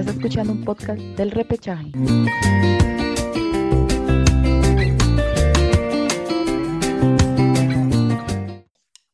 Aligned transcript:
Estás 0.00 0.16
escuchando 0.16 0.54
un 0.54 0.64
podcast 0.64 0.98
del 0.98 1.30
repechaje. 1.30 1.92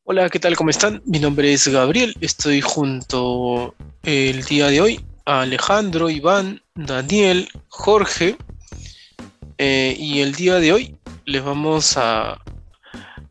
Hola, 0.04 0.30
¿qué 0.30 0.38
tal? 0.38 0.54
¿Cómo 0.54 0.70
están? 0.70 1.02
Mi 1.04 1.18
nombre 1.18 1.52
es 1.52 1.66
Gabriel. 1.66 2.14
Estoy 2.20 2.60
junto 2.60 3.74
el 4.04 4.44
día 4.44 4.68
de 4.68 4.80
hoy 4.80 5.04
a 5.24 5.40
Alejandro, 5.40 6.08
Iván, 6.08 6.62
Daniel, 6.76 7.48
Jorge. 7.66 8.36
Eh, 9.58 9.96
y 9.98 10.20
el 10.20 10.36
día 10.36 10.60
de 10.60 10.72
hoy 10.72 10.96
les 11.24 11.42
vamos 11.42 11.96
a 11.96 12.40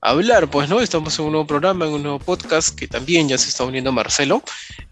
hablar, 0.05 0.49
pues, 0.49 0.69
¿no? 0.69 0.79
Estamos 0.79 1.17
en 1.17 1.25
un 1.25 1.31
nuevo 1.31 1.47
programa, 1.47 1.85
en 1.85 1.93
un 1.93 2.03
nuevo 2.03 2.19
podcast 2.19 2.77
que 2.77 2.88
también 2.88 3.27
ya 3.27 3.38
se 3.38 3.49
está 3.49 3.63
uniendo 3.63 3.91
Marcelo. 3.91 4.43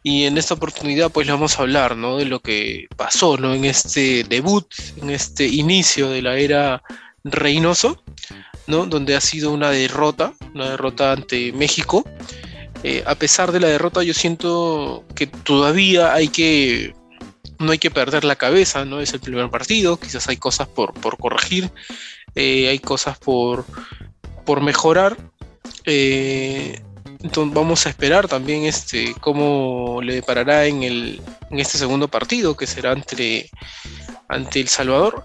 Y 0.01 0.23
en 0.23 0.37
esta 0.37 0.55
oportunidad, 0.55 1.11
pues, 1.11 1.27
le 1.27 1.33
vamos 1.33 1.57
a 1.57 1.61
hablar, 1.61 1.95
¿no? 1.95 2.17
De 2.17 2.25
lo 2.25 2.39
que 2.39 2.87
pasó, 2.97 3.37
¿no? 3.37 3.53
En 3.53 3.65
este 3.65 4.23
debut, 4.23 4.65
en 5.01 5.11
este 5.11 5.45
inicio 5.45 6.09
de 6.09 6.21
la 6.23 6.37
era 6.37 6.81
Reynoso, 7.23 8.03
¿no? 8.65 8.87
Donde 8.87 9.15
ha 9.15 9.21
sido 9.21 9.51
una 9.51 9.69
derrota, 9.69 10.33
una 10.55 10.71
derrota 10.71 11.11
ante 11.11 11.51
México. 11.53 12.03
Eh, 12.83 13.03
a 13.05 13.15
pesar 13.15 13.51
de 13.51 13.59
la 13.59 13.67
derrota, 13.67 14.03
yo 14.03 14.13
siento 14.13 15.05
que 15.15 15.27
todavía 15.27 16.13
hay 16.13 16.27
que 16.27 16.93
no 17.59 17.71
hay 17.71 17.77
que 17.77 17.91
perder 17.91 18.25
la 18.25 18.35
cabeza, 18.35 18.83
¿no? 18.83 18.99
Es 18.99 19.13
el 19.13 19.21
primer 19.21 19.49
partido, 19.49 19.97
quizás 19.97 20.27
hay 20.27 20.37
cosas 20.37 20.67
por, 20.67 20.93
por 20.93 21.17
corregir, 21.17 21.71
eh, 22.35 22.67
hay 22.67 22.79
cosas 22.79 23.17
por, 23.19 23.65
por 24.45 24.61
mejorar. 24.61 25.17
Eh, 25.85 26.81
entonces 27.21 27.53
vamos 27.53 27.85
a 27.85 27.89
esperar 27.89 28.27
también 28.27 28.63
este, 28.63 29.13
cómo 29.21 30.01
le 30.01 30.15
deparará 30.15 30.65
en, 30.65 30.83
el, 30.83 31.21
en 31.49 31.59
este 31.59 31.77
segundo 31.77 32.07
partido, 32.07 32.55
que 32.57 32.67
será 32.67 32.91
entre, 32.91 33.49
ante 34.27 34.59
El 34.59 34.67
Salvador 34.67 35.23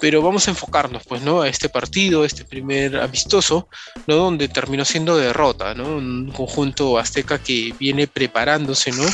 pero 0.00 0.22
vamos 0.22 0.46
a 0.46 0.50
enfocarnos 0.50 1.02
pues 1.04 1.22
no 1.22 1.42
a 1.42 1.48
este 1.48 1.68
partido 1.68 2.24
este 2.24 2.44
primer 2.44 2.96
amistoso 2.96 3.68
no 4.06 4.16
donde 4.16 4.48
terminó 4.48 4.84
siendo 4.84 5.16
derrota 5.16 5.74
no 5.74 5.96
un 5.96 6.30
conjunto 6.30 6.98
azteca 6.98 7.38
que 7.38 7.74
viene 7.78 8.06
preparándose 8.06 8.92
no 8.92 9.04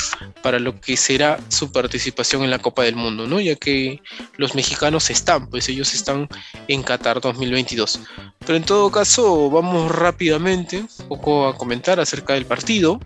para 0.42 0.58
lo 0.58 0.80
que 0.80 0.96
será 0.96 1.38
su 1.48 1.72
participación 1.72 2.44
en 2.44 2.50
la 2.50 2.58
Copa 2.58 2.82
del 2.82 2.96
Mundo 2.96 3.26
no 3.26 3.40
ya 3.40 3.56
que 3.56 4.00
los 4.36 4.54
mexicanos 4.54 5.10
están 5.10 5.48
pues 5.48 5.68
ellos 5.68 5.94
están 5.94 6.28
en 6.68 6.82
Qatar 6.82 7.20
2022 7.20 8.00
pero 8.40 8.56
en 8.56 8.64
todo 8.64 8.90
caso 8.90 9.50
vamos 9.50 9.90
rápidamente 9.90 10.78
un 10.78 11.08
poco 11.08 11.48
a 11.48 11.56
comentar 11.56 12.00
acerca 12.00 12.34
del 12.34 12.46
partido 12.46 13.00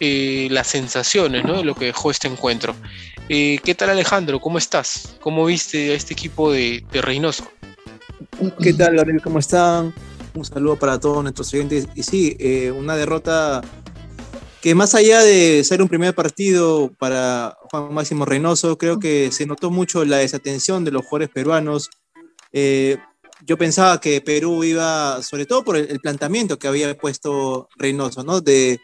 eh, 0.00 0.48
las 0.50 0.66
sensaciones 0.66 1.44
¿no? 1.44 1.58
de 1.58 1.64
lo 1.64 1.74
que 1.74 1.86
dejó 1.86 2.10
este 2.10 2.28
encuentro 2.28 2.76
eh, 3.28 3.58
¿Qué 3.64 3.74
tal 3.74 3.90
Alejandro? 3.90 4.40
¿Cómo 4.40 4.58
estás? 4.58 5.16
¿Cómo 5.20 5.44
viste 5.46 5.90
a 5.90 5.94
este 5.94 6.14
equipo 6.14 6.52
de, 6.52 6.84
Reynoso? 6.92 7.44
¿Qué 8.60 8.72
tal 8.72 8.96
Gabriel? 8.96 9.22
¿Cómo 9.22 9.38
están? 9.38 9.94
Un 10.34 10.44
saludo 10.44 10.76
para 10.76 11.00
todos 11.00 11.22
nuestros 11.22 11.52
oyentes. 11.54 11.88
Y 11.94 12.02
sí, 12.02 12.36
eh, 12.38 12.70
una 12.70 12.96
derrota 12.96 13.62
que 14.60 14.74
más 14.74 14.94
allá 14.94 15.22
de 15.22 15.62
ser 15.64 15.82
un 15.82 15.88
primer 15.88 16.14
partido 16.14 16.90
para 16.98 17.56
Juan 17.70 17.94
Máximo 17.94 18.24
Reynoso, 18.24 18.78
creo 18.78 18.98
que 18.98 19.30
se 19.32 19.46
notó 19.46 19.70
mucho 19.70 20.04
la 20.04 20.18
desatención 20.18 20.84
de 20.84 20.90
los 20.90 21.02
jugadores 21.02 21.30
peruanos. 21.30 21.90
Eh, 22.52 22.96
yo 23.44 23.56
pensaba 23.56 24.00
que 24.00 24.20
Perú 24.20 24.64
iba, 24.64 25.22
sobre 25.22 25.46
todo 25.46 25.64
por 25.64 25.76
el, 25.76 25.90
el, 25.90 26.00
planteamiento 26.00 26.58
que 26.58 26.68
había 26.68 26.96
puesto 26.96 27.68
Reynoso, 27.76 28.24
¿no? 28.24 28.40
De 28.40 28.80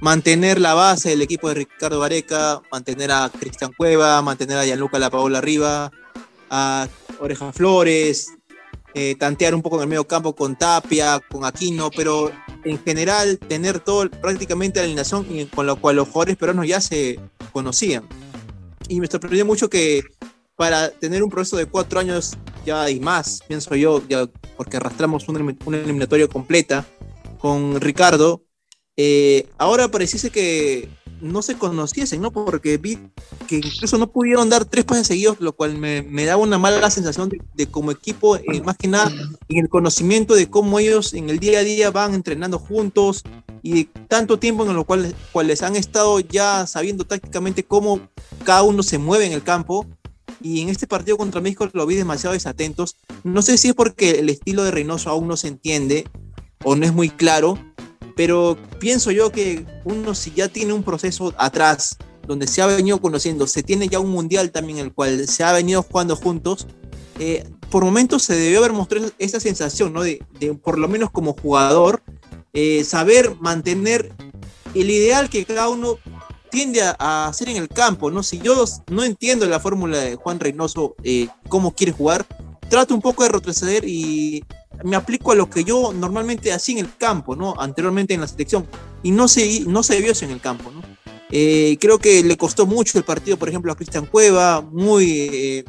mantener 0.00 0.60
la 0.60 0.74
base 0.74 1.10
del 1.10 1.22
equipo 1.22 1.48
de 1.48 1.54
Ricardo 1.54 2.00
Vareca, 2.00 2.62
mantener 2.72 3.12
a 3.12 3.30
Cristian 3.30 3.72
Cueva, 3.76 4.20
mantener 4.22 4.58
a 4.58 4.64
Gianluca 4.64 4.98
La 4.98 5.10
Paola 5.10 5.38
arriba, 5.38 5.90
a 6.48 6.88
Oreja 7.20 7.52
Flores, 7.52 8.28
eh, 8.94 9.14
tantear 9.16 9.54
un 9.54 9.62
poco 9.62 9.76
en 9.76 9.82
el 9.82 9.88
medio 9.88 10.06
campo 10.06 10.34
con 10.34 10.56
Tapia, 10.56 11.20
con 11.30 11.44
Aquino, 11.44 11.90
pero 11.90 12.32
en 12.64 12.82
general 12.82 13.38
tener 13.38 13.78
todo 13.78 14.10
prácticamente 14.10 14.80
la 14.80 14.86
alineación 14.86 15.26
con 15.54 15.66
lo 15.66 15.76
cual 15.76 15.96
los 15.96 16.08
jugadores 16.08 16.36
peruanos 16.36 16.66
ya 16.66 16.80
se 16.80 17.20
conocían. 17.52 18.08
Y 18.88 19.00
me 19.00 19.06
sorprendió 19.06 19.44
mucho 19.46 19.70
que 19.70 20.02
para 20.56 20.90
tener 20.90 21.22
un 21.22 21.30
proceso 21.30 21.56
de 21.56 21.66
cuatro 21.66 22.00
años 22.00 22.36
ya 22.66 22.90
y 22.90 23.00
más, 23.00 23.42
pienso 23.46 23.74
yo, 23.76 24.02
ya 24.08 24.26
porque 24.56 24.78
arrastramos 24.78 25.28
una, 25.28 25.54
una 25.64 25.78
eliminatoria 25.78 26.26
completa 26.26 26.84
con 27.38 27.80
Ricardo, 27.80 28.42
eh, 29.02 29.46
ahora 29.56 29.90
pareciese 29.90 30.28
que 30.28 30.90
no 31.22 31.40
se 31.40 31.54
conociesen, 31.54 32.20
¿no? 32.20 32.30
Porque 32.30 32.76
vi 32.76 32.98
que 33.48 33.56
incluso 33.56 33.96
no 33.96 34.12
pudieron 34.12 34.50
dar 34.50 34.66
tres 34.66 34.84
pases 34.84 35.06
seguidos, 35.06 35.40
lo 35.40 35.54
cual 35.54 35.78
me, 35.78 36.02
me 36.02 36.26
daba 36.26 36.42
una 36.42 36.58
mala 36.58 36.90
sensación 36.90 37.30
de, 37.54 37.66
como 37.66 37.92
equipo, 37.92 38.36
eh, 38.36 38.60
más 38.62 38.76
que 38.76 38.88
nada 38.88 39.10
en 39.48 39.58
el 39.58 39.70
conocimiento 39.70 40.34
de 40.34 40.50
cómo 40.50 40.78
ellos 40.78 41.14
en 41.14 41.30
el 41.30 41.38
día 41.38 41.60
a 41.60 41.64
día 41.64 41.90
van 41.90 42.12
entrenando 42.12 42.58
juntos 42.58 43.22
y 43.62 43.84
tanto 43.84 44.38
tiempo 44.38 44.66
en 44.66 44.74
lo 44.74 44.84
cual 44.84 45.14
cuales 45.32 45.62
han 45.62 45.76
estado 45.76 46.20
ya 46.20 46.66
sabiendo 46.66 47.04
tácticamente 47.04 47.64
cómo 47.64 48.00
cada 48.44 48.64
uno 48.64 48.82
se 48.82 48.98
mueve 48.98 49.24
en 49.24 49.32
el 49.32 49.42
campo. 49.42 49.86
Y 50.42 50.60
en 50.60 50.68
este 50.68 50.86
partido 50.86 51.16
contra 51.16 51.40
México 51.40 51.66
lo 51.72 51.86
vi 51.86 51.94
demasiado 51.94 52.34
desatentos. 52.34 52.96
No 53.24 53.40
sé 53.40 53.56
si 53.56 53.68
es 53.68 53.74
porque 53.74 54.18
el 54.18 54.28
estilo 54.28 54.62
de 54.62 54.70
Reynoso 54.70 55.08
aún 55.08 55.26
no 55.26 55.38
se 55.38 55.48
entiende 55.48 56.04
o 56.64 56.76
no 56.76 56.84
es 56.84 56.92
muy 56.92 57.08
claro, 57.08 57.58
pero 58.20 58.58
pienso 58.78 59.10
yo 59.12 59.32
que 59.32 59.64
uno 59.82 60.14
si 60.14 60.30
ya 60.32 60.48
tiene 60.48 60.74
un 60.74 60.82
proceso 60.82 61.32
atrás 61.38 61.96
donde 62.26 62.46
se 62.46 62.60
ha 62.60 62.66
venido 62.66 63.00
conociendo, 63.00 63.46
se 63.46 63.62
tiene 63.62 63.88
ya 63.88 63.98
un 63.98 64.10
mundial 64.10 64.50
también 64.50 64.78
en 64.78 64.84
el 64.84 64.92
cual 64.92 65.26
se 65.26 65.42
ha 65.42 65.54
venido 65.54 65.82
jugando 65.82 66.16
juntos, 66.16 66.66
eh, 67.18 67.48
por 67.70 67.82
momentos 67.82 68.22
se 68.24 68.36
debió 68.36 68.58
haber 68.58 68.74
mostrado 68.74 69.10
esa 69.18 69.40
sensación, 69.40 69.94
¿no? 69.94 70.02
De, 70.02 70.22
por 70.62 70.78
lo 70.78 70.86
menos 70.86 71.10
como 71.10 71.32
jugador, 71.32 72.02
eh, 72.52 72.84
saber 72.84 73.36
mantener 73.40 74.12
el 74.74 74.90
ideal 74.90 75.30
que 75.30 75.46
cada 75.46 75.70
uno 75.70 75.96
tiende 76.50 76.82
a, 76.82 77.26
hacer 77.26 77.48
en 77.48 77.56
el 77.56 77.68
campo, 77.68 78.10
¿no? 78.10 78.22
Si 78.22 78.38
yo 78.38 78.66
no 78.90 79.02
entiendo 79.02 79.46
la 79.46 79.60
fórmula 79.60 79.96
de 79.96 80.16
Juan 80.16 80.40
Reynoso, 80.40 80.94
eh, 81.04 81.28
cómo 81.48 81.74
quiere 81.74 81.92
jugar, 81.92 82.26
trato 82.68 82.94
un 82.94 83.00
poco 83.00 83.22
de 83.22 83.30
retroceder 83.30 83.88
y 83.88 84.44
me 84.84 84.96
aplico 84.96 85.32
a 85.32 85.34
lo 85.34 85.48
que 85.48 85.64
yo 85.64 85.92
normalmente 85.92 86.52
hacía 86.52 86.78
en 86.78 86.86
el 86.86 86.96
campo, 86.96 87.36
¿no? 87.36 87.54
Anteriormente 87.58 88.14
en 88.14 88.20
la 88.20 88.28
selección. 88.28 88.66
Y 89.02 89.10
no 89.10 89.28
se, 89.28 89.60
no 89.66 89.82
se 89.82 90.00
vio 90.00 90.12
eso 90.12 90.24
en 90.24 90.32
el 90.32 90.40
campo, 90.40 90.70
¿no? 90.70 90.82
Eh, 91.30 91.76
creo 91.80 91.98
que 91.98 92.22
le 92.22 92.36
costó 92.36 92.66
mucho 92.66 92.98
el 92.98 93.04
partido, 93.04 93.36
por 93.36 93.48
ejemplo, 93.48 93.72
a 93.72 93.76
Cristian 93.76 94.06
Cueva, 94.06 94.60
muy 94.60 95.28
eh, 95.32 95.64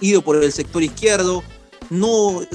ido 0.00 0.22
por 0.22 0.42
el 0.42 0.52
sector 0.52 0.82
izquierdo. 0.82 1.42
No, 1.90 2.42
eh, 2.42 2.46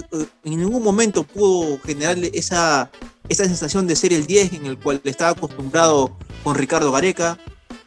en 0.46 0.58
ningún 0.58 0.81
momento 0.81 1.24
pudo 1.24 1.80
generarle 1.80 2.31
esa, 2.34 2.90
esa 3.28 3.46
sensación 3.46 3.85
de 3.85 3.96
ser 3.96 4.14
el 4.14 4.25
10 4.25 4.53
en 4.53 4.66
el 4.66 4.78
cual 4.78 5.02
estaba 5.03 5.31
acostumbrado 5.31 6.18
con 6.44 6.56
Ricardo 6.56 6.91
Gareca. 6.91 7.38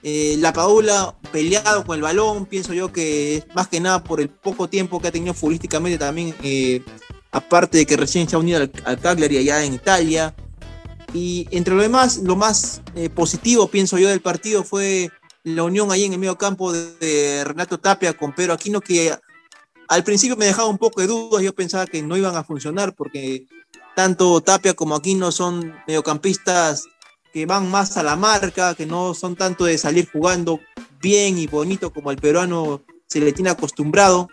la 0.02 0.52
Paula 0.52 1.14
peleado 1.32 1.84
con 1.84 1.96
el 1.96 2.02
balón, 2.02 2.46
pienso 2.46 2.74
yo 2.74 2.92
que 2.92 3.44
más 3.54 3.68
que 3.68 3.80
nada 3.80 4.04
por 4.04 4.20
el 4.20 4.28
poco 4.28 4.68
tiempo 4.68 5.00
que 5.00 5.08
ha 5.08 5.12
tenido 5.12 5.34
futbolísticamente 5.34 5.98
también 5.98 6.34
aparte 7.32 7.78
de 7.78 7.86
que 7.86 7.96
recién 7.96 8.28
se 8.28 8.36
ha 8.36 8.38
unido 8.38 8.58
al, 8.58 8.72
al 8.84 9.00
Cagliari 9.00 9.38
allá 9.38 9.64
en 9.64 9.74
Italia. 9.74 10.34
Y 11.12 11.48
entre 11.50 11.74
lo 11.74 11.82
demás, 11.82 12.18
lo 12.18 12.36
más 12.36 12.82
eh, 12.94 13.10
positivo, 13.10 13.68
pienso 13.68 13.98
yo, 13.98 14.08
del 14.08 14.20
partido 14.20 14.62
fue 14.62 15.10
la 15.42 15.64
unión 15.64 15.90
ahí 15.90 16.04
en 16.04 16.12
el 16.12 16.18
medio 16.18 16.36
campo 16.36 16.72
de, 16.72 17.44
Renato 17.44 17.78
Tapia 17.78 18.12
con 18.12 18.34
Pedro 18.34 18.52
Aquino, 18.52 18.80
que 18.80 19.16
al 19.88 20.04
principio 20.04 20.36
me 20.36 20.44
dejaba 20.44 20.68
un 20.68 20.78
poco 20.78 21.00
de 21.00 21.08
dudas, 21.08 21.42
yo 21.42 21.54
pensaba 21.54 21.86
que 21.86 22.02
no 22.02 22.16
iban 22.16 22.36
a 22.36 22.44
funcionar 22.44 22.94
porque 22.94 23.46
tanto 23.96 24.40
Tapia 24.40 24.74
como 24.74 24.94
Aquino 24.94 25.32
son 25.32 25.74
mediocampistas 25.86 26.84
que 27.32 27.46
van 27.46 27.70
más 27.70 27.96
a 27.96 28.02
la 28.02 28.16
marca, 28.16 28.74
que 28.74 28.86
no 28.86 29.14
son 29.14 29.36
tanto 29.36 29.64
de 29.64 29.78
salir 29.78 30.08
jugando 30.10 30.60
bien 31.00 31.38
y 31.38 31.46
bonito 31.46 31.92
como 31.92 32.10
el 32.10 32.18
peruano 32.18 32.82
se 33.06 33.20
le 33.20 33.32
tiene 33.32 33.50
acostumbrado 33.50 34.28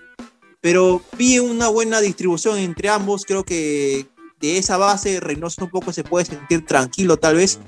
pero 0.61 1.01
vi 1.17 1.39
una 1.39 1.67
buena 1.67 2.01
distribución 2.01 2.57
entre 2.57 2.89
ambos. 2.89 3.25
Creo 3.25 3.43
que 3.43 4.07
de 4.39 4.57
esa 4.57 4.77
base 4.77 5.19
Reynoso 5.19 5.63
un 5.63 5.71
poco 5.71 5.93
se 5.93 6.03
puede 6.03 6.25
sentir 6.25 6.65
tranquilo 6.65 7.17
tal 7.17 7.35
vez, 7.35 7.59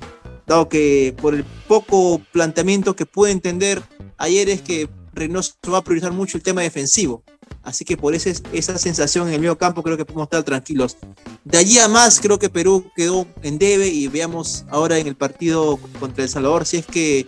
dado 0.46 0.70
que 0.70 1.16
por 1.22 1.34
el 1.34 1.44
poco 1.68 2.22
planteamiento 2.32 2.96
que 2.96 3.06
pude 3.06 3.32
entender 3.32 3.82
ayer 4.18 4.50
es 4.50 4.62
que 4.62 4.90
Reynoso 5.14 5.54
va 5.72 5.80
a 5.80 5.84
priorizar 5.84 6.12
mucho 6.12 6.38
el 6.38 6.44
tema 6.44 6.62
defensivo. 6.62 7.24
Así 7.64 7.84
que 7.84 7.98
por 7.98 8.14
esa, 8.14 8.30
esa 8.54 8.78
sensación 8.78 9.28
en 9.28 9.34
el 9.34 9.42
medio 9.42 9.58
campo 9.58 9.84
creo 9.84 9.98
que 9.98 10.06
podemos 10.06 10.28
estar 10.28 10.44
tranquilos. 10.44 10.98
De 11.44 11.58
allí 11.58 11.78
a 11.80 11.88
más 11.88 12.20
creo 12.20 12.40
que 12.40 12.50
Perú 12.50 12.90
quedó 12.96 13.28
en 13.42 13.58
debe 13.58 13.88
y 13.88 14.08
veamos 14.08 14.66
ahora 14.70 14.98
en 14.98 15.08
el 15.08 15.16
partido 15.16 15.78
contra 16.00 16.24
El 16.24 16.30
Salvador 16.30 16.66
si 16.66 16.78
es 16.78 16.86
que 16.86 17.28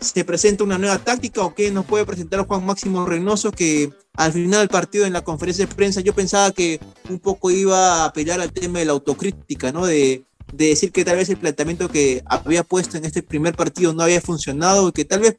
se 0.00 0.24
presenta 0.24 0.64
una 0.64 0.78
nueva 0.78 0.98
táctica 0.98 1.42
o 1.42 1.54
qué 1.54 1.70
nos 1.70 1.84
puede 1.84 2.06
presentar 2.06 2.46
Juan 2.46 2.64
Máximo 2.64 3.04
Reynoso 3.04 3.50
que 3.50 3.92
al 4.14 4.32
final 4.32 4.60
del 4.60 4.68
partido 4.68 5.06
en 5.06 5.12
la 5.12 5.24
conferencia 5.24 5.66
de 5.66 5.74
prensa 5.74 6.00
yo 6.00 6.14
pensaba 6.14 6.52
que 6.52 6.80
un 7.08 7.18
poco 7.18 7.50
iba 7.50 8.02
a 8.02 8.04
apelar 8.06 8.40
al 8.40 8.52
tema 8.52 8.78
de 8.78 8.84
la 8.84 8.92
autocrítica, 8.92 9.72
¿no? 9.72 9.86
De, 9.86 10.24
decir 10.50 10.92
que 10.92 11.04
tal 11.04 11.16
vez 11.16 11.28
el 11.28 11.36
planteamiento 11.36 11.90
que 11.90 12.22
había 12.24 12.64
puesto 12.64 12.96
en 12.96 13.04
este 13.04 13.22
primer 13.22 13.54
partido 13.54 13.92
no 13.92 14.02
había 14.02 14.22
funcionado 14.22 14.88
y 14.88 14.92
que 14.92 15.04
tal 15.04 15.20
vez 15.20 15.36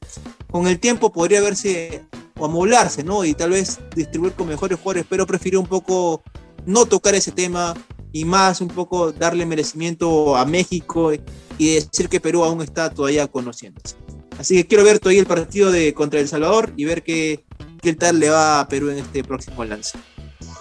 con 0.51 0.67
el 0.67 0.79
tiempo 0.79 1.11
podría 1.11 1.39
haberse 1.39 2.03
o 2.37 2.45
amoblarse, 2.45 3.03
¿no? 3.03 3.25
Y 3.25 3.33
tal 3.33 3.49
vez 3.49 3.79
distribuir 3.95 4.33
con 4.33 4.47
mejores 4.47 4.77
jugadores, 4.77 5.07
pero 5.09 5.25
prefirió 5.25 5.59
un 5.61 5.65
poco 5.65 6.21
no 6.67 6.85
tocar 6.85 7.15
ese 7.15 7.31
tema 7.31 7.73
y 8.11 8.23
más 8.23 8.61
un 8.61 8.67
poco 8.67 9.11
darle 9.11 9.47
merecimiento 9.47 10.37
a 10.37 10.45
México 10.45 11.11
y 11.57 11.73
decir 11.73 12.07
que 12.07 12.19
Perú 12.19 12.43
aún 12.43 12.61
está 12.61 12.91
todavía 12.91 13.25
conociéndose. 13.25 13.95
Así 14.39 14.55
que 14.55 14.67
quiero 14.67 14.85
ver 14.85 14.99
todavía 14.99 15.19
el 15.19 15.27
partido 15.27 15.69
de 15.69 15.93
contra 15.93 16.21
El 16.21 16.29
Salvador 16.29 16.71
y 16.77 16.85
ver 16.85 17.03
qué, 17.03 17.43
qué 17.81 17.93
tal 17.93 18.19
le 18.19 18.29
va 18.29 18.61
a 18.61 18.67
Perú 18.69 18.89
en 18.89 18.99
este 18.99 19.21
próximo 19.21 19.65
lance. 19.65 19.97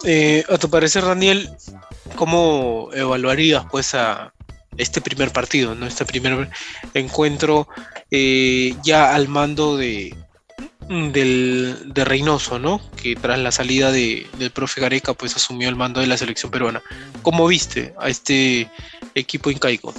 Eh, 0.05 0.45
a 0.49 0.59
tu 0.59 0.69
parecer, 0.69 1.05
Daniel, 1.05 1.49
¿cómo 2.17 2.91
evaluarías 2.93 3.65
pues 3.71 3.95
a 3.95 4.35
este 4.77 5.01
primer 5.01 5.33
partido, 5.33 5.77
¿no? 5.77 5.87
este 5.87 6.05
primer 6.05 6.51
encuentro 6.95 7.69
eh, 8.11 8.75
ya 8.83 9.15
al 9.15 9.29
mando 9.29 9.77
de, 9.77 10.13
del, 10.89 11.93
de 11.95 12.05
Reynoso, 12.05 12.59
¿no? 12.59 12.81
Que 13.01 13.15
tras 13.15 13.39
la 13.39 13.53
salida 13.53 13.93
de, 13.93 14.27
del 14.39 14.51
profe 14.51 14.81
Gareca, 14.81 15.15
pues 15.15 15.37
asumió 15.37 15.69
el 15.69 15.77
mando 15.77 16.01
de 16.01 16.09
la 16.09 16.17
selección 16.17 16.51
peruana. 16.51 16.83
¿Cómo 17.23 17.47
viste 17.47 17.95
a 17.99 18.09
este 18.09 18.71
equipo 19.15 19.51
incaico? 19.51 19.95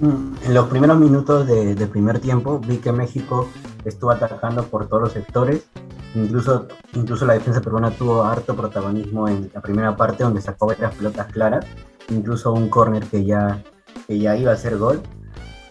Mm, 0.00 0.34
en 0.44 0.54
los 0.54 0.68
primeros 0.68 0.96
minutos 0.98 1.46
de, 1.46 1.74
primer 1.88 2.20
tiempo 2.20 2.60
vi 2.60 2.78
que 2.78 2.92
México 2.92 3.48
estuvo 3.84 4.12
atacando 4.12 4.64
por 4.64 4.86
todos 4.86 5.02
los 5.02 5.12
sectores. 5.12 5.66
Incluso, 6.14 6.68
incluso 6.94 7.26
la 7.26 7.34
defensa 7.34 7.60
peruana 7.60 7.90
tuvo 7.90 8.22
harto 8.22 8.56
protagonismo 8.56 9.28
en 9.28 9.50
la 9.52 9.60
primera 9.60 9.96
parte 9.96 10.24
donde 10.24 10.40
sacó 10.40 10.66
varias 10.66 10.94
pelotas 10.94 11.26
claras, 11.32 11.66
incluso 12.08 12.52
un 12.52 12.68
córner 12.68 13.04
que 13.04 13.24
ya, 13.24 13.62
que 14.06 14.18
ya 14.18 14.36
iba 14.36 14.52
a 14.52 14.56
ser 14.56 14.78
gol. 14.78 15.02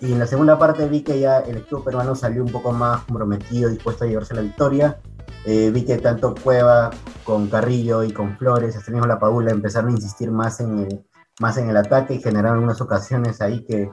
Y 0.02 0.12
en 0.12 0.20
la 0.20 0.28
segunda 0.28 0.60
parte 0.60 0.88
vi 0.88 1.02
que 1.02 1.20
ya 1.20 1.40
el 1.40 1.58
equipo 1.58 1.84
peruano 1.84 2.14
salió 2.14 2.44
un 2.44 2.52
poco 2.52 2.72
más 2.72 3.02
comprometido, 3.06 3.70
dispuesto 3.70 4.04
a 4.04 4.08
llevarse 4.08 4.36
la 4.36 4.42
victoria. 4.42 5.00
Eh, 5.46 5.72
vi 5.74 5.86
que 5.86 5.98
tanto 5.98 6.36
Cueva 6.36 6.92
con 7.24 7.48
Carrillo 7.48 8.04
y 8.04 8.12
con 8.12 8.38
Flores, 8.38 8.76
hasta 8.76 8.92
mismo 8.92 9.08
la 9.08 9.20
Paula, 9.20 9.52
empezaron 9.52 9.90
a 9.90 9.94
insistir 9.94 10.30
más 10.30 10.60
en 10.60 10.80
el, 10.80 11.06
más 11.40 11.58
en 11.58 11.70
el 11.70 11.78
ataque 11.78 12.16
y 12.16 12.22
generaron 12.22 12.64
unas 12.64 12.82
ocasiones 12.82 13.42
ahí 13.42 13.64
que, 13.64 13.90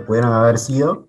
que 0.00 0.18
haber 0.22 0.58
sido. 0.58 1.08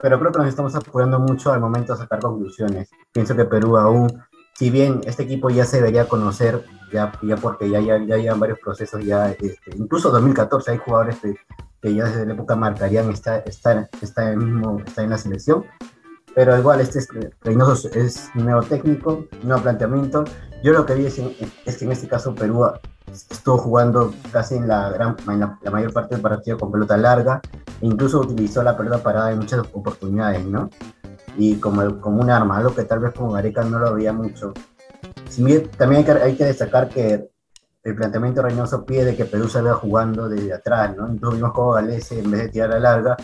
Pero 0.00 0.18
creo 0.20 0.32
que 0.32 0.38
nos 0.38 0.48
estamos 0.48 0.74
apurando 0.74 1.18
mucho 1.18 1.52
al 1.52 1.60
momento 1.60 1.92
de 1.92 1.98
sacar 1.98 2.20
conclusiones. 2.20 2.88
Pienso 3.12 3.34
que 3.34 3.44
Perú 3.44 3.76
aún, 3.76 4.22
si 4.54 4.70
bien 4.70 5.00
este 5.04 5.24
equipo 5.24 5.50
ya 5.50 5.64
se 5.64 5.78
debería 5.78 6.08
conocer, 6.08 6.64
ya, 6.92 7.12
ya 7.22 7.36
porque 7.36 7.68
ya, 7.68 7.80
ya, 7.80 7.98
ya 7.98 8.16
llevan 8.16 8.38
varios 8.38 8.60
procesos, 8.60 9.04
ya 9.04 9.30
este, 9.30 9.76
incluso 9.76 10.10
2014 10.10 10.70
hay 10.70 10.78
jugadores 10.78 11.20
de 11.22 11.36
que 11.82 11.94
ya 11.94 12.04
desde 12.04 12.26
la 12.26 12.34
época 12.34 12.56
marcarían 12.56 13.10
estar, 13.10 13.42
estar, 13.46 13.88
estar, 14.00 14.36
mismo, 14.36 14.80
está 14.86 15.02
en 15.02 15.10
la 15.10 15.18
selección. 15.18 15.64
Pero 16.34 16.56
igual, 16.56 16.80
este 16.80 17.00
es, 17.00 17.08
Reynoso 17.42 17.88
es 17.92 18.30
nuevo 18.34 18.62
técnico, 18.62 19.26
nuevo 19.42 19.62
planteamiento. 19.62 20.24
Yo 20.62 20.72
lo 20.72 20.86
que 20.86 20.94
vi 20.94 21.06
es, 21.06 21.14
que 21.16 21.84
en 21.84 21.92
este 21.92 22.08
caso 22.08 22.34
Perú 22.34 22.64
estuvo 23.12 23.58
jugando 23.58 24.12
casi 24.32 24.56
en 24.56 24.68
la, 24.68 24.90
gran, 24.90 25.16
la, 25.26 25.70
mayor 25.70 25.92
parte 25.92 26.14
del 26.14 26.22
partido 26.22 26.58
con 26.58 26.70
pelota 26.70 26.96
larga, 26.96 27.40
e 27.80 27.86
incluso 27.86 28.20
utilizó 28.20 28.62
la 28.62 28.76
pelota 28.76 29.02
parada 29.02 29.32
en 29.32 29.38
muchas 29.38 29.60
oportunidades, 29.72 30.44
¿no? 30.44 30.70
Y 31.36 31.56
como, 31.56 32.00
como 32.00 32.20
un 32.20 32.30
arma, 32.30 32.58
algo 32.58 32.74
que 32.74 32.84
tal 32.84 32.98
vez 33.00 33.12
con 33.12 33.32
Gareca 33.32 33.62
no 33.62 33.78
lo 33.78 33.88
había 33.88 34.12
mucho. 34.12 34.52
también 35.76 35.98
hay 35.98 36.04
que, 36.04 36.12
hay 36.12 36.36
que 36.36 36.44
destacar 36.44 36.88
que 36.88 37.30
el 37.84 37.94
planteamiento 37.94 38.42
Reynoso 38.42 38.84
pide 38.84 39.16
que 39.16 39.24
Perú 39.24 39.48
salga 39.48 39.74
jugando 39.74 40.28
desde 40.28 40.52
atrás, 40.52 40.96
¿no? 40.96 41.08
Entonces 41.08 41.38
vimos 41.38 41.52
como 41.52 41.72
Galese, 41.72 42.20
en 42.20 42.30
vez 42.30 42.42
de 42.42 42.48
tirar 42.48 42.72
a 42.72 42.78
larga, 42.78 43.16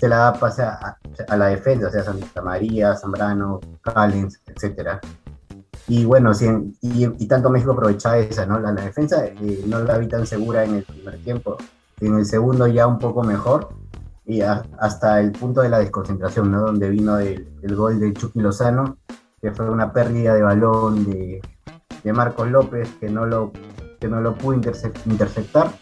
se 0.00 0.08
la 0.08 0.16
da 0.16 0.32
pase 0.32 0.62
a, 0.62 0.96
la 1.36 1.46
defensa, 1.48 1.88
o 1.88 1.90
sea, 1.90 2.02
Santa 2.02 2.40
María, 2.40 2.96
Zambrano, 2.96 3.60
Callens, 3.82 4.40
etc. 4.46 4.98
Y 5.90 6.04
bueno, 6.04 6.30
y, 6.82 7.26
tanto 7.26 7.50
México 7.50 7.72
aprovechaba 7.72 8.16
esa, 8.18 8.46
¿no? 8.46 8.60
La, 8.60 8.72
defensa 8.72 9.26
eh, 9.26 9.64
no 9.66 9.80
la 9.80 9.98
vi 9.98 10.06
tan 10.06 10.24
segura 10.24 10.62
en 10.62 10.76
el 10.76 10.84
primer 10.84 11.18
tiempo, 11.24 11.56
en 12.00 12.14
el 12.14 12.24
segundo 12.26 12.68
ya 12.68 12.86
un 12.86 13.00
poco 13.00 13.24
mejor, 13.24 13.70
y 14.24 14.40
hasta 14.40 15.18
el 15.18 15.32
punto 15.32 15.62
de 15.62 15.68
la 15.68 15.80
desconcentración, 15.80 16.52
¿no? 16.52 16.60
Donde 16.60 16.90
vino 16.90 17.18
el, 17.18 17.74
gol 17.74 17.98
de 17.98 18.12
Chucky 18.12 18.38
Lozano, 18.38 18.98
que 19.42 19.50
fue 19.50 19.68
una 19.68 19.92
pérdida 19.92 20.32
de 20.34 20.42
balón 20.42 21.04
de, 21.06 21.40
de 22.04 22.12
Marcos 22.12 22.48
López, 22.48 22.88
que 23.00 23.10
no 23.10 23.26
lo 23.26 23.50
que 23.98 24.06
no 24.06 24.20
lo 24.20 24.36
pudo 24.36 24.54
interceptar 24.54 25.72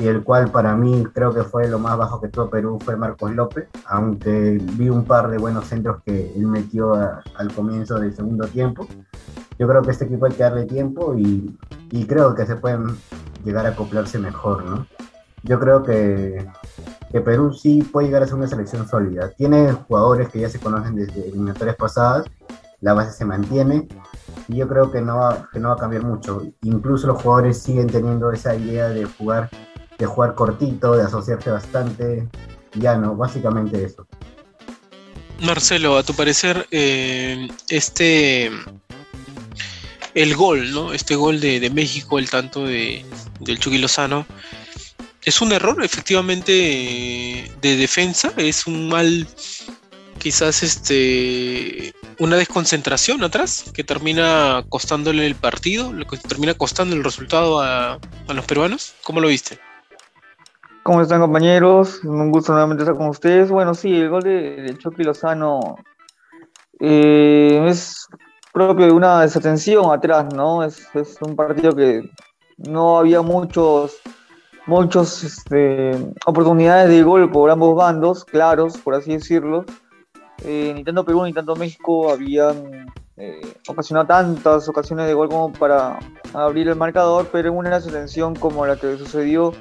y 0.00 0.08
el 0.08 0.22
cual 0.24 0.50
para 0.50 0.74
mí 0.74 1.04
creo 1.12 1.32
que 1.32 1.42
fue 1.42 1.68
lo 1.68 1.78
más 1.78 1.96
bajo 1.98 2.20
que 2.20 2.28
tuvo 2.28 2.48
Perú 2.48 2.78
fue 2.82 2.96
Marcos 2.96 3.34
López, 3.34 3.68
aunque 3.86 4.58
vi 4.76 4.88
un 4.88 5.04
par 5.04 5.30
de 5.30 5.36
buenos 5.36 5.66
centros 5.66 6.02
que 6.04 6.32
él 6.34 6.46
metió 6.46 6.94
al 6.94 7.52
comienzo 7.54 7.98
del 7.98 8.14
segundo 8.14 8.46
tiempo. 8.46 8.88
Yo 9.60 9.68
creo 9.68 9.82
que 9.82 9.90
este 9.90 10.06
equipo 10.06 10.24
hay 10.24 10.32
que 10.32 10.42
darle 10.42 10.64
tiempo 10.64 11.14
y, 11.18 11.54
creo 12.06 12.34
que 12.34 12.46
se 12.46 12.56
pueden 12.56 12.96
llegar 13.44 13.66
a 13.66 13.68
acoplarse 13.68 14.18
mejor, 14.18 14.64
¿no? 14.64 14.86
Yo 15.42 15.60
creo 15.60 15.82
que, 15.82 16.50
que, 17.12 17.20
Perú 17.20 17.52
sí 17.52 17.82
puede 17.82 18.06
llegar 18.06 18.22
a 18.22 18.26
ser 18.26 18.36
una 18.36 18.46
selección 18.46 18.88
sólida. 18.88 19.32
Tiene 19.36 19.72
jugadores 19.72 20.30
que 20.30 20.40
ya 20.40 20.48
se 20.48 20.58
conocen 20.58 20.96
desde 20.96 21.28
eliminatorias 21.28 21.76
pasadas, 21.76 22.24
la 22.80 22.94
base 22.94 23.12
se 23.12 23.26
mantiene 23.26 23.86
y 24.48 24.56
yo 24.56 24.66
creo 24.66 24.90
que 24.90 25.02
no, 25.02 25.18
va, 25.18 25.46
que 25.52 25.60
no 25.60 25.68
va 25.68 25.74
a 25.74 25.78
cambiar 25.78 26.04
mucho. 26.04 26.42
Incluso 26.62 27.06
los 27.08 27.20
jugadores 27.20 27.58
siguen 27.58 27.88
teniendo 27.88 28.32
esa 28.32 28.54
idea 28.54 28.88
de 28.88 29.04
jugar, 29.04 29.50
de 29.98 30.06
jugar 30.06 30.34
cortito, 30.36 30.96
de 30.96 31.02
asociarse 31.02 31.50
bastante. 31.50 32.26
Ya 32.76 32.96
no, 32.96 33.14
básicamente 33.14 33.84
eso. 33.84 34.06
Marcelo, 35.42 35.98
a 35.98 36.02
tu 36.02 36.14
parecer, 36.14 36.66
eh, 36.70 37.46
este 37.68 38.50
el 40.14 40.34
gol, 40.34 40.72
¿no? 40.72 40.92
Este 40.92 41.14
gol 41.14 41.40
de, 41.40 41.70
México, 41.70 42.18
el 42.18 42.30
tanto 42.30 42.64
de, 42.64 43.04
del 43.40 43.58
Chucky 43.58 43.78
Lozano, 43.78 44.26
es 45.24 45.40
un 45.40 45.52
error 45.52 45.84
efectivamente 45.84 47.50
de 47.60 47.76
defensa, 47.76 48.32
es 48.36 48.66
un 48.66 48.88
mal 48.88 49.26
quizás 50.18 50.62
este 50.62 51.94
una 52.18 52.36
desconcentración 52.36 53.24
atrás 53.24 53.72
que 53.74 53.82
termina 53.82 54.62
costándole 54.68 55.26
el 55.26 55.34
partido, 55.34 55.92
que 56.06 56.18
termina 56.18 56.52
costando 56.52 56.94
el 56.94 57.02
resultado 57.02 57.60
a, 57.60 57.98
los 58.28 58.44
peruanos. 58.44 58.94
¿Cómo 59.02 59.20
lo 59.20 59.28
viste? 59.28 59.58
¿Cómo 60.82 61.00
están 61.00 61.20
compañeros? 61.20 62.04
Un 62.04 62.30
gusto 62.30 62.52
nuevamente 62.52 62.82
estar 62.82 62.96
con 62.96 63.08
ustedes. 63.08 63.50
Bueno, 63.50 63.74
sí, 63.74 63.96
el 63.96 64.10
gol 64.10 64.22
de, 64.22 64.56
de 64.62 64.76
Chucky 64.76 65.02
Lozano 65.02 65.76
eh, 66.78 67.66
es 67.68 68.06
propio 68.52 68.86
de 68.86 68.92
una 68.92 69.20
desatención 69.22 69.92
atrás, 69.92 70.32
¿no? 70.34 70.64
Es, 70.64 70.88
un 71.20 71.36
partido 71.36 71.74
que 71.74 72.10
no 72.56 72.98
había 72.98 73.22
muchos 73.22 73.96
muchos 74.66 75.24
este, 75.24 75.92
oportunidades 76.26 76.88
de 76.90 77.02
gol 77.02 77.30
por 77.30 77.50
ambos 77.50 77.74
bandos, 77.74 78.24
claros, 78.24 78.76
por 78.78 78.94
así 78.94 79.12
decirlo 79.12 79.64
eh, 80.44 80.72
ni 80.74 80.84
tanto 80.84 81.04
Perú 81.04 81.24
ni 81.24 81.32
tanto 81.32 81.54
México 81.56 82.10
habían 82.10 82.86
eh, 83.16 83.40
ocasionado 83.68 84.06
tantas 84.06 84.68
ocasiones 84.68 85.06
de 85.06 85.14
gol 85.14 85.28
como 85.28 85.52
para 85.52 85.98
abrir 86.32 86.68
el 86.68 86.76
marcador, 86.76 87.28
pero 87.30 87.50
en 87.50 87.56
una 87.56 87.80
situación 87.80 88.34
como 88.34 88.64
la 88.64 88.76
que 88.76 88.96
sucedió 88.96 89.52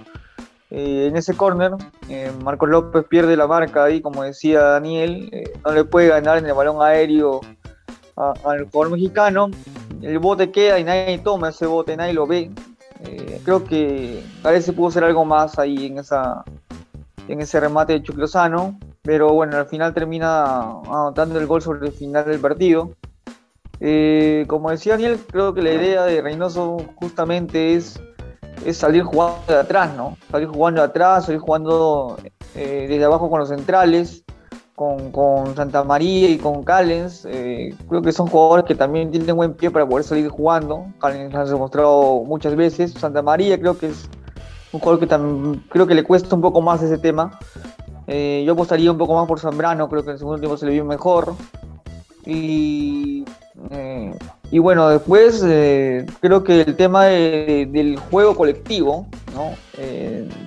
eh, 0.70 1.08
en 1.10 1.18
ese 1.18 1.36
córner, 1.36 1.74
eh, 2.08 2.32
Marcos 2.44 2.70
López 2.70 3.04
pierde 3.10 3.36
la 3.36 3.48
marca 3.48 3.84
ahí, 3.84 4.02
como 4.02 4.24
decía 4.24 4.62
Daniel, 4.62 5.30
no 5.66 5.72
le 5.74 5.84
puede 5.84 6.08
ganar 6.08 6.38
en 6.38 6.46
el 6.46 6.54
balón 6.54 6.82
aéreo 6.82 7.42
al 8.20 8.70
jugador 8.70 8.92
mexicano, 8.92 9.50
el 10.02 10.20
bote 10.20 10.52
queda 10.52 10.80
y 10.80 10.84
nadie 10.84 11.20
toma 11.20 11.50
ese 11.50 11.66
bote, 11.66 11.98
nadie 11.98 12.14
lo 12.14 12.28
ve. 12.28 12.52
creo 13.44 13.64
que 13.64 14.24
parece 14.42 14.74
pudo 14.74 14.92
ser 14.92 15.04
algo 15.04 15.26
más 15.26 15.58
ahí 15.58 15.88
en 15.88 16.00
esa 16.00 16.44
en 17.28 17.42
ese 17.42 17.60
remate 17.60 17.94
de 17.94 18.04
Chuclosano 18.04 18.78
pero 19.10 19.34
bueno, 19.34 19.58
al 19.58 19.66
final 19.66 19.94
termina 19.94 20.82
anotando 20.82 21.40
el 21.40 21.48
gol 21.48 21.62
sobre 21.62 21.88
el 21.88 21.94
final 21.94 22.26
del 22.26 22.40
partido. 22.40 22.92
Eh, 23.80 24.46
como 24.48 24.70
decía 24.70 24.94
Daniel, 24.94 25.20
creo 25.32 25.54
que 25.54 25.62
la 25.62 25.74
idea 25.74 26.04
de 26.04 26.22
Reynoso 26.22 26.78
justamente 26.96 27.76
es, 27.76 28.00
es 28.66 28.78
salir 28.78 29.04
jugando 29.04 29.40
de 29.48 29.56
atrás, 29.56 29.96
¿no? 29.96 30.18
Salir 30.30 30.48
jugando 30.50 30.82
de 30.82 30.88
atrás, 30.88 31.26
salir 31.26 31.40
jugando 31.40 32.18
eh, 32.56 32.88
desde 32.90 33.06
abajo 33.06 33.30
con 33.30 33.40
los 33.40 33.50
centrales, 33.50 34.24
con, 35.12 35.56
Santa 35.58 35.84
María 35.84 36.30
y 36.30 36.38
con 36.38 36.64
Callens. 36.64 37.28
Eh, 37.30 37.76
creo 37.90 38.02
que 38.02 38.14
son 38.14 38.28
jugadores 38.28 38.64
que 38.66 38.76
también 38.76 39.12
tienen 39.12 39.36
buen 39.36 39.54
pie 39.54 39.70
para 39.72 39.86
poder 39.86 40.06
salir 40.06 40.30
jugando. 40.30 40.86
Callens 41.00 41.34
lo 41.34 41.40
ha 41.40 41.46
demostrado 41.46 42.24
muchas 42.24 42.56
veces. 42.56 42.94
Santa 42.94 43.22
María 43.22 43.60
creo 43.60 43.78
que 43.78 43.88
es 43.88 44.10
un 44.72 44.80
jugador 44.80 45.02
que 45.02 45.08
también 45.08 45.62
creo 45.70 45.86
que 45.86 45.96
le 45.96 46.04
cuesta 46.04 46.34
un 46.34 46.42
poco 46.42 46.62
más 46.62 46.82
ese 46.82 46.98
tema. 46.98 47.38
Eh, 48.08 48.44
yo 48.46 48.54
apostaría 48.54 48.90
un 48.90 48.98
poco 48.98 49.16
más 49.16 49.28
por 49.28 49.40
Zambrano, 49.40 49.90
creo 49.90 50.02
que 50.04 50.12
en 50.12 50.14
el 50.14 50.20
segundo 50.20 50.40
tiempo 50.40 50.56
se 50.56 50.66
le 50.66 50.72
vio 50.72 50.86
mejor. 50.86 51.34
Y, 52.26 53.26
eh, 53.72 54.14
y 54.50 54.60
bueno, 54.60 54.88
después 54.88 55.42
creo 55.42 56.44
que 56.46 56.62
el 56.62 56.76
tema 56.78 57.06
del 57.06 58.00
juego 58.10 58.34
colectivo 58.34 59.08
¿no? 59.36 59.52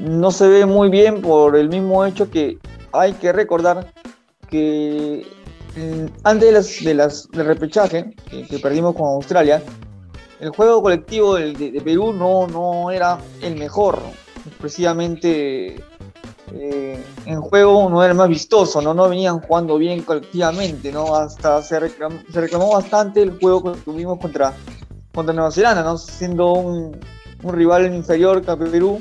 no 0.01 0.31
se 0.31 0.49
ve 0.49 0.65
muy 0.65 0.89
bien 0.89 1.21
por 1.21 1.55
el 1.55 1.69
mismo 1.69 2.05
hecho 2.07 2.31
que 2.31 2.59
hay 2.93 3.13
que 3.15 3.33
recordar 3.33 3.87
que 4.53 5.27
mm, 5.77 6.07
antes 6.23 6.47
de 6.85 6.95
las, 6.95 7.23
de 7.33 7.39
del 7.39 7.47
repechaje 7.47 8.15
que, 8.31 8.59
perdimos 8.59 8.95
con 8.95 9.07
Australia, 9.07 9.63
el 10.39 10.51
juego 10.51 10.83
colectivo 10.83 11.35
de, 11.35 11.81
Perú 11.83 12.13
no, 12.13 12.47
no 12.47 12.91
era 12.91 13.19
el 13.41 13.57
mejor. 13.57 13.99
Precisamente 14.61 15.77
eh, 16.53 17.05
en 17.27 17.41
juego 17.41 17.89
no 17.89 18.03
era 18.03 18.13
el 18.13 18.19
más 18.19 18.29
vistoso, 18.29 18.83
¿no? 18.83 18.93
no 18.93 19.09
venían 19.09 19.41
jugando 19.41 19.79
bien 19.79 20.03
colectivamente, 20.03 20.93
¿no? 20.93 21.15
hasta 21.17 21.63
se 21.63 21.81
reclamó, 21.81 22.19
se 22.31 22.41
reclamó 22.41 22.73
bastante 22.73 23.23
el 23.23 23.39
juego 23.39 23.73
que 23.73 23.81
tuvimos 23.81 24.19
contra, 24.19 24.53
contra 25.15 25.33
Nueva 25.33 25.53
Zelanda, 25.53 25.83
¿no? 25.83 25.97
siendo 25.97 26.53
un, 26.53 26.99
un 27.43 27.55
rival 27.55 27.95
inferior 27.95 28.43
que 28.43 28.57
Perú, 28.57 29.01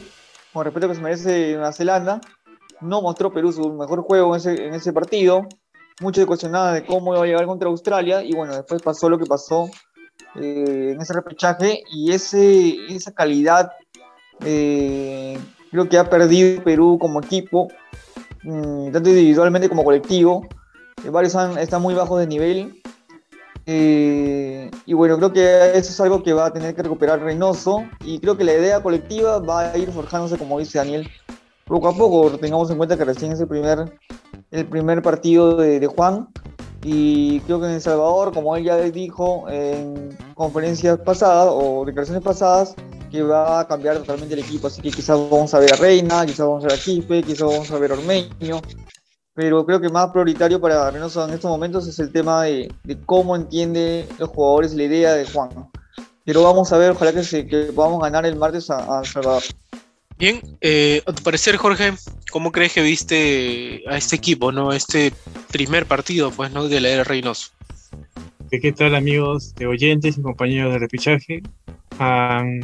con 0.54 0.64
respeto 0.64 0.88
que 0.88 0.96
se 0.96 1.02
merece 1.02 1.54
Nueva 1.54 1.74
Zelanda, 1.74 2.22
no 2.82 3.02
mostró 3.02 3.32
Perú 3.32 3.52
su 3.52 3.72
mejor 3.74 4.02
juego 4.04 4.34
en 4.36 4.40
ese, 4.40 4.68
en 4.68 4.74
ese 4.74 4.92
partido, 4.94 5.48
mucho 6.02 6.22
se 6.22 6.28
cuestionaba 6.28 6.74
de 6.74 6.86
cómo 6.86 7.14
iba 7.14 7.24
a 7.24 7.28
llegar 7.28 7.46
contra 7.46 7.70
Australia 7.70 8.24
y 8.24 8.34
bueno, 8.34 8.56
después 8.56 8.82
pasó 8.82 9.10
lo 9.10 9.18
que 9.20 9.26
pasó 9.26 9.70
eh, 10.36 10.92
en 10.96 11.02
ese 11.02 11.14
repechaje 11.14 11.84
y 11.92 12.12
ese, 12.12 12.76
esa 12.90 13.12
calidad 13.14 13.72
eh, 14.44 15.38
creo 15.70 15.88
que 15.88 15.98
ha 15.98 16.10
perdido 16.10 16.64
Perú 16.64 16.98
como 17.00 17.20
equipo, 17.20 17.68
mm, 18.44 18.92
tanto 18.92 19.10
individualmente 19.10 19.70
como 19.70 19.84
colectivo. 19.84 20.48
Eh, 21.06 21.10
varios 21.10 21.36
han- 21.36 21.58
están 21.58 21.82
muy 21.82 21.94
bajos 21.94 22.20
de 22.20 22.28
nivel. 22.28 22.82
Eh, 23.68 24.72
y 24.86 24.94
bueno, 24.94 25.18
creo 25.18 25.32
que 25.32 25.78
eso 25.78 25.92
es 25.92 26.02
algo 26.02 26.24
que 26.24 26.34
va 26.34 26.48
a 26.48 26.54
tener 26.54 26.74
que 26.76 26.82
recuperar 26.84 27.22
Reynoso. 27.22 27.84
Y 28.04 28.20
creo 28.20 28.36
que 28.38 28.44
la 28.44 28.54
idea 28.54 28.82
colectiva 28.82 29.40
va 29.40 29.72
a 29.72 29.78
ir 29.78 29.92
forjándose, 29.92 30.38
como 30.38 30.60
dice 30.60 30.80
Daniel, 30.80 31.10
poco 31.72 31.88
a 31.88 31.94
poco. 31.94 32.38
Tengamos 32.38 32.70
en 32.70 32.78
cuenta 32.78 32.98
que 32.98 33.06
recién 33.06 33.32
es 33.32 33.40
el 33.40 33.48
primer, 33.48 33.98
el 34.52 34.66
primer 34.66 35.02
partido 35.02 35.56
de, 35.56 35.80
de 35.80 35.88
Juan. 35.88 36.28
Y 36.84 37.40
creo 37.42 37.60
que 37.60 37.68
en 37.68 37.74
El 37.74 37.82
Salvador, 37.82 38.34
como 38.34 38.56
él 38.56 38.64
ya 38.64 38.76
dijo 38.78 39.46
en 39.50 40.18
conferencias 40.34 41.00
pasadas 41.00 41.50
o 41.52 41.86
declaraciones 41.86 42.24
pasadas, 42.24 42.76
que 43.12 43.22
va 43.22 43.60
a 43.60 43.68
cambiar 43.68 43.98
totalmente 43.98 44.34
el 44.34 44.40
equipo. 44.40 44.68
Así 44.68 44.82
que 44.82 44.92
quizás 44.92 45.20
vamos 45.30 45.54
a 45.54 45.60
ver 45.60 45.74
a 45.74 45.78
Reina, 45.78 46.26
quizás 46.26 46.48
vamos 46.48 46.64
a 46.64 46.68
ver 46.68 46.78
a 46.78 46.82
Quispe, 46.82 47.24
quizás 47.24 47.48
vamos 47.48 47.72
a 47.72 47.78
ver 47.78 47.92
a 47.92 47.94
Ormeño. 47.94 48.62
Pero 49.34 49.66
creo 49.66 49.80
que 49.80 49.90
más 49.90 50.10
prioritario 50.10 50.60
para 50.60 50.90
Reynoso 50.90 51.24
en 51.26 51.34
estos 51.34 51.50
momentos 51.50 51.88
es 51.88 52.00
el 52.00 52.12
tema 52.12 52.44
de, 52.44 52.74
de 52.84 53.00
cómo 53.02 53.36
entiende 53.36 54.08
los 54.18 54.30
jugadores 54.30 54.74
la 54.74 54.84
idea 54.84 55.14
de 55.14 55.26
Juan. 55.26 55.50
Pero 56.26 56.44
vamos 56.44 56.72
a 56.74 56.78
ver, 56.78 56.92
ojalá 56.92 57.14
que, 57.14 57.24
se, 57.24 57.48
que 57.48 57.72
podamos 57.76 58.02
ganar 58.02 58.26
el 58.26 58.36
martes 58.36 58.70
a, 58.70 59.00
a 59.00 59.04
Salvador. 59.04 59.44
Bien, 60.22 60.40
eh, 60.62 61.02
a 61.08 61.14
tu 61.14 61.24
parecer, 61.24 61.58
Jorge, 61.58 61.94
¿cómo 62.30 62.52
crees 62.52 62.74
que 62.74 62.84
viste 62.84 63.82
a 63.88 63.98
este 63.98 64.18
equipo, 64.18 64.52
no? 64.52 64.72
Este 64.72 65.12
primer 65.52 65.88
partido, 65.88 66.30
pues, 66.30 66.52
¿no? 66.52 66.68
De 66.68 66.80
la 66.80 66.90
era 66.90 67.04
Reynoso. 67.04 67.50
¿Qué 68.52 68.72
tal 68.72 68.94
amigos 68.94 69.56
de 69.56 69.66
oyentes 69.66 70.20
y 70.20 70.22
compañeros 70.22 70.74
de 70.74 70.78
repichaje? 70.78 71.42
Am, 71.98 72.62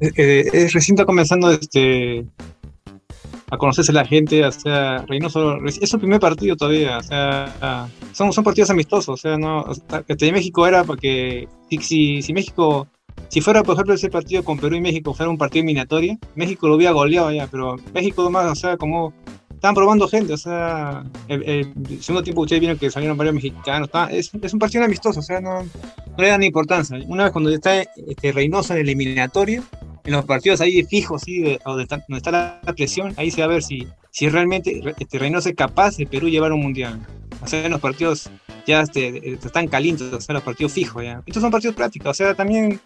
eh, 0.00 0.12
eh, 0.16 0.68
recién 0.72 0.94
está 0.94 1.04
comenzando 1.04 1.50
este, 1.50 2.24
a 3.50 3.58
conocerse 3.58 3.92
la 3.92 4.06
gente, 4.06 4.44
o 4.44 4.52
sea, 4.52 5.04
Reynoso, 5.08 5.56
es 5.64 5.90
su 5.90 5.98
primer 5.98 6.20
partido 6.20 6.54
todavía, 6.54 6.98
o 6.98 7.02
sea, 7.02 7.88
son, 8.12 8.32
son 8.32 8.44
partidos 8.44 8.70
amistosos, 8.70 9.08
o 9.08 9.16
sea, 9.16 9.36
no, 9.36 9.62
o 9.62 9.74
México 10.32 10.64
era 10.64 10.84
porque 10.84 11.48
si, 11.68 12.22
si 12.22 12.32
México, 12.32 12.86
si 13.28 13.40
fuera 13.40 13.62
por 13.62 13.74
ejemplo 13.74 13.94
ese 13.94 14.08
partido 14.10 14.44
con 14.44 14.58
Perú 14.58 14.76
y 14.76 14.80
México 14.80 15.12
fuera 15.14 15.30
un 15.30 15.38
partido 15.38 15.62
eliminatorio, 15.62 16.16
México 16.34 16.68
lo 16.68 16.76
hubiera 16.76 16.92
goleado 16.92 17.30
ya, 17.32 17.46
pero 17.46 17.76
México 17.92 18.30
más, 18.30 18.50
o 18.50 18.54
sea, 18.54 18.76
como 18.76 19.12
estaban 19.52 19.74
probando 19.74 20.06
gente, 20.08 20.32
o 20.34 20.36
sea, 20.36 21.04
el, 21.28 21.42
el 21.42 22.02
segundo 22.02 22.22
tiempo 22.22 22.42
ustedes 22.42 22.60
vieron 22.60 22.78
que 22.78 22.90
salieron 22.90 23.16
varios 23.16 23.34
mexicanos, 23.34 23.88
está- 23.88 24.10
es, 24.10 24.30
es 24.40 24.52
un 24.52 24.58
partido 24.58 24.84
amistoso, 24.84 25.20
o 25.20 25.22
sea, 25.22 25.40
no, 25.40 25.62
no 25.62 25.68
le 26.18 26.28
dan 26.28 26.42
importancia. 26.42 26.98
Una 27.06 27.24
vez 27.24 27.32
cuando 27.32 27.50
está 27.50 27.80
este, 27.80 28.30
Reynoso 28.32 28.74
en 28.74 28.80
el 28.80 28.88
eliminatorio, 28.88 29.62
en 30.04 30.12
los 30.12 30.24
partidos 30.26 30.60
ahí 30.60 30.82
fijos, 30.84 31.22
¿sí? 31.22 31.38
de- 31.40 31.58
donde, 31.64 31.84
está, 31.84 31.96
donde 32.06 32.18
está 32.18 32.30
la, 32.30 32.60
presión, 32.76 33.14
ahí 33.16 33.30
se 33.30 33.40
va 33.40 33.46
a 33.46 33.48
ver 33.48 33.62
si, 33.62 33.88
si 34.10 34.28
realmente 34.28 34.80
Re- 34.82 34.94
este, 34.98 35.18
Reynoso 35.18 35.48
es 35.48 35.54
capaz 35.54 35.96
de 35.96 36.06
Perú 36.06 36.28
llevar 36.28 36.52
un 36.52 36.60
mundial. 36.60 37.00
O 37.42 37.46
sea, 37.46 37.64
en 37.64 37.72
los 37.72 37.80
partidos 37.80 38.30
ya 38.66 38.82
este, 38.82 39.32
están 39.34 39.66
calientes, 39.68 40.12
o 40.12 40.20
sea, 40.20 40.34
los 40.34 40.42
partidos 40.42 40.72
fijos 40.72 41.02
ya. 41.02 41.22
Estos 41.26 41.40
son 41.40 41.50
partidos 41.50 41.74
prácticos, 41.74 42.10
o 42.10 42.14
sea, 42.14 42.34
también 42.34 42.80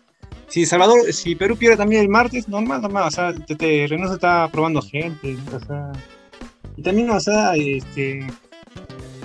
si 0.49 0.67
Salvador, 0.67 1.13
si 1.13 1.35
Perú 1.35 1.57
pierde 1.57 1.77
también 1.77 2.03
el 2.03 2.09
martes, 2.09 2.49
normal, 2.49 2.83
normal, 2.83 3.05
o 3.09 3.11
sea, 3.11 3.35
te, 3.35 3.55
te- 3.55 3.87
Reynoso 3.87 4.15
está 4.15 4.49
probando 4.51 4.81
gente, 4.83 5.37
o 5.55 5.61
sea, 5.61 5.93
y 6.77 6.83
también, 6.83 7.11
o 7.11 7.21
sea, 7.21 7.55
este, 7.57 8.27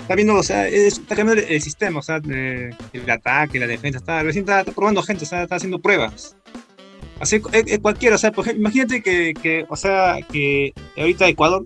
está 0.00 0.14
viendo, 0.14 0.34
o 0.34 0.42
sea, 0.42 0.68
es- 0.68 0.98
está 0.98 1.16
cambiando 1.16 1.42
el, 1.42 1.52
el 1.52 1.62
sistema, 1.62 2.00
o 2.00 2.02
sea, 2.02 2.20
de- 2.20 2.74
el 2.92 3.10
ataque, 3.10 3.58
la 3.58 3.66
defensa, 3.66 3.98
está, 3.98 4.22
recién 4.22 4.42
está, 4.44 4.60
está 4.60 4.72
probando 4.72 5.02
gente, 5.02 5.24
o 5.24 5.26
sea, 5.28 5.42
está 5.44 5.56
haciendo 5.56 5.78
pruebas. 5.80 6.36
Así, 7.20 7.36
eh, 7.36 7.62
eh, 7.66 7.78
cualquiera, 7.78 8.16
o 8.16 8.18
sea, 8.18 8.32
por 8.32 8.44
ejemplo, 8.44 8.62
imagínate 8.62 9.00
que, 9.02 9.32
que, 9.40 9.64
o 9.68 9.76
sea, 9.76 10.18
que 10.30 10.74
ahorita 10.96 11.28
Ecuador 11.28 11.64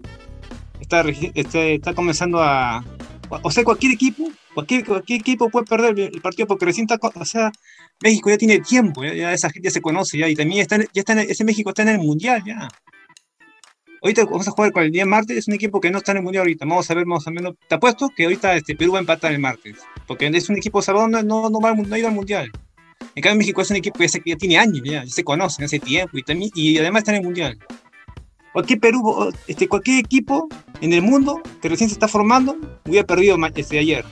está, 0.80 1.02
este, 1.34 1.74
está 1.76 1.94
comenzando 1.94 2.40
a, 2.42 2.84
o 3.30 3.50
sea, 3.50 3.64
cualquier 3.64 3.92
equipo, 3.92 4.30
cualquier, 4.54 4.84
cualquier 4.84 5.20
equipo 5.20 5.48
puede 5.48 5.64
perder 5.66 5.98
el 6.14 6.20
partido 6.20 6.46
porque 6.46 6.66
recién 6.66 6.86
está, 6.88 6.98
o 7.02 7.24
sea, 7.24 7.50
México 8.02 8.30
ya 8.30 8.38
tiene 8.38 8.60
tiempo, 8.60 9.04
ya, 9.04 9.14
ya 9.14 9.32
esa 9.32 9.50
gente 9.50 9.68
ya 9.68 9.72
se 9.72 9.80
conoce, 9.80 10.18
ya, 10.18 10.28
y 10.28 10.34
también 10.34 10.62
está, 10.62 10.78
ya 10.78 10.86
está 10.94 11.12
en 11.14 11.30
ese 11.30 11.44
México 11.44 11.70
está 11.70 11.82
en 11.82 11.88
el 11.88 11.98
Mundial, 11.98 12.42
ya. 12.46 12.68
Ahorita 14.00 14.24
vamos 14.26 14.46
a 14.46 14.52
jugar 14.52 14.72
con 14.72 14.84
el 14.84 14.92
día 14.92 15.04
martes, 15.04 15.36
es 15.36 15.48
un 15.48 15.54
equipo 15.54 15.80
que 15.80 15.90
no 15.90 15.98
está 15.98 16.12
en 16.12 16.18
el 16.18 16.22
mundial 16.22 16.42
ahorita. 16.42 16.64
Vamos 16.64 16.88
a 16.88 16.94
ver 16.94 17.04
más 17.04 17.26
o 17.26 17.32
menos. 17.32 17.54
Te 17.68 17.74
apuesto 17.74 18.08
que 18.16 18.24
ahorita 18.24 18.54
este, 18.54 18.76
Perú 18.76 18.92
va 18.92 18.98
a 18.98 19.00
empatar 19.00 19.32
el 19.32 19.40
martes. 19.40 19.78
Porque 20.06 20.28
es 20.28 20.48
un 20.48 20.56
equipo 20.56 20.80
salvador, 20.82 21.10
no, 21.10 21.22
no, 21.22 21.50
no 21.50 21.60
va 21.60 21.74
no 21.74 21.94
ha 21.94 21.98
ido 21.98 22.06
al 22.06 22.14
mundial. 22.14 22.50
En 23.16 23.22
cambio, 23.22 23.38
México 23.38 23.60
es 23.60 23.70
un 23.70 23.76
equipo 23.76 23.98
que 23.98 24.06
ya, 24.06 24.20
ya 24.24 24.36
tiene 24.36 24.58
años, 24.58 24.82
ya, 24.84 25.02
ya 25.02 25.10
se 25.10 25.24
conocen 25.24 25.64
hace 25.64 25.80
tiempo 25.80 26.16
y, 26.16 26.22
también, 26.22 26.50
y 26.54 26.78
además 26.78 27.00
está 27.00 27.12
en 27.12 27.18
el 27.18 27.24
mundial. 27.24 27.58
Cualquier 28.52 28.80
Perú, 28.80 29.32
este, 29.46 29.68
cualquier 29.68 29.98
equipo 29.98 30.48
en 30.80 30.92
el 30.92 31.02
mundo 31.02 31.40
que 31.60 31.68
recién 31.68 31.88
se 31.88 31.94
está 31.94 32.06
formando 32.06 32.56
hubiera 32.86 33.06
perdido 33.06 33.36
este, 33.56 33.78
ayer. 33.78 34.04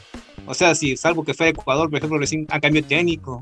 O 0.46 0.54
sea, 0.54 0.74
si, 0.74 0.96
salvo 0.96 1.24
que 1.24 1.34
fuera 1.34 1.50
Ecuador, 1.50 1.88
por 1.88 1.98
ejemplo, 1.98 2.18
recién 2.18 2.46
a 2.50 2.60
cambio 2.60 2.84
técnico. 2.84 3.40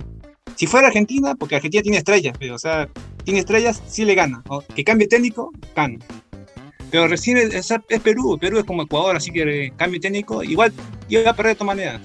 Si 0.56 0.66
fuera 0.66 0.88
Argentina, 0.88 1.34
porque 1.34 1.56
Argentina 1.56 1.82
tiene 1.82 1.98
estrellas, 1.98 2.36
pero, 2.38 2.54
o 2.54 2.58
sea, 2.58 2.88
tiene 3.24 3.40
estrellas, 3.40 3.82
sí 3.88 4.04
le 4.04 4.14
gana. 4.14 4.42
O 4.48 4.60
que 4.60 4.84
cambie 4.84 5.08
técnico, 5.08 5.50
gana. 5.74 5.98
Pero 6.90 7.08
recién 7.08 7.38
es, 7.38 7.52
es- 7.54 8.00
Perú, 8.02 8.38
Perú 8.40 8.58
es 8.58 8.64
como 8.64 8.82
Ecuador, 8.82 9.16
así 9.16 9.32
que 9.32 9.66
eh, 9.66 9.72
cambio 9.76 10.00
técnico, 10.00 10.44
igual 10.44 10.72
iba 11.08 11.30
a 11.30 11.34
perder 11.34 11.52
de 11.54 11.58
todas 11.58 11.76
maneras. 11.76 12.00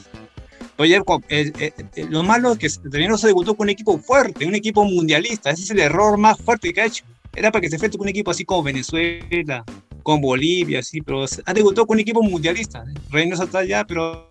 El- 1.27 2.09
lo 2.09 2.23
malo 2.23 2.53
es 2.53 2.57
que 2.57 2.89
Reynoso 2.89 3.27
debutó 3.27 3.53
con 3.55 3.65
un 3.65 3.69
equipo 3.69 3.99
fuerte, 3.99 4.45
un 4.45 4.55
equipo 4.55 4.83
mundialista, 4.85 5.51
ese 5.51 5.63
es 5.63 5.69
el 5.71 5.79
error 5.79 6.17
más 6.17 6.37
fuerte 6.39 6.73
que 6.73 6.81
ha 6.81 6.85
hecho. 6.85 7.03
Era 7.35 7.51
para 7.51 7.61
que 7.61 7.69
se 7.69 7.75
enfrente 7.75 7.97
con 7.97 8.05
un 8.05 8.09
equipo 8.09 8.31
así 8.31 8.45
como 8.45 8.63
Venezuela, 8.63 9.63
con 10.01 10.21
Bolivia, 10.21 10.79
así, 10.79 11.01
pero 11.01 11.27
se- 11.27 11.43
ha 11.45 11.53
debutado 11.53 11.85
con 11.85 11.95
un 11.97 12.01
equipo 12.01 12.23
mundialista. 12.23 12.83
Reynoso 13.11 13.43
está 13.43 13.59
allá, 13.59 13.83
pero 13.85 14.27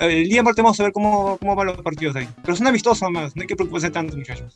el 0.00 0.28
día 0.28 0.42
martes 0.42 0.62
vamos 0.62 0.78
a 0.80 0.84
ver 0.84 0.92
cómo, 0.92 1.36
cómo 1.38 1.54
van 1.54 1.66
los 1.68 1.82
partidos 1.82 2.16
ahí. 2.16 2.28
Pero 2.42 2.56
son 2.56 2.66
amistosos 2.66 3.10
más, 3.10 3.36
no 3.36 3.42
hay 3.42 3.48
que 3.48 3.56
preocuparse 3.56 3.90
tanto, 3.90 4.16
muchachos. 4.16 4.52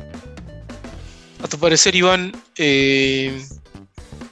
A 1.43 1.49
tu 1.49 1.59
parecer, 1.59 1.95
Iván, 1.95 2.33
eh, 2.57 3.39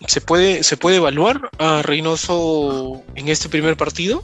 ¿se, 0.07 0.21
puede, 0.21 0.63
¿se 0.63 0.77
puede 0.77 0.97
evaluar 0.97 1.51
a 1.59 1.83
Reynoso 1.83 3.03
en 3.15 3.29
este 3.29 3.49
primer 3.49 3.77
partido? 3.77 4.23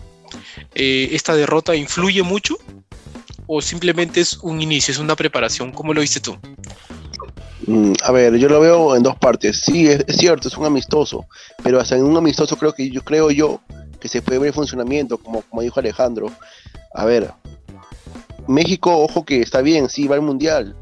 Eh, 0.74 1.10
¿Esta 1.12 1.34
derrota 1.34 1.74
influye 1.76 2.22
mucho? 2.22 2.56
¿O 3.46 3.60
simplemente 3.60 4.20
es 4.20 4.38
un 4.38 4.62
inicio, 4.62 4.92
es 4.92 4.98
una 4.98 5.16
preparación? 5.16 5.72
¿Cómo 5.72 5.92
lo 5.92 6.00
viste 6.00 6.20
tú? 6.20 6.36
Mm, 7.66 7.92
A 8.02 8.12
ver, 8.12 8.36
yo 8.36 8.48
lo 8.48 8.60
veo 8.60 8.96
en 8.96 9.02
dos 9.02 9.16
partes. 9.16 9.60
Sí, 9.60 9.88
es, 9.88 10.04
es 10.06 10.16
cierto, 10.16 10.48
es 10.48 10.56
un 10.56 10.64
amistoso, 10.64 11.26
pero 11.62 11.80
hasta 11.80 11.96
en 11.96 12.04
un 12.04 12.16
amistoso 12.16 12.56
creo 12.56 12.72
que 12.72 12.90
yo 12.90 13.02
creo 13.02 13.30
yo 13.30 13.60
que 14.00 14.08
se 14.08 14.22
puede 14.22 14.38
ver 14.38 14.52
funcionamiento, 14.52 15.18
como, 15.18 15.42
como 15.42 15.62
dijo 15.62 15.78
Alejandro. 15.78 16.32
A 16.94 17.04
ver, 17.04 17.32
México, 18.48 18.96
ojo 18.98 19.24
que 19.24 19.40
está 19.40 19.60
bien, 19.60 19.88
sí, 19.88 20.08
va 20.08 20.16
al 20.16 20.22
mundial, 20.22 20.74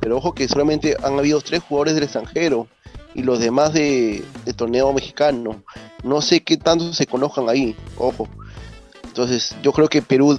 pero 0.00 0.16
ojo 0.16 0.34
que 0.34 0.48
solamente 0.48 0.96
han 1.02 1.18
habido 1.18 1.40
tres 1.40 1.62
jugadores 1.62 1.94
del 1.94 2.04
extranjero 2.04 2.66
y 3.14 3.22
los 3.22 3.40
demás 3.40 3.72
de, 3.72 4.24
torneo 4.56 4.92
mexicano. 4.92 5.62
No 6.02 6.22
sé 6.22 6.40
qué 6.42 6.56
tanto 6.56 6.92
se 6.92 7.06
conozcan 7.06 7.48
ahí, 7.48 7.76
ojo. 7.98 8.28
Entonces, 9.04 9.54
yo 9.62 9.72
creo 9.72 9.88
que 9.88 10.02
Perú, 10.02 10.38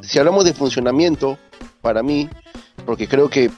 si 0.00 0.18
hablamos 0.18 0.44
de 0.44 0.54
funcionamiento, 0.54 1.38
para 1.80 2.02
mí, 2.02 2.28
porque 2.84 3.06
creo 3.06 3.28
que 3.28 3.50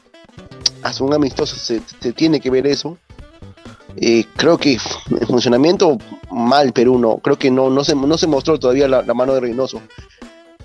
hasta 0.82 1.04
un 1.04 1.14
amistoso 1.14 1.56
se, 1.56 1.80
se 2.00 2.12
tiene 2.12 2.40
que 2.40 2.50
ver 2.50 2.66
eso. 2.66 2.98
Eh, 3.96 4.24
creo 4.36 4.58
que 4.58 4.72
en 4.72 5.26
funcionamiento 5.26 5.98
mal 6.30 6.72
Perú 6.72 6.98
no, 6.98 7.18
creo 7.18 7.38
que 7.38 7.50
no, 7.50 7.70
no, 7.70 7.84
se, 7.84 7.94
no 7.94 8.18
se 8.18 8.26
mostró 8.26 8.58
todavía 8.58 8.88
la, 8.88 9.02
mano 9.14 9.34
de 9.34 9.40
Reynoso. 9.40 9.80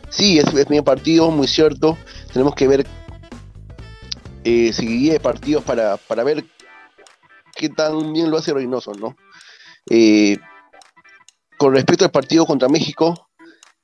Sí, 0.10 0.40
es, 0.40 0.52
es 0.54 0.70
mi 0.70 0.82
partido, 0.82 1.30
muy 1.30 1.48
cierto. 1.48 1.98
Tenemos 2.34 2.56
que 2.56 2.68
ver 2.68 2.86
eh, 4.44 4.72
seguiría 4.74 5.20
partidos 5.20 5.64
para, 5.64 5.98
para 5.98 6.24
ver 6.24 6.46
qué 7.56 7.70
tan 7.70 8.14
bien 8.14 8.32
lo 8.32 8.38
hace 8.38 8.54
Reynoso, 8.54 8.94
¿no? 8.94 9.16
Eh, 9.90 10.38
con 11.58 11.74
respecto 11.74 12.06
al 12.06 12.12
partido 12.12 12.46
contra 12.46 12.70
México, 12.70 13.30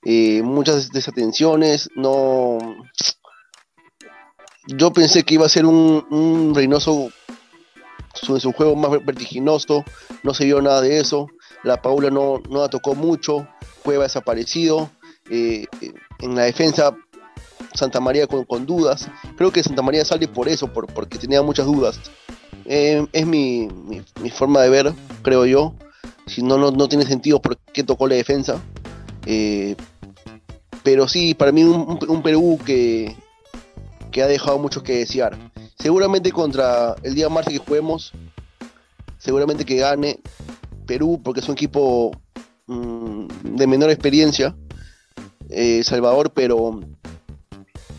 eh, 0.03 0.41
muchas 0.43 0.91
desatenciones, 0.91 1.89
no... 1.95 2.57
Yo 4.67 4.91
pensé 4.91 5.23
que 5.23 5.35
iba 5.35 5.45
a 5.45 5.49
ser 5.49 5.65
un 5.65 6.53
Reynoso 6.55 7.09
su, 8.15 8.39
su 8.39 8.51
juego 8.53 8.75
más 8.75 8.91
vertiginoso, 9.05 9.83
no 10.23 10.33
se 10.33 10.45
vio 10.45 10.61
nada 10.61 10.81
de 10.81 10.99
eso, 10.99 11.27
la 11.63 11.81
Paula 11.81 12.09
no, 12.09 12.41
no 12.49 12.61
la 12.61 12.69
tocó 12.69 12.95
mucho, 12.95 13.47
Cueva 13.83 14.03
desaparecido, 14.03 14.89
eh, 15.29 15.65
en 16.19 16.35
la 16.35 16.43
defensa 16.43 16.95
Santa 17.73 17.99
María 17.99 18.25
con, 18.27 18.45
con, 18.45 18.65
dudas, 18.65 19.07
creo 19.35 19.51
que 19.51 19.63
Santa 19.63 19.81
María 19.81 20.05
sale 20.05 20.27
por 20.27 20.47
eso, 20.47 20.71
por, 20.71 20.87
porque 20.87 21.17
tenía 21.17 21.41
muchas 21.41 21.65
dudas. 21.65 21.99
Eh, 22.65 23.05
es 23.11 23.27
mi, 23.27 23.67
mi, 24.21 24.29
forma 24.31 24.61
de 24.61 24.69
ver, 24.69 24.93
creo 25.21 25.45
yo. 25.45 25.73
Si 26.25 26.41
no, 26.41 26.57
no, 26.57 26.71
no, 26.71 26.87
tiene 26.87 27.05
sentido 27.05 27.41
por 27.41 27.57
qué 27.57 27.83
tocó 27.83 28.07
la 28.07 28.15
defensa. 28.15 28.59
Eh, 29.25 29.75
pero 30.83 31.07
sí, 31.07 31.33
para 31.33 31.51
mí 31.51 31.63
un, 31.63 31.99
un, 32.07 32.21
Perú 32.23 32.59
que, 32.65 33.15
que 34.11 34.23
ha 34.23 34.27
dejado 34.27 34.57
mucho 34.57 34.83
que 34.83 34.97
desear. 34.97 35.37
Seguramente 35.85 36.31
contra 36.31 36.95
el 37.03 37.13
día 37.13 37.29
martes 37.29 37.53
que 37.53 37.63
juguemos, 37.63 38.11
seguramente 39.19 39.65
que 39.65 39.75
gane 39.75 40.19
Perú, 40.87 41.21
porque 41.23 41.41
es 41.41 41.47
un 41.47 41.53
equipo 41.53 42.09
mmm, 42.65 43.27
de 43.43 43.67
menor 43.67 43.91
experiencia, 43.91 44.55
eh, 45.47 45.83
Salvador, 45.83 46.31
pero, 46.33 46.79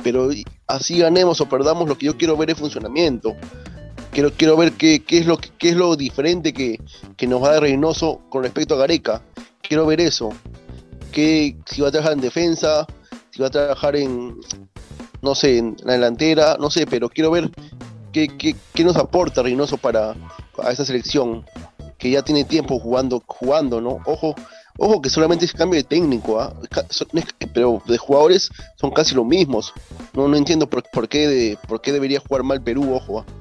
pero 0.03 0.31
así 0.67 0.99
ganemos 0.99 1.41
o 1.41 1.49
perdamos, 1.49 1.89
lo 1.89 1.97
que 1.97 2.07
yo 2.07 2.17
quiero 2.17 2.37
ver 2.37 2.51
es 2.51 2.59
funcionamiento. 2.59 3.37
Quiero, 4.11 4.33
quiero 4.33 4.57
ver 4.57 4.73
qué, 4.73 5.05
qué, 5.05 5.19
es 5.19 5.27
lo, 5.27 5.39
qué 5.39 5.69
es 5.69 5.77
lo 5.77 5.95
diferente 5.95 6.53
que, 6.53 6.81
que 7.17 7.29
nos 7.29 7.41
va 7.41 7.51
a 7.51 7.53
dar 7.53 7.63
Reynoso 7.63 8.23
con 8.31 8.43
respecto 8.43 8.75
a 8.75 8.79
Gareca. 8.79 9.23
Quiero 9.63 9.87
ver 9.87 10.01
eso. 10.01 10.31
Que, 11.13 11.57
si 11.67 11.83
va 11.83 11.89
a 11.91 11.93
trabajar 11.93 12.15
en 12.15 12.21
defensa, 12.21 12.85
si 13.31 13.43
va 13.43 13.47
a 13.47 13.51
trabajar 13.53 13.95
en, 13.95 14.41
no 15.23 15.35
sé, 15.37 15.59
en 15.59 15.77
la 15.85 15.93
delantera, 15.93 16.57
no 16.59 16.69
sé, 16.69 16.87
pero 16.87 17.09
quiero 17.09 17.31
ver 17.31 17.51
qué, 18.25 18.57
qué, 18.73 18.85
nos 18.85 18.97
aporta 18.97 19.43
Reynoso 19.43 19.77
para 19.77 20.15
a 20.63 20.71
esta 20.71 20.85
selección 20.85 21.45
que 21.99 22.11
ya 22.11 22.23
tiene 22.23 22.45
tiempo 22.45 22.79
jugando, 22.79 23.23
jugando, 23.27 23.81
¿no? 23.81 24.01
Ojo, 24.07 24.35
ojo 24.79 25.03
que 25.03 25.11
solamente 25.11 25.45
es 25.45 25.53
cambio 25.53 25.79
de 25.79 25.85
técnico, 25.85 26.43
¿eh? 26.43 27.25
pero 27.53 27.83
de 27.87 27.99
jugadores 27.99 28.51
son 28.77 28.91
casi 28.91 29.15
los 29.15 29.27
mismos. 29.27 29.73
No, 30.15 30.29
no 30.29 30.37
entiendo 30.37 30.69
por, 30.69 31.09
qué 31.09 31.29
de, 31.29 31.59
por 31.69 31.81
qué 31.81 31.93
debería 31.93 32.21
jugar 32.21 32.43
mal 32.43 32.63
Perú, 32.63 32.95
ojo. 32.95 33.21
¿eh? 33.21 33.33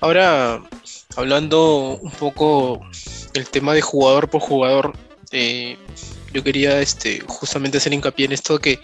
Ahora, 0.00 0.62
hablando 1.16 1.98
un 2.00 2.10
poco 2.12 2.80
el 3.34 3.48
tema 3.48 3.74
de 3.74 3.82
jugador 3.82 4.28
por 4.28 4.40
jugador, 4.40 4.92
eh, 5.32 5.76
yo 6.32 6.44
quería 6.44 6.80
este, 6.80 7.20
justamente 7.26 7.78
hacer 7.78 7.92
hincapié 7.92 8.26
en 8.26 8.32
esto 8.32 8.58
que 8.58 8.78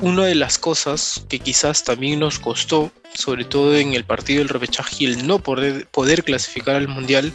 una 0.00 0.26
de 0.26 0.34
las 0.34 0.58
cosas 0.58 1.24
que 1.28 1.38
quizás 1.38 1.84
también 1.84 2.20
nos 2.20 2.38
costó, 2.38 2.90
sobre 3.16 3.44
todo 3.44 3.76
en 3.76 3.94
el 3.94 4.04
partido 4.04 4.38
del 4.38 4.48
repechaje 4.48 4.96
y 5.00 5.06
el 5.06 5.26
no 5.26 5.38
poder, 5.38 5.86
poder 5.88 6.24
clasificar 6.24 6.76
al 6.76 6.88
mundial, 6.88 7.32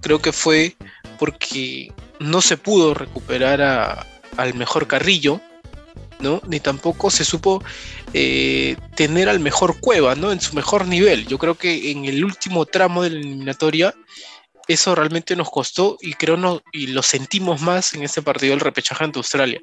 creo 0.00 0.20
que 0.20 0.32
fue 0.32 0.76
porque 1.18 1.92
no 2.18 2.40
se 2.40 2.56
pudo 2.56 2.94
recuperar 2.94 4.06
al 4.36 4.54
mejor 4.54 4.86
Carrillo, 4.86 5.40
¿no? 6.20 6.42
Ni 6.46 6.60
tampoco 6.60 7.10
se 7.10 7.24
supo 7.24 7.62
eh, 8.12 8.76
tener 8.94 9.28
al 9.28 9.40
mejor 9.40 9.80
Cueva, 9.80 10.14
¿no? 10.14 10.32
En 10.32 10.40
su 10.40 10.54
mejor 10.54 10.86
nivel. 10.86 11.26
Yo 11.26 11.38
creo 11.38 11.56
que 11.56 11.90
en 11.90 12.04
el 12.04 12.24
último 12.24 12.66
tramo 12.66 13.02
de 13.02 13.10
la 13.10 13.18
eliminatoria 13.18 13.94
eso 14.68 14.94
realmente 14.94 15.34
nos 15.34 15.50
costó 15.50 15.98
y 16.00 16.14
creo 16.14 16.36
no, 16.36 16.62
y 16.72 16.88
lo 16.88 17.02
sentimos 17.02 17.60
más 17.60 17.92
en 17.94 18.04
este 18.04 18.22
partido 18.22 18.52
del 18.52 18.60
repechaje 18.60 19.02
ante 19.02 19.18
Australia. 19.18 19.60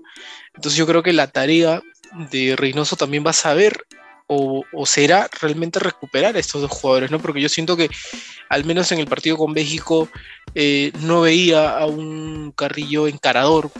Entonces 0.53 0.77
yo 0.77 0.85
creo 0.85 1.01
que 1.01 1.13
la 1.13 1.27
tarea 1.27 1.81
de 2.29 2.55
Reynoso 2.55 2.95
también 2.95 3.25
va 3.25 3.29
a 3.29 3.33
saber 3.33 3.85
o, 4.27 4.63
será 4.85 5.29
realmente 5.41 5.79
recuperar 5.79 6.35
a 6.35 6.39
estos 6.39 6.61
dos 6.61 6.71
jugadores, 6.71 7.11
¿no? 7.11 7.19
Porque 7.19 7.41
yo 7.41 7.49
siento 7.49 7.77
que 7.77 7.89
al 8.49 8.65
menos 8.65 8.91
en 8.91 8.99
el 8.99 9.07
partido 9.07 9.37
con 9.37 9.53
México 9.53 10.09
eh, 10.53 10.91
no 11.01 11.21
veía 11.21 11.77
a 11.77 11.85
un 11.85 12.51
Carrillo 12.55 13.07
encarador 13.07 13.71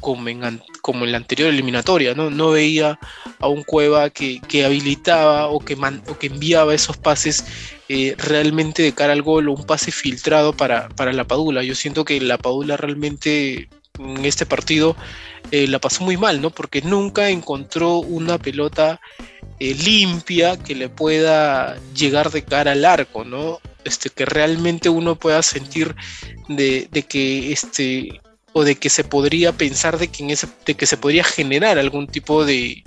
como 0.00 0.28
en, 0.28 0.60
como 0.80 1.04
en 1.04 1.12
la 1.12 1.18
anterior 1.18 1.48
eliminatoria, 1.48 2.14
¿no? 2.14 2.28
No 2.28 2.50
veía 2.50 2.98
a 3.38 3.46
un 3.46 3.62
Cueva 3.62 4.10
que, 4.10 4.40
que 4.40 4.64
habilitaba 4.64 5.46
o 5.46 5.60
que, 5.60 5.78
que 6.18 6.26
enviaba 6.26 6.74
esos 6.74 6.96
pases 6.96 7.44
eh, 7.88 8.16
realmente 8.18 8.82
de 8.82 8.92
cara 8.92 9.12
al 9.12 9.22
gol 9.22 9.48
o 9.48 9.52
un 9.52 9.64
pase 9.64 9.92
filtrado 9.92 10.52
para, 10.52 10.88
para 10.88 11.12
la 11.12 11.24
Padula. 11.24 11.62
Yo 11.62 11.76
siento 11.76 12.04
que 12.04 12.20
la 12.20 12.38
Padula 12.38 12.76
realmente 12.76 13.68
en 13.98 14.24
este 14.24 14.46
partido 14.46 14.96
eh, 15.50 15.66
la 15.66 15.78
pasó 15.78 16.04
muy 16.04 16.16
mal, 16.16 16.40
¿no? 16.40 16.50
Porque 16.50 16.82
nunca 16.82 17.28
encontró 17.28 17.98
una 17.98 18.38
pelota 18.38 19.00
eh, 19.58 19.74
limpia 19.74 20.56
que 20.56 20.74
le 20.74 20.88
pueda 20.88 21.78
llegar 21.94 22.30
de 22.30 22.42
cara 22.42 22.72
al 22.72 22.84
arco, 22.84 23.24
¿no? 23.24 23.60
Este, 23.84 24.10
que 24.10 24.24
realmente 24.24 24.88
uno 24.88 25.16
pueda 25.16 25.42
sentir 25.42 25.94
de, 26.48 26.88
de 26.90 27.02
que 27.02 27.52
este 27.52 28.20
o 28.54 28.64
de 28.64 28.76
que 28.76 28.90
se 28.90 29.02
podría 29.02 29.52
pensar 29.52 29.98
de 29.98 30.08
que, 30.08 30.22
en 30.22 30.30
ese, 30.30 30.46
de 30.66 30.74
que 30.74 30.86
se 30.86 30.98
podría 30.98 31.24
generar 31.24 31.78
algún 31.78 32.06
tipo 32.06 32.44
de, 32.44 32.84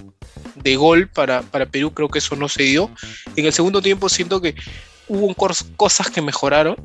de 0.55 0.75
gol 0.75 1.07
para, 1.07 1.41
para, 1.41 1.65
Perú, 1.65 1.91
creo 1.91 2.09
que 2.09 2.19
eso 2.19 2.35
no 2.35 2.47
se 2.49 2.63
dio. 2.63 2.91
En 3.35 3.45
el 3.45 3.53
segundo 3.53 3.81
tiempo 3.81 4.07
siento 4.07 4.41
que 4.41 4.55
hubo 5.07 5.33
cosas 5.75 6.09
que 6.09 6.21
mejoraron, 6.21 6.75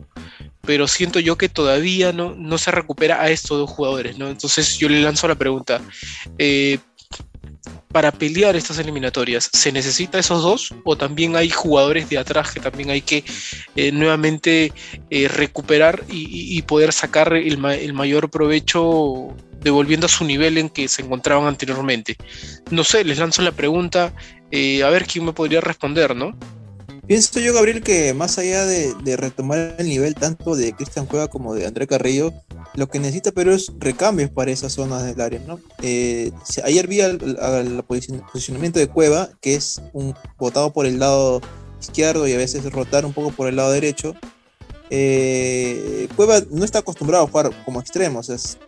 pero 0.63 0.87
siento 0.87 1.21
yo 1.21 1.37
que 1.37 1.49
todavía 1.49 2.13
no, 2.13 2.59
se 2.59 2.71
recupera 2.71 3.23
a 3.23 3.31
estos 3.31 3.59
dos 3.59 3.71
jugadores, 3.71 4.19
¿no? 4.19 4.29
Entonces 4.29 4.79
yo 4.79 4.89
le 4.89 5.01
lanzo 5.01 5.27
la 5.27 5.35
pregunta, 5.35 5.81
eh, 6.39 6.79
para 7.93 8.13
pelear 8.13 8.55
estas 8.55 8.79
eliminatorias, 8.79 9.51
¿se 9.53 9.73
necesita 9.73 10.19
esos 10.19 10.43
dos 10.43 10.73
o 10.85 10.97
también 10.97 11.35
hay 11.35 11.51
jugadores 11.51 12.09
de 12.09 12.19
atrás 12.19 12.53
que 12.53 12.61
también 12.61 12.91
hay 12.91 13.01
que 13.01 13.25
eh, 13.75 13.91
nuevamente 13.91 14.73
eh, 15.11 15.27
recuperar 15.27 16.05
y, 16.09 16.63
poder 16.63 16.93
sacar 16.93 17.33
el, 17.33 17.59
ma 17.59 17.75
el, 17.75 17.93
mayor 17.93 18.31
provecho 18.31 19.35
devolviendo 19.61 20.07
a 20.07 20.09
su 20.09 20.25
nivel 20.25 20.57
en 20.59 20.69
que 20.69 20.87
se 20.87 21.03
encontraban 21.03 21.49
anteriormente? 21.49 22.17
No 22.71 22.85
sé, 22.85 23.03
les 23.03 23.19
lanzo 23.19 23.43
la 23.43 23.51
pregunta, 23.51 24.13
a 24.53 24.89
ver 24.89 25.07
quién 25.07 25.25
me 25.25 25.33
podría 25.33 25.61
responder, 25.61 26.15
¿no? 26.15 26.39
Pienso 27.11 27.41
yo, 27.41 27.53
Gabriel, 27.53 27.83
que 27.83 28.15
más 28.15 28.39
allá 28.39 28.65
de, 28.65 28.95
de 29.03 29.17
retomar 29.17 29.75
el 29.79 29.89
nivel 29.89 30.15
tanto 30.15 30.55
de 30.55 30.73
Cristian 30.75 31.07
Cueva 31.07 31.27
como 31.27 31.57
de 31.57 31.67
André 31.67 31.89
Carrillo, 31.89 32.33
lo 32.75 32.89
que 32.89 33.01
necesita 33.01 33.33
Perú 33.33 33.51
es 33.51 33.73
recambios 33.81 34.31
para 34.31 34.53
esas 34.53 34.75
zonas 34.75 35.03
del 35.03 35.21
área, 35.21 35.41
¿no? 35.41 35.59
Eh, 35.83 36.31
ayer 36.63 36.87
vi 36.87 37.01
el, 37.01 37.19
posicionamiento 37.85 38.79
de 38.79 38.87
Cueva, 38.87 39.29
que 39.41 39.57
es 39.57 39.83
un 39.93 40.15
botado 40.39 40.73
por 40.73 40.87
el 40.87 41.01
lado 41.01 41.41
izquierdo 41.81 42.29
y 42.29 42.33
a 42.33 42.37
veces 42.37 42.65
rotar 42.71 43.05
un 43.05 43.13
poco 43.13 43.33
por 43.33 43.49
el 43.49 43.57
lado 43.57 43.73
derecho. 43.73 44.15
Eh, 44.89 46.07
Cueva 46.15 46.41
no 46.49 46.65
está 46.65 46.79
acostumbrado 46.79 47.25
a 47.25 47.29
jugar 47.29 47.51
como 47.65 47.81
extremo, 47.81 48.21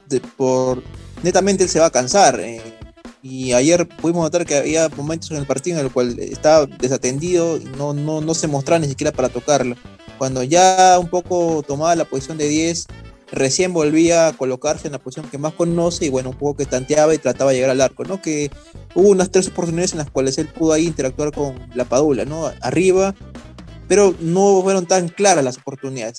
de, 0.09 0.21
por, 0.37 0.83
netamente 1.23 1.63
él 1.63 1.69
se 1.69 1.79
va 1.79 1.87
a 1.87 1.91
cansar. 1.91 2.41
Eh, 2.41 2.61
y 3.23 3.53
ayer 3.53 3.87
pudimos 3.89 4.25
notar 4.25 4.45
que 4.45 4.57
había 4.57 4.89
momentos 4.89 5.31
en 5.31 5.37
el 5.37 5.47
partido 5.47 5.79
en 5.79 5.87
el 5.87 5.93
cual 5.93 6.19
estaba 6.19 6.67
desatendido 6.67 7.59
no, 7.79 7.95
no, 7.95 8.21
no 8.21 8.35
se 8.35 8.49
mostraba 8.49 8.81
ni 8.81 8.89
siquiera 8.89 9.13
para 9.13 9.29
tocarlo. 9.29 9.77
Cuando 10.19 10.43
ya 10.43 10.99
un 10.99 11.09
poco 11.09 11.63
tomaba 11.63 11.95
la 11.95 12.05
posición 12.05 12.37
de 12.37 12.49
10, 12.49 12.87
recién 13.31 13.73
volvía 13.73 14.27
a 14.27 14.33
colocarse 14.33 14.89
en 14.89 14.93
la 14.93 14.99
posición 14.99 15.31
que 15.31 15.39
más 15.39 15.55
conoce 15.55 16.07
y 16.07 16.09
bueno, 16.11 16.31
un 16.31 16.37
poco 16.37 16.57
que 16.59 16.67
tanteaba 16.67 17.15
y 17.15 17.19
trataba 17.19 17.51
de 17.51 17.59
llegar 17.59 17.71
al 17.71 17.81
arco, 17.81 18.05
¿no? 18.05 18.21
Que 18.21 18.51
hubo 18.95 19.09
unas 19.09 19.31
tres 19.31 19.49
oportunidades 19.49 19.93
en 19.93 19.99
las 19.99 20.11
cuales 20.11 20.37
él 20.39 20.49
pudo 20.49 20.73
ahí 20.73 20.87
interactuar 20.87 21.33
con 21.33 21.55
la 21.75 21.85
Padula, 21.85 22.25
¿no? 22.25 22.51
Arriba, 22.61 23.15
pero 23.89 24.15
no 24.21 24.63
fueron 24.63 24.87
tan 24.87 25.09
claras 25.09 25.45
las 25.45 25.59
oportunidades. 25.59 26.19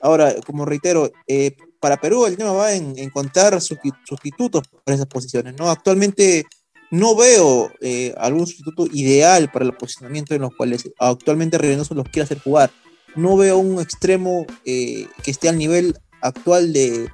Ahora, 0.00 0.34
como 0.46 0.64
reitero, 0.64 1.12
eh, 1.26 1.56
para 1.82 2.00
Perú 2.00 2.26
el 2.26 2.36
tema 2.36 2.52
va 2.52 2.72
en 2.72 2.96
encontrar 2.96 3.60
sustitutos 3.60 4.62
para 4.84 4.94
esas 4.94 5.08
posiciones, 5.08 5.54
¿no? 5.58 5.68
Actualmente 5.68 6.46
no 6.92 7.16
veo 7.16 7.72
eh, 7.80 8.14
algún 8.18 8.46
sustituto 8.46 8.86
ideal 8.92 9.50
para 9.50 9.64
el 9.64 9.72
posicionamiento 9.72 10.32
en 10.32 10.42
los 10.42 10.54
cuales 10.54 10.88
actualmente 11.00 11.58
Reynoso 11.58 11.94
los 11.94 12.04
quiere 12.04 12.22
hacer 12.22 12.38
jugar. 12.38 12.70
No 13.16 13.36
veo 13.36 13.58
un 13.58 13.80
extremo 13.80 14.46
eh, 14.64 15.08
que 15.24 15.32
esté 15.32 15.48
al 15.48 15.58
nivel 15.58 15.98
actual 16.20 16.72
de 16.72 17.08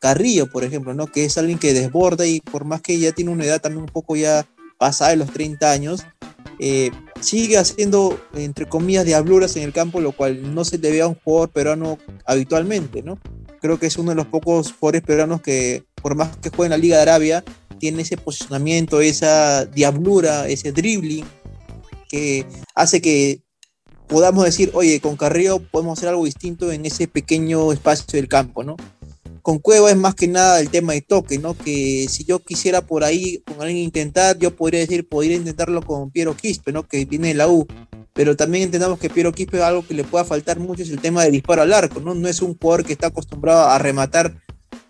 Carrillo, 0.00 0.50
por 0.50 0.64
ejemplo, 0.64 0.94
¿no? 0.94 1.06
Que 1.06 1.24
es 1.24 1.38
alguien 1.38 1.60
que 1.60 1.72
desborda 1.72 2.26
y 2.26 2.40
por 2.40 2.64
más 2.64 2.82
que 2.82 2.98
ya 2.98 3.12
tiene 3.12 3.30
una 3.30 3.44
edad 3.44 3.60
también 3.60 3.82
un 3.82 3.88
poco 3.88 4.16
ya 4.16 4.48
pasada 4.78 5.12
de 5.12 5.18
los 5.18 5.30
30 5.30 5.70
años, 5.70 6.04
eh, 6.58 6.90
sigue 7.20 7.56
haciendo, 7.56 8.20
entre 8.34 8.66
comillas, 8.66 9.04
diabluras 9.04 9.54
en 9.54 9.62
el 9.62 9.72
campo, 9.72 10.00
lo 10.00 10.10
cual 10.10 10.54
no 10.54 10.64
se 10.64 10.78
le 10.78 10.90
ve 10.90 11.02
a 11.02 11.06
un 11.06 11.14
jugador 11.14 11.50
peruano 11.50 11.98
habitualmente, 12.26 13.04
¿no? 13.04 13.16
Creo 13.60 13.78
que 13.78 13.86
es 13.86 13.96
uno 13.96 14.10
de 14.10 14.16
los 14.16 14.26
pocos 14.26 14.72
jugadores 14.72 15.02
peruanos 15.02 15.42
que, 15.42 15.84
por 16.00 16.14
más 16.14 16.36
que 16.36 16.50
juegue 16.50 16.66
en 16.66 16.70
la 16.70 16.76
Liga 16.78 16.96
de 16.96 17.02
Arabia, 17.02 17.44
tiene 17.78 18.02
ese 18.02 18.16
posicionamiento, 18.16 19.00
esa 19.00 19.64
diablura, 19.66 20.48
ese 20.48 20.72
dribbling, 20.72 21.24
que 22.08 22.46
hace 22.74 23.00
que 23.00 23.42
podamos 24.06 24.44
decir, 24.44 24.70
oye, 24.74 25.00
con 25.00 25.16
Carrillo 25.16 25.60
podemos 25.60 25.98
hacer 25.98 26.08
algo 26.08 26.24
distinto 26.24 26.72
en 26.72 26.86
ese 26.86 27.06
pequeño 27.06 27.72
espacio 27.72 28.06
del 28.12 28.28
campo, 28.28 28.64
¿no? 28.64 28.76
Con 29.48 29.60
Cueva 29.60 29.90
es 29.90 29.96
más 29.96 30.14
que 30.14 30.28
nada 30.28 30.60
el 30.60 30.68
tema 30.68 30.92
de 30.92 31.00
toque, 31.00 31.38
¿no? 31.38 31.56
Que 31.56 32.04
si 32.10 32.22
yo 32.24 32.38
quisiera 32.38 32.82
por 32.82 33.02
ahí 33.02 33.38
con 33.46 33.62
alguien 33.62 33.78
intentar, 33.78 34.38
yo 34.38 34.54
podría 34.54 34.80
decir, 34.80 35.08
podría 35.08 35.36
intentarlo 35.36 35.80
con 35.80 36.10
Piero 36.10 36.36
Quispe, 36.36 36.70
¿no? 36.70 36.86
Que 36.86 37.06
viene 37.06 37.28
de 37.28 37.34
la 37.34 37.48
U. 37.48 37.66
Pero 38.12 38.36
también 38.36 38.64
entendamos 38.64 38.98
que 38.98 39.08
Piero 39.08 39.32
Quispe 39.32 39.62
algo 39.62 39.86
que 39.86 39.94
le 39.94 40.04
pueda 40.04 40.26
faltar 40.26 40.60
mucho 40.60 40.82
es 40.82 40.90
el 40.90 41.00
tema 41.00 41.24
de 41.24 41.30
disparo 41.30 41.62
al 41.62 41.72
arco, 41.72 41.98
¿no? 41.98 42.14
No 42.14 42.28
es 42.28 42.42
un 42.42 42.58
jugador 42.58 42.84
que 42.84 42.92
está 42.92 43.06
acostumbrado 43.06 43.70
a 43.70 43.78
rematar 43.78 44.38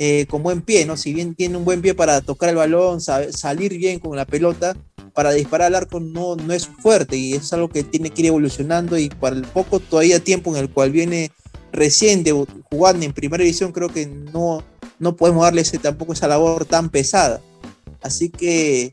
eh, 0.01 0.27
con 0.29 0.43
buen 0.43 0.61
pie, 0.63 0.85
¿no? 0.87 0.97
Si 0.97 1.15
bien 1.15 1.37
tiene 1.37 1.57
un 1.57 1.65
buen 1.65 1.81
pie 1.81 1.95
para 1.95 2.21
tocar 2.21 2.49
el 2.49 2.57
balón, 2.57 3.01
salir 3.01 3.79
bien 3.79 4.01
con 4.01 4.17
la 4.17 4.27
pelota, 4.27 4.77
para 5.15 5.31
disparar 5.31 5.69
al 5.69 5.77
arco 5.77 6.01
no, 6.01 6.35
no 6.35 6.53
es 6.53 6.67
fuerte 6.67 7.17
y 7.17 7.35
es 7.35 7.53
algo 7.53 7.69
que 7.69 7.85
tiene 7.85 8.11
que 8.11 8.23
ir 8.23 8.27
evolucionando 8.27 8.99
y 8.99 9.09
para 9.09 9.37
el 9.37 9.43
poco 9.43 9.79
todavía 9.79 10.19
tiempo 10.19 10.51
en 10.51 10.57
el 10.57 10.69
cual 10.69 10.91
viene 10.91 11.31
recién 11.73 12.25
jugando 12.71 13.05
en 13.05 13.13
primera 13.13 13.43
división, 13.43 13.73
creo 13.73 13.89
que 13.89 14.07
no, 14.07 14.63
no 14.99 15.17
podemos 15.17 15.43
darle 15.43 15.63
tampoco 15.65 16.13
esa 16.13 16.29
labor 16.29 16.65
tan 16.65 16.91
pesada. 16.91 17.41
Así 18.03 18.31
que 18.31 18.93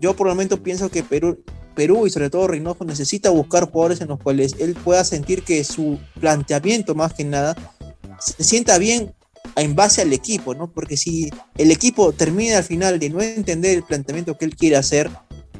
yo 0.00 0.14
por 0.14 0.28
el 0.28 0.34
momento 0.34 0.62
pienso 0.62 0.90
que 0.90 1.02
Perú, 1.02 1.38
Perú 1.74 2.06
y 2.06 2.10
sobre 2.10 2.30
todo 2.30 2.46
Reynoso 2.46 2.84
necesita 2.84 3.30
buscar 3.30 3.70
jugadores 3.70 4.00
en 4.00 4.08
los 4.08 4.20
cuales 4.20 4.54
él 4.58 4.74
pueda 4.74 5.04
sentir 5.04 5.42
que 5.42 5.64
su 5.64 5.98
planteamiento 6.20 6.94
más 6.94 7.14
que 7.14 7.24
nada 7.24 7.56
se 8.20 8.42
sienta 8.44 8.78
bien 8.78 9.12
en 9.56 9.74
base 9.74 10.02
al 10.02 10.12
equipo, 10.12 10.54
¿no? 10.54 10.70
Porque 10.70 10.96
si 10.96 11.30
el 11.56 11.70
equipo 11.70 12.12
termina 12.12 12.58
al 12.58 12.64
final 12.64 12.98
de 12.98 13.10
no 13.10 13.20
entender 13.20 13.76
el 13.76 13.82
planteamiento 13.82 14.36
que 14.36 14.46
él 14.46 14.56
quiere 14.56 14.76
hacer, 14.76 15.10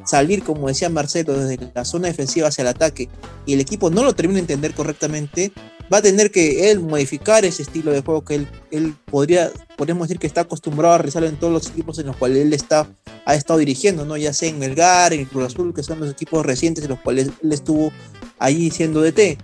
salir, 0.05 0.43
como 0.43 0.69
decía 0.69 0.89
Marcelo, 0.89 1.39
desde 1.39 1.71
la 1.75 1.85
zona 1.85 2.09
defensiva 2.09 2.49
hacia 2.49 2.63
el 2.63 2.69
ataque, 2.69 3.09
y 3.47 3.55
el 3.55 3.61
equipo 3.61 3.91
no 3.91 4.05
lo 4.05 4.15
termina 4.15 4.37
de 4.37 4.41
entender 4.43 4.75
correctamente, 4.75 5.53
va 5.93 5.99
a 5.99 6.03
tener 6.03 6.31
que 6.31 6.71
él 6.71 6.81
modificar 6.81 7.45
ese 7.45 7.63
estilo 7.63 7.93
de 7.93 8.03
juego 8.03 8.25
que 8.25 8.37
él, 8.37 8.49
él 8.71 8.95
podría, 9.11 9.51
podemos 9.77 10.09
decir 10.09 10.19
que 10.19 10.27
está 10.27 10.43
acostumbrado 10.43 10.95
a 10.95 10.99
realizar 10.99 11.25
en 11.25 11.37
todos 11.37 11.53
los 11.53 11.69
equipos 11.69 11.99
en 11.99 12.07
los 12.07 12.17
cuales 12.17 12.39
él 12.39 12.53
está, 12.53 12.89
ha 13.25 13.35
estado 13.35 13.59
dirigiendo, 13.59 14.05
¿no? 14.05 14.17
ya 14.17 14.33
sea 14.33 14.49
en 14.49 14.59
Melgar, 14.59 15.13
en 15.13 15.21
el 15.21 15.29
Cruz 15.29 15.47
Azul, 15.47 15.75
que 15.75 15.83
son 15.83 16.01
los 16.01 16.11
equipos 16.11 16.45
recientes 16.45 16.85
en 16.85 16.91
los 16.91 17.01
cuales 17.01 17.31
él 17.43 17.53
estuvo 17.53 17.93
allí 18.39 18.71
siendo 18.71 19.03
DT. 19.03 19.39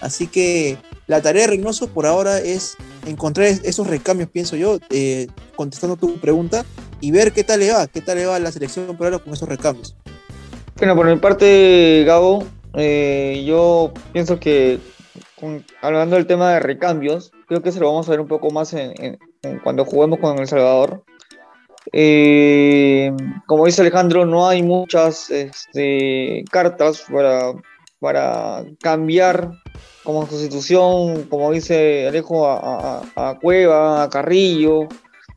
Así 0.00 0.26
que 0.26 0.76
la 1.06 1.22
tarea 1.22 1.42
de 1.42 1.48
Reynoso 1.48 1.88
por 1.88 2.06
ahora 2.06 2.38
es 2.40 2.76
encontrar 3.06 3.46
esos 3.46 3.86
recambios, 3.86 4.28
pienso 4.28 4.56
yo, 4.56 4.78
eh, 4.90 5.28
contestando 5.54 5.96
tu 5.96 6.20
pregunta, 6.20 6.64
y 7.00 7.10
ver 7.10 7.32
qué 7.32 7.44
tal 7.44 7.60
le 7.60 7.72
va, 7.72 7.86
qué 7.86 8.00
tal 8.00 8.18
le 8.18 8.26
va 8.26 8.36
a 8.36 8.40
la 8.40 8.52
selección 8.52 8.96
por 8.96 9.06
ahora 9.06 9.18
con 9.18 9.32
esos 9.32 9.48
recambios. 9.48 9.94
Bueno, 10.78 10.94
por 10.94 11.06
mi 11.06 11.16
parte, 11.16 12.04
Gabo, 12.06 12.44
eh, 12.74 13.42
yo 13.46 13.92
pienso 14.12 14.38
que 14.38 14.78
hablando 15.80 16.16
del 16.16 16.26
tema 16.26 16.52
de 16.52 16.60
recambios, 16.60 17.32
creo 17.48 17.62
que 17.62 17.72
se 17.72 17.80
lo 17.80 17.86
vamos 17.86 18.06
a 18.06 18.10
ver 18.10 18.20
un 18.20 18.28
poco 18.28 18.50
más 18.50 18.74
en, 18.74 19.18
cuando 19.64 19.86
juguemos 19.86 20.18
con 20.18 20.38
El 20.38 20.46
Salvador. 20.46 21.02
Eh, 21.92 23.10
como 23.46 23.64
dice 23.64 23.80
Alejandro, 23.80 24.26
no 24.26 24.48
hay 24.48 24.62
muchas 24.62 25.30
este, 25.30 26.44
cartas 26.50 27.06
para, 27.10 27.54
para 27.98 28.62
cambiar 28.82 29.52
como 30.04 30.26
constitución, 30.26 31.22
como 31.30 31.52
dice 31.52 32.06
Alejo, 32.06 32.46
a, 32.46 33.38
Cueva, 33.40 34.02
a 34.02 34.10
Carrillo. 34.10 34.88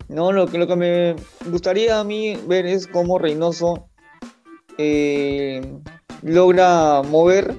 ¿no? 0.10 0.34
Lo, 0.34 0.48
que, 0.48 0.58
lo 0.58 0.68
que 0.68 0.76
me 0.76 1.16
gustaría 1.50 1.98
a 1.98 2.04
mí 2.04 2.38
ver 2.46 2.66
es 2.66 2.88
cómo 2.88 3.20
Reynoso 3.20 3.89
eh, 4.82 5.62
logra 6.22 7.02
mover 7.02 7.54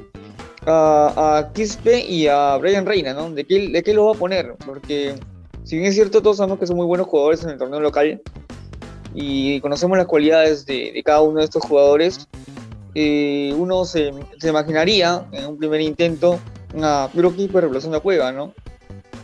a, 0.66 1.50
Quispe 1.52 2.00
y 2.00 2.26
a 2.26 2.56
Brian 2.56 2.86
Reina, 2.86 3.12
¿no? 3.12 3.30
¿De 3.30 3.44
qué, 3.44 3.68
¿De 3.68 3.82
qué 3.82 3.92
lo 3.92 4.06
va 4.06 4.12
a 4.12 4.18
poner? 4.18 4.54
Porque 4.64 5.14
si 5.64 5.76
bien 5.76 5.88
es 5.88 5.94
cierto, 5.94 6.22
todos 6.22 6.38
sabemos 6.38 6.58
que 6.58 6.66
son 6.66 6.76
muy 6.76 6.86
buenos 6.86 7.06
jugadores 7.08 7.44
en 7.44 7.50
el 7.50 7.58
torneo 7.58 7.80
local 7.80 8.22
y 9.14 9.60
conocemos 9.60 9.98
las 9.98 10.06
cualidades 10.06 10.64
de, 10.64 10.98
cada 11.04 11.20
uno 11.20 11.40
de 11.40 11.44
estos 11.44 11.62
jugadores, 11.62 12.26
eh, 12.94 13.52
uno 13.54 13.84
se, 13.84 14.12
se, 14.38 14.48
imaginaría 14.48 15.26
en 15.32 15.44
un 15.44 15.58
primer 15.58 15.82
intento 15.82 16.38
a 16.82 17.10
Piro 17.12 17.36
Quispe 17.36 17.60
reemplazando 17.60 17.98
a 17.98 18.00
Cueva, 18.00 18.32
¿no? 18.32 18.54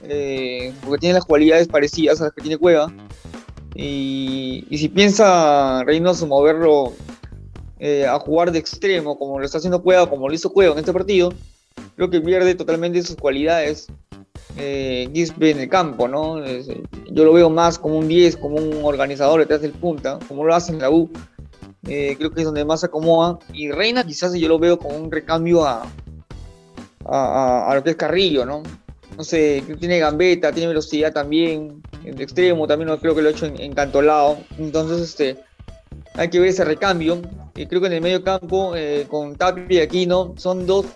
Eh, 0.02 0.74
porque 0.84 0.98
tiene 0.98 1.14
las 1.14 1.24
cualidades 1.24 1.66
parecidas 1.66 2.20
a 2.20 2.24
las 2.24 2.34
que 2.34 2.42
tiene 2.42 2.58
Cueva. 2.58 2.92
Y, 3.74 4.66
y 4.68 4.78
si 4.78 4.88
piensa 4.88 5.82
Reynoso 5.84 6.26
moverlo 6.26 6.92
eh, 7.78 8.06
a 8.06 8.18
jugar 8.18 8.52
de 8.52 8.58
extremo, 8.58 9.18
como 9.18 9.38
lo 9.38 9.44
está 9.44 9.58
haciendo 9.58 9.82
Cueva, 9.82 10.08
como 10.08 10.28
lo 10.28 10.34
hizo 10.34 10.52
Cueva 10.52 10.72
en 10.72 10.78
este 10.78 10.92
partido, 10.92 11.32
creo 11.94 12.10
que 12.10 12.20
pierde 12.20 12.54
totalmente 12.54 13.02
sus 13.02 13.16
cualidades 13.16 13.88
eh, 14.56 15.08
en 15.12 15.58
el 15.58 15.68
campo, 15.68 16.08
¿no? 16.08 16.44
yo 16.46 17.24
lo 17.24 17.32
veo 17.32 17.50
más 17.50 17.78
como 17.78 17.98
un 17.98 18.08
10, 18.08 18.36
como 18.36 18.56
un 18.56 18.84
organizador 18.84 19.40
detrás 19.40 19.60
del 19.60 19.72
punta, 19.72 20.18
como 20.28 20.44
lo 20.44 20.54
hace 20.54 20.72
en 20.72 20.80
la 20.80 20.90
U. 20.90 21.10
Eh, 21.88 22.16
creo 22.18 22.32
que 22.32 22.40
es 22.40 22.46
donde 22.46 22.64
más 22.64 22.80
se 22.80 22.86
acomoda. 22.86 23.38
Y 23.52 23.70
Reina 23.70 24.04
quizás 24.04 24.34
yo 24.34 24.48
lo 24.48 24.58
veo 24.58 24.78
como 24.78 24.96
un 24.96 25.10
recambio 25.10 25.64
a, 25.64 25.86
a, 27.04 27.70
a, 27.70 27.74
lo 27.74 27.84
que 27.84 27.90
es 27.90 27.96
Carrillo, 27.96 28.44
¿no? 28.44 28.62
No 29.16 29.24
sé, 29.24 29.62
tiene 29.78 29.98
gambeta, 29.98 30.52
tiene 30.52 30.68
velocidad 30.68 31.12
también, 31.12 31.82
de 32.02 32.22
extremo 32.22 32.66
también 32.66 32.94
creo 32.98 33.14
que 33.14 33.22
lo 33.22 33.28
ha 33.28 33.32
hecho 33.32 33.46
en, 33.46 33.60
encantolado. 33.60 34.38
Entonces, 34.58 35.00
este, 35.00 35.38
hay 36.16 36.28
que 36.28 36.40
ver 36.40 36.48
ese 36.48 36.64
recambio. 36.64 37.22
Y 37.54 37.66
creo 37.66 37.80
que 37.80 37.86
en 37.86 37.94
el 37.94 38.02
medio 38.02 38.22
campo, 38.22 38.74
eh, 38.76 39.06
con 39.08 39.36
Tapia 39.36 39.64
y 39.70 39.80
Aquino, 39.80 40.34
son 40.36 40.66
dos 40.66 40.86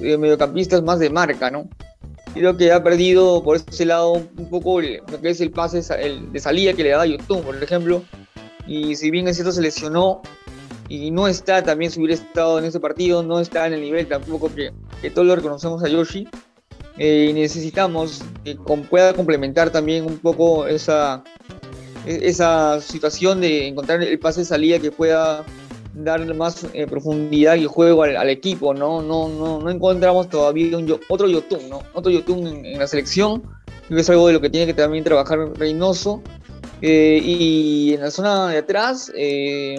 eh, 0.00 0.16
mediocampistas 0.16 0.82
más 0.82 0.98
de 0.98 1.10
marca, 1.10 1.50
¿no? 1.50 1.68
Creo 2.34 2.56
que 2.56 2.72
ha 2.72 2.82
perdido 2.82 3.42
por 3.42 3.56
ese 3.56 3.84
lado 3.84 4.12
un 4.12 4.50
poco 4.50 4.80
lo 4.80 5.20
que 5.20 5.30
es 5.30 5.40
el 5.40 5.50
pase 5.50 5.82
el 6.00 6.30
de 6.32 6.40
salida 6.40 6.74
que 6.74 6.82
le 6.82 6.90
da 6.90 7.06
YouTube, 7.06 7.42
por 7.42 7.62
ejemplo. 7.62 8.02
Y 8.66 8.96
si 8.96 9.10
bien 9.10 9.28
es 9.28 9.36
cierto, 9.36 9.52
se 9.52 9.62
lesionó 9.62 10.22
y 10.88 11.10
no 11.10 11.26
está 11.26 11.62
también 11.62 11.90
si 11.90 12.00
hubiera 12.00 12.14
estado 12.14 12.58
en 12.58 12.66
ese 12.66 12.80
partido, 12.80 13.22
no 13.22 13.40
está 13.40 13.66
en 13.66 13.74
el 13.74 13.80
nivel 13.80 14.06
tampoco 14.06 14.54
que, 14.54 14.72
que 15.00 15.10
todos 15.10 15.26
lo 15.26 15.36
reconocemos 15.36 15.82
a 15.82 15.88
Yoshi. 15.88 16.28
Eh, 16.98 17.30
necesitamos 17.32 18.22
que 18.44 18.56
pueda 18.90 19.14
complementar 19.14 19.70
también 19.70 20.04
un 20.04 20.18
poco 20.18 20.66
esa, 20.66 21.22
esa 22.08 22.80
situación 22.80 23.40
de 23.40 23.68
encontrar 23.68 24.02
el 24.02 24.18
pase 24.18 24.40
de 24.40 24.46
salida 24.46 24.78
que 24.78 24.90
pueda 24.90 25.44
dar 25.94 26.34
más 26.34 26.66
eh, 26.72 26.86
profundidad 26.86 27.56
y 27.56 27.66
juego 27.66 28.02
al, 28.04 28.30
equipo, 28.30 28.72
¿no? 28.72 29.02
No, 29.02 29.28
no, 29.28 29.60
no 29.60 29.70
encontramos 29.70 30.28
todavía 30.28 30.76
un, 30.76 30.98
otro 31.08 31.28
Yotun, 31.28 31.68
¿no? 31.68 31.82
Otro 31.92 32.10
Yotun 32.10 32.46
en, 32.46 32.78
la 32.78 32.86
selección, 32.86 33.42
es 33.90 34.10
algo 34.10 34.26
de 34.28 34.34
lo 34.34 34.40
que 34.40 34.50
tiene 34.50 34.66
que 34.66 34.74
también 34.74 35.04
trabajar 35.04 35.38
Reynoso. 35.56 36.22
Eh, 36.80 37.20
y 37.22 37.94
en 37.94 38.02
la 38.02 38.10
zona 38.10 38.48
de 38.48 38.58
atrás, 38.58 39.10
eh, 39.16 39.76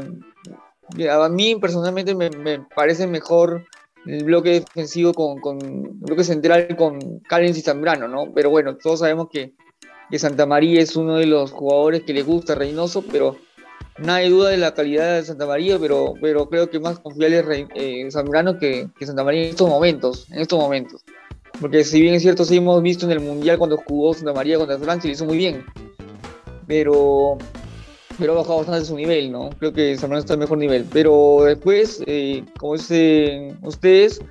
a 1.09 1.29
mí 1.29 1.55
personalmente 1.55 2.13
me, 2.13 2.59
parece 2.75 3.07
mejor 3.07 3.65
el 4.05 4.23
bloque 4.23 4.51
defensivo 4.51 5.13
con, 5.13 5.39
con 5.39 5.61
el 5.61 5.89
bloque 5.91 6.23
central 6.23 6.75
con 6.75 7.19
Callens 7.21 7.57
y 7.57 7.61
Zambrano, 7.61 8.07
¿no? 8.07 8.33
Pero 8.33 8.49
bueno, 8.49 8.75
todos 8.75 8.99
sabemos 8.99 9.29
que 9.31 9.53
que 10.09 10.19
Santa 10.19 10.45
María 10.45 10.81
es 10.81 10.95
uno 10.95 11.15
de 11.15 11.25
los 11.25 11.51
jugadores 11.51 12.03
que 12.03 12.13
le 12.13 12.23
gusta 12.23 12.53
a 12.53 12.55
Reynoso, 12.55 13.03
pero 13.03 13.37
nadie 13.99 14.29
duda 14.29 14.49
de 14.49 14.57
la 14.57 14.73
calidad 14.73 15.15
de 15.15 15.23
Santa 15.23 15.45
María, 15.45 15.77
pero, 15.79 16.13
pero 16.21 16.49
creo 16.49 16.69
que 16.69 16.79
más 16.79 16.99
confiable 16.99 17.39
es 17.39 17.67
eh, 17.75 18.11
Zambrano 18.11 18.57
que, 18.57 18.89
que, 18.97 19.05
Santa 19.05 19.23
María 19.23 19.43
en 19.43 19.49
estos 19.49 19.69
momentos, 19.69 20.27
en 20.31 20.39
estos 20.39 20.59
momentos. 20.59 21.03
Porque 21.61 21.83
si 21.83 22.01
bien 22.01 22.15
es 22.15 22.21
cierto, 22.21 22.45
sí 22.45 22.57
hemos 22.57 22.81
visto 22.81 23.05
en 23.05 23.11
el 23.11 23.19
Mundial 23.19 23.57
cuando 23.57 23.77
jugó 23.77 24.13
Santa 24.13 24.33
María 24.33 24.57
contra 24.57 24.77
Francia, 24.77 25.09
lo 25.09 25.13
hizo 25.13 25.25
muy 25.25 25.37
bien. 25.37 25.65
Pero, 26.67 27.37
pero 28.17 28.33
ha 28.33 28.35
bajado 28.35 28.57
bastante 28.57 28.85
su 28.85 28.95
nivel, 28.95 29.31
¿no? 29.31 29.49
Creo 29.59 29.73
que 29.73 29.97
Zambrano 29.97 30.19
está 30.19 30.35
en 30.35 30.39
mejor 30.39 30.57
nivel. 30.57 30.85
Pero 30.91 31.41
después, 31.45 32.01
eh, 32.05 32.45
como 32.57 32.75
dicen 32.75 33.57
ustedes, 33.63 34.21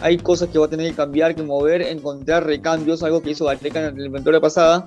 hay 0.00 0.16
cosas 0.16 0.48
que 0.48 0.58
va 0.58 0.66
a 0.66 0.70
tener 0.70 0.90
que 0.90 0.96
cambiar, 0.96 1.34
que 1.34 1.42
mover, 1.42 1.82
encontrar 1.82 2.46
recambios, 2.46 3.02
algo 3.02 3.20
que 3.20 3.30
hizo 3.30 3.44
Gareca 3.44 3.88
en 3.88 3.98
la 3.98 4.06
inventoria 4.06 4.40
pasada, 4.40 4.86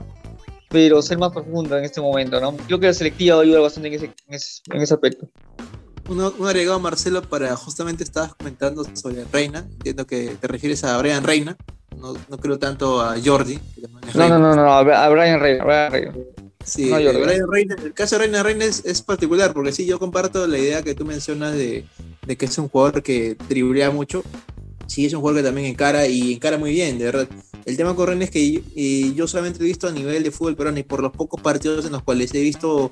pero 0.72 1.02
ser 1.02 1.18
más 1.18 1.32
profunda 1.32 1.78
en 1.78 1.86
este 1.86 2.02
momento, 2.02 2.40
¿no? 2.40 2.56
Creo 2.56 2.80
que 2.80 2.88
la 2.88 2.94
selectiva 2.94 3.42
ayuda 3.42 3.60
bastante 3.60 3.90
en 3.90 3.94
ese, 3.96 4.06
en 4.06 4.82
ese, 4.82 4.94
aspecto. 4.94 5.30
Un, 6.10 6.22
un, 6.22 6.48
agregado, 6.48 6.80
Marcelo, 6.80 7.22
para 7.22 7.56
justamente 7.56 8.04
estabas 8.04 8.34
comentando 8.36 8.84
sobre 8.96 9.26
Reina. 9.26 9.60
Entiendo 9.60 10.08
que 10.08 10.36
te 10.40 10.48
refieres 10.48 10.84
a 10.84 10.98
Brian 10.98 11.24
Reina. 11.24 11.58
No, 11.98 12.14
no 12.30 12.38
creo 12.38 12.58
tanto 12.58 13.02
a 13.02 13.16
Jordi. 13.24 13.60
No, 14.16 14.30
no, 14.30 14.40
no, 14.40 14.56
no, 14.56 14.72
a 14.72 15.10
Brian 15.10 15.40
Reina. 15.40 15.64
Brian 15.66 15.92
Reina. 15.92 16.14
Sí, 16.64 16.90
no, 16.90 16.98
eh, 16.98 17.22
Brian 17.22 17.52
Reina, 17.52 17.76
el 17.84 17.94
caso 17.94 18.16
de 18.16 18.20
Reina 18.24 18.44
Reina 18.44 18.66
es, 18.66 18.86
es, 18.86 19.02
particular, 19.02 19.52
porque 19.52 19.72
sí, 19.72 19.86
yo 19.86 20.00
comparto 20.00 20.46
la 20.48 20.58
idea 20.58 20.84
que 20.84 20.94
tú 20.94 21.06
mencionas 21.06 21.54
de, 21.54 21.86
de 22.26 22.38
que 22.38 22.46
es 22.46 22.58
un 22.58 22.70
jugador 22.70 23.04
que 23.04 23.36
driblea 23.50 23.92
mucho. 23.92 24.24
Sí, 24.86 25.06
es 25.06 25.14
un 25.14 25.22
jugador 25.22 25.42
que 25.42 25.48
también 25.48 25.68
encara 25.68 26.06
y 26.06 26.34
encara 26.34 26.58
muy 26.58 26.72
bien, 26.72 27.00
de 27.00 27.06
verdad 27.06 27.28
el 27.66 27.78
tema 27.78 27.96
con 27.96 28.22
es 28.22 28.32
que 28.32 28.62
yo, 29.16 29.28
solamente 29.28 29.60
he 29.60 29.68
visto 29.68 29.88
a 29.88 29.92
nivel 29.92 30.24
de 30.24 30.32
fútbol 30.32 30.56
peruano 30.56 30.80
y 30.80 30.84
por 30.84 31.02
los 31.02 31.12
pocos 31.12 31.42
partidos 31.42 31.86
en 31.86 31.92
los 31.92 32.04
cuales 32.04 32.34
he 32.34 32.42
visto 32.42 32.92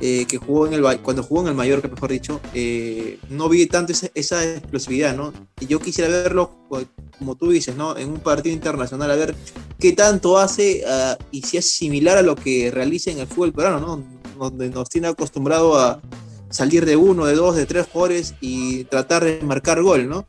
eh, 0.00 0.26
que 0.26 0.38
jugó 0.38 0.66
en 0.66 0.74
el 0.74 1.00
cuando 1.00 1.22
jugó 1.22 1.42
en 1.42 1.48
el 1.48 1.54
Mallorca, 1.54 1.88
mejor 1.88 2.10
dicho, 2.10 2.40
eh, 2.54 3.18
no 3.30 3.48
vi 3.48 3.66
tanto 3.66 3.92
esa, 3.92 4.08
esa 4.14 4.44
explosividad, 4.44 5.16
¿no? 5.16 5.32
Y 5.60 5.66
yo 5.66 5.80
quisiera 5.80 6.08
verlo, 6.08 6.52
pues, 6.68 6.86
como 7.18 7.34
tú 7.34 7.50
dices, 7.50 7.74
¿no? 7.74 7.96
En 7.96 8.10
un 8.10 8.20
partido 8.20 8.54
internacional, 8.54 9.10
a 9.10 9.16
ver 9.16 9.34
qué 9.78 9.92
tanto 9.92 10.38
hace 10.38 10.84
ah, 10.86 11.18
y 11.32 11.42
si 11.42 11.56
es 11.56 11.70
similar 11.70 12.16
a 12.16 12.22
lo 12.22 12.36
que 12.36 12.70
realiza 12.70 13.10
en 13.10 13.18
el 13.18 13.26
fútbol 13.26 13.52
peruano, 13.52 13.80
¿no? 13.80 14.04
Donde 14.38 14.70
nos 14.70 14.88
tiene 14.88 15.08
acostumbrado 15.08 15.76
a 15.76 16.00
salir 16.48 16.86
de 16.86 16.96
uno, 16.96 17.26
de 17.26 17.34
dos, 17.34 17.56
de 17.56 17.66
tres 17.66 17.86
jugadores 17.92 18.34
y 18.40 18.84
tratar 18.84 19.24
de 19.24 19.40
marcar 19.42 19.82
gol, 19.82 20.08
¿no? 20.08 20.26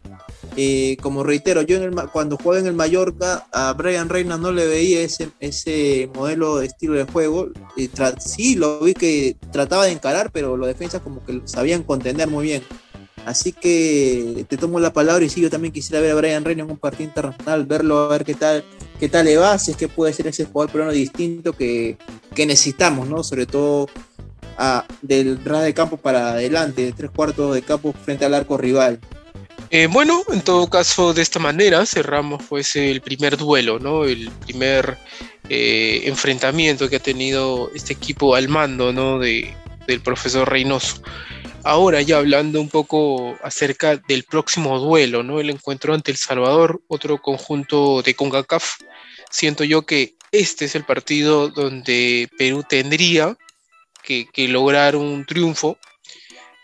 Como 1.01 1.23
reitero, 1.23 1.61
yo 1.61 1.77
en 1.77 1.83
el 1.83 1.95
cuando 2.11 2.37
jugaba 2.37 2.59
en 2.59 2.67
el 2.67 2.73
Mallorca, 2.73 3.47
a 3.51 3.73
Brian 3.73 4.09
Reina 4.09 4.37
no 4.37 4.51
le 4.51 4.67
veía 4.67 5.01
ese, 5.01 5.29
ese 5.39 6.09
modelo 6.15 6.57
de 6.57 6.67
estilo 6.67 6.93
de 6.95 7.03
juego. 7.05 7.49
Eh, 7.77 7.89
sí, 8.19 8.55
lo 8.55 8.79
vi 8.79 8.93
que 8.93 9.35
trataba 9.51 9.85
de 9.85 9.91
encarar, 9.91 10.31
pero 10.31 10.57
los 10.57 10.67
defensas 10.67 11.01
como 11.01 11.23
que 11.25 11.41
sabían 11.45 11.83
contender 11.83 12.27
muy 12.27 12.45
bien. 12.45 12.63
Así 13.25 13.51
que 13.51 14.45
te 14.47 14.57
tomo 14.57 14.79
la 14.79 14.93
palabra 14.93 15.23
y 15.23 15.29
sí, 15.29 15.41
yo 15.41 15.49
también 15.49 15.73
quisiera 15.73 16.01
ver 16.01 16.11
a 16.11 16.15
Brian 16.15 16.43
Reina 16.45 16.63
en 16.63 16.71
un 16.71 16.77
partido 16.77 17.09
internacional, 17.09 17.65
verlo, 17.65 17.99
a 17.99 18.07
ver 18.07 18.23
qué 18.23 18.33
tal, 18.33 18.63
qué 18.99 19.09
tal 19.09 19.25
le 19.25 19.37
va, 19.37 19.57
si 19.59 19.71
es 19.71 19.77
que 19.77 19.87
puede 19.87 20.13
ser 20.13 20.27
ese 20.27 20.45
jugador 20.45 20.71
peruano 20.71 20.93
distinto 20.93 21.53
que, 21.53 21.97
que 22.33 22.45
necesitamos, 22.45 23.07
¿no? 23.07 23.23
Sobre 23.23 23.45
todo 23.45 23.87
a- 24.57 24.85
del 25.01 25.43
ras 25.43 25.63
de 25.63 25.73
campo 25.73 25.97
para 25.97 26.31
adelante, 26.31 26.83
de 26.85 26.91
tres 26.93 27.11
cuartos 27.11 27.53
de 27.53 27.61
campo 27.61 27.93
frente 27.93 28.25
al 28.25 28.33
arco 28.33 28.57
rival. 28.57 28.99
Eh, 29.71 29.87
bueno, 29.87 30.23
en 30.33 30.41
todo 30.41 30.67
caso, 30.67 31.13
de 31.13 31.21
esta 31.21 31.37
manera 31.37 31.85
cerramos 31.85 32.43
pues 32.49 32.75
el 32.75 33.01
primer 33.01 33.37
duelo, 33.37 33.77
¿no? 33.77 34.03
El 34.03 34.31
primer 34.31 34.97
eh, 35.47 36.01
enfrentamiento 36.05 36.89
que 36.89 36.95
ha 36.95 36.99
tenido 36.99 37.69
este 37.75 37.93
equipo 37.93 38.33
al 38.33 38.47
mando, 38.49 38.91
¿no? 38.91 39.19
De, 39.19 39.53
del 39.85 40.01
profesor 40.01 40.49
Reynoso. 40.49 41.03
Ahora 41.63 42.01
ya 42.01 42.17
hablando 42.17 42.59
un 42.59 42.69
poco 42.69 43.37
acerca 43.43 43.97
del 43.97 44.23
próximo 44.23 44.79
duelo, 44.79 45.21
¿no? 45.21 45.39
El 45.39 45.51
encuentro 45.51 45.93
ante 45.93 46.09
El 46.09 46.17
Salvador, 46.17 46.81
otro 46.87 47.21
conjunto 47.21 48.01
de 48.01 48.15
CONCACAF. 48.15 48.79
Siento 49.29 49.63
yo 49.65 49.85
que 49.85 50.15
este 50.31 50.65
es 50.65 50.73
el 50.73 50.83
partido 50.83 51.49
donde 51.49 52.27
Perú 52.39 52.63
tendría 52.67 53.37
que, 54.03 54.27
que 54.33 54.47
lograr 54.47 54.95
un 54.95 55.25
triunfo. 55.25 55.77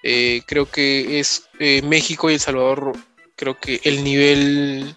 Eh, 0.07 0.43
creo 0.45 0.69
que 0.69 1.19
es 1.19 1.47
eh, 1.59 1.81
México 1.81 2.29
y 2.29 2.35
El 2.35 2.39
Salvador, 2.39 2.91
creo 3.35 3.57
que 3.59 3.81
el 3.85 4.03
nivel 4.03 4.95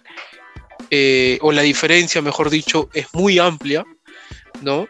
eh, 0.91 1.39
o 1.41 1.51
la 1.51 1.63
diferencia, 1.63 2.21
mejor 2.21 2.51
dicho, 2.51 2.89
es 2.93 3.07
muy 3.13 3.39
amplia, 3.39 3.83
¿no? 4.61 4.87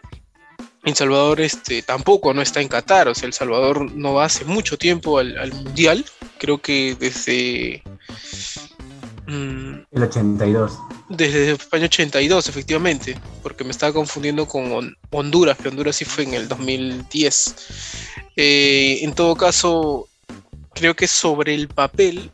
El 0.84 0.94
Salvador 0.94 1.40
este, 1.40 1.80
tampoco 1.82 2.34
no 2.34 2.42
está 2.42 2.60
en 2.60 2.68
Qatar, 2.68 3.08
o 3.08 3.14
sea, 3.14 3.26
El 3.28 3.32
Salvador 3.32 3.90
no 3.92 4.12
va 4.14 4.26
hace 4.26 4.44
mucho 4.44 4.76
tiempo 4.76 5.18
al, 5.18 5.38
al 5.38 5.52
Mundial, 5.54 6.04
creo 6.38 6.58
que 6.60 6.94
desde... 7.00 7.82
mm, 9.26 9.74
El 9.92 10.02
82. 10.02 10.78
desde 11.08 11.52
España 11.52 11.84
82, 11.86 12.48
efectivamente, 12.48 13.18
porque 13.42 13.64
me 13.64 13.70
estaba 13.70 13.92
confundiendo 13.94 14.46
con 14.46 14.70
Hon- 14.70 14.96
Honduras, 15.10 15.56
que 15.58 15.68
Honduras 15.68 15.96
sí 15.96 16.04
fue 16.04 16.24
en 16.24 16.34
el 16.34 16.46
2010. 16.48 17.54
Eh, 18.36 19.00
en 19.02 19.12
todo 19.14 19.34
caso, 19.36 20.08
creo 20.80 20.96
que 20.96 21.06
sobre 21.06 21.54
el 21.54 21.68
papel 21.68 22.30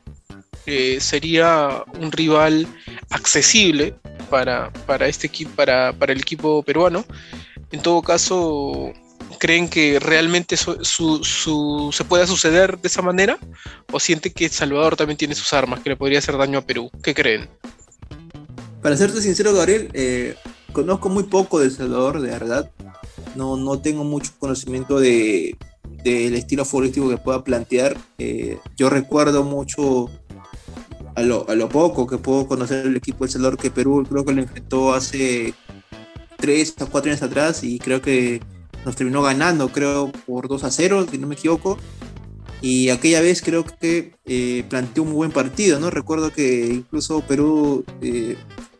eh, 0.66 0.98
sería 1.00 1.82
un 1.98 2.12
rival 2.12 2.64
accesible 3.10 3.96
para, 4.30 4.72
para 4.86 5.08
este 5.08 5.26
equipo, 5.26 5.50
para, 5.56 5.92
para 5.92 6.12
el 6.12 6.20
equipo 6.20 6.62
peruano. 6.62 7.04
En 7.72 7.82
todo 7.82 8.02
caso, 8.02 8.92
¿creen 9.40 9.68
que 9.68 9.98
realmente 9.98 10.56
se 10.56 12.04
pueda 12.08 12.26
suceder 12.28 12.78
de 12.78 12.86
esa 12.86 13.02
manera? 13.02 13.36
¿O 13.90 13.98
sienten 13.98 14.32
que 14.32 14.48
Salvador 14.48 14.94
también 14.94 15.18
tiene 15.18 15.34
sus 15.34 15.52
armas 15.52 15.80
que 15.80 15.90
le 15.90 15.96
podría 15.96 16.20
hacer 16.20 16.38
daño 16.38 16.60
a 16.60 16.62
Perú? 16.62 16.88
¿Qué 17.02 17.14
creen? 17.14 17.50
Para 18.80 18.96
serte 18.96 19.20
sincero, 19.22 19.52
Gabriel, 19.54 19.90
eh, 19.92 20.36
conozco 20.72 21.08
muy 21.08 21.24
poco 21.24 21.58
de 21.58 21.68
Salvador, 21.68 22.20
de 22.20 22.30
verdad. 22.30 22.70
No, 23.34 23.56
no 23.56 23.80
tengo 23.80 24.04
mucho 24.04 24.30
conocimiento 24.38 25.00
de, 25.00 25.56
del 26.10 26.34
estilo 26.34 26.64
futbolístico 26.64 27.08
que 27.08 27.16
pueda 27.16 27.42
plantear. 27.42 27.96
Eh, 28.18 28.58
yo 28.76 28.88
recuerdo 28.90 29.44
mucho 29.44 30.10
a 31.14 31.22
lo, 31.22 31.48
a 31.48 31.54
lo 31.54 31.68
poco 31.68 32.06
que 32.06 32.18
puedo 32.18 32.46
conocer 32.46 32.86
el 32.86 32.96
equipo 32.96 33.20
de 33.20 33.26
El 33.26 33.32
Salvador, 33.32 33.58
que 33.58 33.70
Perú 33.70 34.06
creo 34.08 34.24
que 34.24 34.32
lo 34.32 34.42
enfrentó 34.42 34.94
hace 34.94 35.54
tres 36.36 36.74
a 36.80 36.86
cuatro 36.86 37.10
años 37.10 37.22
atrás 37.22 37.64
y 37.64 37.78
creo 37.78 38.00
que 38.00 38.40
nos 38.84 38.94
terminó 38.94 39.20
ganando, 39.22 39.68
creo, 39.70 40.12
por 40.26 40.46
2 40.46 40.62
a 40.62 40.70
0, 40.70 41.06
si 41.10 41.18
no 41.18 41.26
me 41.26 41.34
equivoco. 41.34 41.76
Y 42.62 42.90
aquella 42.90 43.20
vez 43.20 43.42
creo 43.42 43.64
que 43.64 44.14
eh, 44.24 44.64
planteó 44.68 45.02
un 45.02 45.12
buen 45.12 45.32
partido, 45.32 45.80
¿no? 45.80 45.90
Recuerdo 45.90 46.32
que 46.32 46.66
incluso 46.66 47.20
Perú 47.22 47.84
eh, 48.00 48.36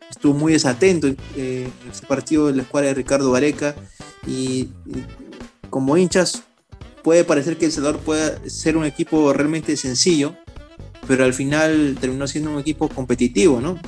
estuvo 0.09 0.33
muy 0.33 0.53
desatento 0.53 1.09
eh, 1.09 1.17
en 1.37 1.91
ese 1.91 2.07
partido 2.07 2.47
de 2.47 2.55
la 2.55 2.63
escuadra 2.63 2.89
de 2.89 2.95
Ricardo 2.95 3.33
Vareca 3.33 3.75
y 4.27 4.69
como 5.69 5.97
hinchas 5.97 6.45
puede 7.07 7.23
parecer 7.23 7.57
que 7.57 7.67
El 7.67 7.71
Salvador 7.73 8.01
pueda 8.01 8.41
ser 8.49 8.77
un 8.77 8.85
equipo 8.85 9.33
realmente 9.33 9.77
sencillo, 9.77 10.35
pero 11.07 11.23
al 11.23 11.33
final 11.35 11.97
terminó 12.01 12.27
siendo 12.27 12.51
un 12.51 12.59
equipo 12.59 12.89
competitivo, 12.89 13.61
¿no? 13.61 13.79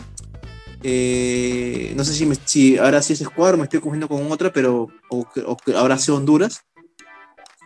Eh, 0.84 1.92
no 1.96 2.04
sé 2.04 2.14
si, 2.14 2.26
me- 2.26 2.36
si 2.44 2.78
ahora 2.78 3.02
sí 3.02 3.14
es 3.14 3.20
escuadra, 3.20 3.56
me 3.56 3.64
estoy 3.64 3.80
confundiendo 3.80 4.06
con 4.08 4.30
otra, 4.30 4.52
pero 4.52 4.86
o, 5.10 5.28
que- 5.28 5.40
o 5.44 5.56
que 5.56 5.74
ahora 5.74 5.98
sí 5.98 6.12
Honduras. 6.12 6.62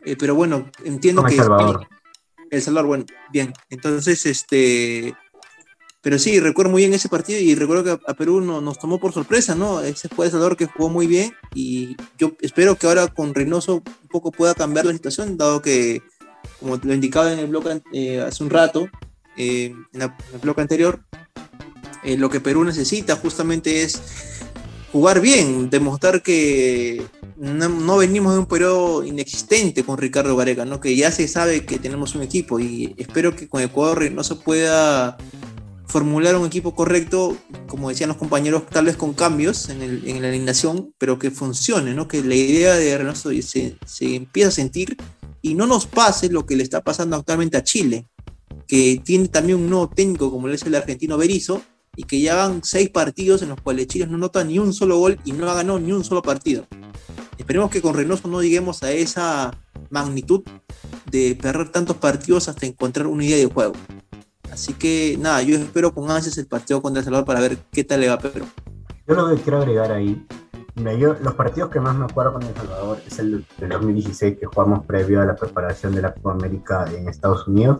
Eh, 0.06 0.16
pero 0.18 0.34
bueno, 0.34 0.70
entiendo 0.86 1.20
Con 1.20 1.30
El 1.30 1.36
que 1.36 1.42
Salvador. 1.42 1.86
El 2.50 2.62
Salvador, 2.62 2.86
bueno, 2.88 3.04
bien. 3.30 3.52
Entonces, 3.68 4.24
este. 4.24 5.14
Pero 6.02 6.18
sí, 6.18 6.40
recuerdo 6.40 6.72
muy 6.72 6.82
bien 6.82 6.92
ese 6.94 7.08
partido 7.08 7.38
y 7.38 7.54
recuerdo 7.54 7.84
que 7.84 8.04
a, 8.06 8.14
Perú 8.14 8.40
no- 8.40 8.60
nos 8.60 8.78
tomó 8.78 8.98
por 8.98 9.12
sorpresa, 9.12 9.54
¿no? 9.54 9.80
Ese 9.80 10.08
fue 10.08 10.26
El 10.26 10.32
Salvador 10.32 10.56
que 10.56 10.66
jugó 10.66 10.88
muy 10.88 11.06
bien 11.06 11.32
y 11.54 11.96
yo 12.18 12.32
espero 12.40 12.76
que 12.76 12.88
ahora 12.88 13.06
con 13.06 13.32
Reynoso 13.34 13.76
un 13.76 14.08
poco 14.10 14.32
pueda 14.32 14.54
cambiar 14.54 14.84
la 14.86 14.92
situación, 14.92 15.36
dado 15.36 15.62
que, 15.62 16.02
como 16.58 16.76
lo 16.82 16.92
indicaba 16.92 17.32
en 17.32 17.38
el 17.38 17.46
blog 17.46 17.64
eh, 17.92 18.20
hace 18.20 18.42
un 18.42 18.50
rato, 18.50 18.88
eh, 19.36 19.66
en, 19.92 19.98
la- 19.98 20.06
en 20.28 20.34
el 20.34 20.40
blog 20.40 20.58
anterior, 20.60 21.00
eh, 22.02 22.16
lo 22.16 22.28
que 22.30 22.40
Perú 22.40 22.64
necesita 22.64 23.14
justamente 23.14 23.82
es 23.82 24.00
jugar 24.90 25.20
bien, 25.20 25.70
demostrar 25.70 26.20
que 26.20 27.06
no, 27.36 27.68
no 27.68 27.96
venimos 27.98 28.32
de 28.34 28.40
un 28.40 28.46
periodo 28.46 29.04
inexistente 29.04 29.84
con 29.84 29.98
Ricardo 29.98 30.34
Gareca, 30.36 30.64
¿no? 30.64 30.80
que 30.80 30.96
ya 30.96 31.12
se 31.12 31.28
sabe 31.28 31.64
que 31.64 31.78
tenemos 31.78 32.16
un 32.16 32.22
equipo 32.22 32.58
y 32.58 32.92
espero 32.98 33.36
que 33.36 33.48
con 33.48 33.62
Ecuador 33.62 34.10
no 34.10 34.22
se 34.24 34.34
pueda 34.34 35.16
formular 35.92 36.36
un 36.36 36.46
equipo 36.46 36.74
correcto, 36.74 37.36
como 37.68 37.90
decían 37.90 38.08
los 38.08 38.16
compañeros, 38.16 38.62
tal 38.66 38.86
vez 38.86 38.96
con 38.96 39.12
cambios 39.12 39.68
en, 39.68 39.82
el- 39.82 40.22
la 40.22 40.28
alineación, 40.28 40.94
pero 40.96 41.18
que 41.18 41.30
funcione, 41.30 41.92
¿no? 41.92 42.08
que 42.08 42.24
la 42.24 42.34
idea 42.34 42.74
de 42.76 42.96
Reynoso 42.96 43.28
se, 43.42 43.76
se 43.84 44.14
empiece 44.16 44.48
a 44.48 44.50
sentir 44.52 44.96
y 45.42 45.54
no 45.54 45.66
nos 45.66 45.84
pase 45.86 46.30
lo 46.30 46.46
que 46.46 46.56
le 46.56 46.62
está 46.62 46.80
pasando 46.82 47.14
actualmente 47.16 47.58
a 47.58 47.62
Chile, 47.62 48.06
que 48.66 49.02
tiene 49.04 49.28
también 49.28 49.58
un 49.58 49.68
nuevo 49.68 49.90
técnico 49.90 50.30
como 50.30 50.48
lo 50.48 50.54
es 50.54 50.62
el 50.62 50.74
argentino 50.74 51.18
Berizzo, 51.18 51.60
y 51.94 52.04
que 52.04 52.22
ya 52.22 52.36
van 52.36 52.64
seis 52.64 52.88
partidos 52.88 53.42
en 53.42 53.50
los 53.50 53.60
cuales 53.60 53.86
Chile 53.86 54.06
no 54.06 54.16
nota 54.16 54.42
ni 54.44 54.58
un 54.58 54.72
solo 54.72 54.96
gol 54.96 55.18
y 55.26 55.32
no 55.32 55.50
ha 55.50 55.54
ganado 55.54 55.78
ni 55.78 55.92
un 55.92 56.04
solo 56.04 56.22
partido. 56.22 56.66
Esperemos 57.36 57.70
que 57.70 57.82
con 57.82 57.92
Reynoso 57.94 58.28
no 58.28 58.40
lleguemos 58.40 58.82
a 58.82 58.92
esa 58.92 59.50
magnitud 59.90 60.40
de 61.10 61.36
perder 61.38 61.68
tantos 61.70 61.98
partidos 61.98 62.48
hasta 62.48 62.64
encontrar 62.64 63.06
una 63.08 63.26
idea 63.26 63.36
de 63.36 63.44
juego. 63.44 63.74
Así 64.52 64.74
que 64.74 65.16
nada, 65.18 65.40
yo 65.40 65.56
espero 65.56 65.94
con 65.94 66.10
ansias 66.10 66.36
el 66.36 66.46
partido 66.46 66.82
contra 66.82 67.00
El 67.00 67.04
Salvador 67.04 67.24
para 67.24 67.40
ver 67.40 67.56
qué 67.72 67.84
tal 67.84 68.00
le 68.00 68.08
va 68.08 68.14
a 68.14 68.18
Perú. 68.18 68.44
Yo 69.08 69.14
lo 69.14 69.34
que 69.34 69.40
quiero 69.40 69.58
agregar 69.58 69.90
ahí, 69.90 70.26
mira, 70.74 70.92
yo, 70.92 71.14
los 71.22 71.34
partidos 71.34 71.70
que 71.70 71.80
más 71.80 71.96
me 71.96 72.04
acuerdo 72.04 72.34
con 72.34 72.42
El 72.42 72.54
Salvador 72.54 72.98
es 73.06 73.18
el 73.18 73.46
del 73.58 73.70
2016 73.70 74.38
que 74.38 74.44
jugamos 74.46 74.84
previo 74.84 75.22
a 75.22 75.24
la 75.24 75.36
preparación 75.36 75.94
de 75.94 76.02
la 76.02 76.12
Copa 76.12 76.32
América 76.32 76.84
en 76.94 77.08
Estados 77.08 77.48
Unidos, 77.48 77.78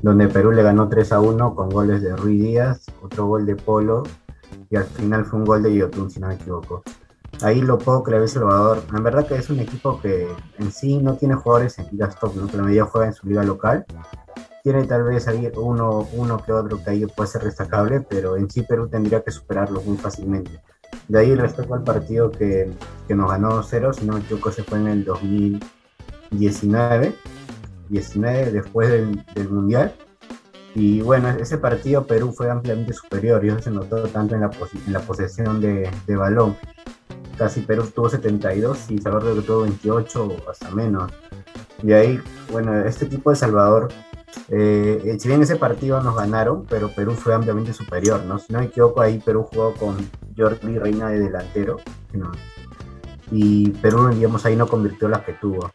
donde 0.00 0.28
Perú 0.28 0.50
le 0.52 0.62
ganó 0.62 0.88
3 0.88 1.12
a 1.12 1.20
1 1.20 1.54
con 1.54 1.68
goles 1.68 2.00
de 2.00 2.16
Rui 2.16 2.38
Díaz, 2.38 2.86
otro 3.02 3.26
gol 3.26 3.44
de 3.44 3.56
Polo 3.56 4.04
y 4.70 4.76
al 4.76 4.84
final 4.84 5.26
fue 5.26 5.40
un 5.40 5.44
gol 5.44 5.62
de 5.62 5.74
Yotun, 5.74 6.10
si 6.10 6.20
no 6.20 6.28
me 6.28 6.34
equivoco. 6.34 6.82
Ahí 7.42 7.60
lo 7.60 7.78
le 7.78 8.16
ve 8.16 8.22
El 8.22 8.28
Salvador, 8.28 8.82
en 8.96 9.02
verdad 9.02 9.26
que 9.26 9.36
es 9.36 9.50
un 9.50 9.60
equipo 9.60 10.00
que 10.00 10.26
en 10.58 10.72
sí 10.72 10.96
no 10.96 11.16
tiene 11.16 11.34
jugadores 11.34 11.78
en 11.78 11.86
ligas 11.92 12.18
top, 12.18 12.34
¿no? 12.34 12.46
que 12.46 12.56
la 12.56 12.84
juega 12.86 13.06
en 13.06 13.12
su 13.12 13.28
liga 13.28 13.44
local. 13.44 13.84
Tiene 14.62 14.84
tal 14.84 15.04
vez 15.04 15.26
ahí 15.28 15.50
uno, 15.56 16.06
uno 16.12 16.42
que 16.44 16.52
otro 16.52 16.82
que 16.82 16.90
ahí 16.90 17.06
puede 17.06 17.28
ser 17.28 17.42
destacable, 17.42 18.00
pero 18.00 18.36
en 18.36 18.50
sí 18.50 18.62
Perú 18.62 18.88
tendría 18.88 19.22
que 19.22 19.30
superarlo 19.30 19.80
muy 19.82 19.96
fácilmente. 19.96 20.60
De 21.06 21.18
ahí 21.18 21.34
respecto 21.34 21.74
al 21.74 21.84
partido 21.84 22.30
que, 22.30 22.70
que 23.06 23.14
nos 23.14 23.30
ganó 23.30 23.62
2-0, 23.62 23.92
si 23.94 24.04
no 24.04 24.14
me 24.14 24.20
equivoco, 24.20 24.52
se 24.52 24.62
fue 24.62 24.78
en 24.78 24.88
el 24.88 25.04
2019, 25.04 27.14
19 27.88 28.52
después 28.52 28.90
del, 28.90 29.24
Mundial. 29.48 29.94
Y 30.74 31.00
bueno, 31.00 31.30
ese 31.30 31.56
partido 31.58 32.06
Perú 32.06 32.32
fue 32.32 32.50
ampliamente 32.50 32.92
superior 32.92 33.44
y 33.44 33.48
eso 33.48 33.60
se 33.60 33.70
notó 33.70 34.02
tanto 34.08 34.34
en 34.34 34.42
la, 34.42 34.50
en 34.86 34.92
la 34.92 35.00
posesión 35.00 35.60
de, 35.60 35.90
de 36.06 36.16
balón. 36.16 36.56
Casi 37.38 37.62
Perú 37.62 37.88
tuvo 37.94 38.08
72 38.08 38.90
y 38.90 38.98
Salvador 38.98 39.42
tuvo 39.42 39.62
28 39.62 40.24
o 40.24 40.50
hasta 40.50 40.70
menos. 40.70 41.10
Y 41.82 41.92
ahí, 41.92 42.20
bueno, 42.50 42.78
este 42.80 43.06
equipo 43.06 43.30
de 43.30 43.36
Salvador, 43.36 43.88
eh, 44.48 45.16
si 45.18 45.28
bien 45.28 45.42
ese 45.42 45.56
partido 45.56 46.00
nos 46.00 46.16
ganaron, 46.16 46.64
pero 46.68 46.90
Perú 46.94 47.12
fue 47.12 47.34
ampliamente 47.34 47.72
superior, 47.72 48.24
¿no? 48.24 48.38
Si 48.38 48.52
no 48.52 48.60
me 48.60 48.66
equivoco, 48.66 49.00
ahí 49.00 49.18
Perú 49.18 49.48
jugó 49.50 49.74
con 49.74 49.96
Jordi 50.36 50.78
Reina 50.78 51.10
de 51.10 51.20
delantero, 51.20 51.76
¿no? 52.12 52.30
y 53.30 53.70
Perú, 53.70 54.08
digamos, 54.08 54.44
ahí 54.46 54.56
no 54.56 54.66
convirtió 54.66 55.08
las 55.08 55.22
que 55.22 55.34
tuvo. 55.34 55.70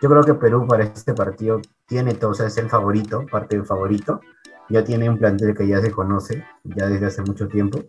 Yo 0.00 0.08
creo 0.10 0.24
que 0.24 0.34
Perú 0.34 0.66
para 0.66 0.84
este 0.84 1.14
partido 1.14 1.60
tiene 1.86 2.14
todo, 2.14 2.32
o 2.32 2.34
sea, 2.34 2.46
es 2.46 2.56
el 2.58 2.68
favorito, 2.68 3.24
parte 3.30 3.56
del 3.56 3.66
favorito. 3.66 4.20
Ya 4.68 4.84
tiene 4.84 5.08
un 5.08 5.18
plantel 5.18 5.54
que 5.56 5.66
ya 5.66 5.80
se 5.80 5.90
conoce, 5.90 6.44
ya 6.64 6.88
desde 6.88 7.06
hace 7.06 7.22
mucho 7.22 7.48
tiempo. 7.48 7.84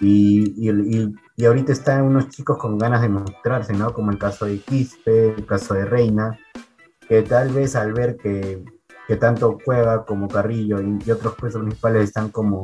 Y, 0.00 0.54
y, 0.56 1.14
y, 1.36 1.44
ahorita 1.44 1.72
están 1.72 2.04
unos 2.04 2.28
chicos 2.28 2.56
con 2.56 2.78
ganas 2.78 3.02
de 3.02 3.08
mostrarse, 3.08 3.72
¿no? 3.72 3.92
Como 3.92 4.12
el 4.12 4.18
caso 4.18 4.46
de 4.46 4.60
Quispe, 4.60 5.34
el 5.34 5.44
caso 5.44 5.74
de 5.74 5.84
Reina, 5.84 6.38
que 7.08 7.22
tal 7.22 7.50
vez 7.50 7.74
al 7.74 7.92
ver 7.92 8.16
que, 8.16 8.64
que 9.08 9.16
tanto 9.16 9.58
juega 9.64 10.04
como 10.04 10.28
Carrillo 10.28 10.80
y, 10.80 11.10
otros 11.10 11.34
puestos 11.34 11.62
principales 11.62 12.04
están 12.04 12.28
como 12.28 12.62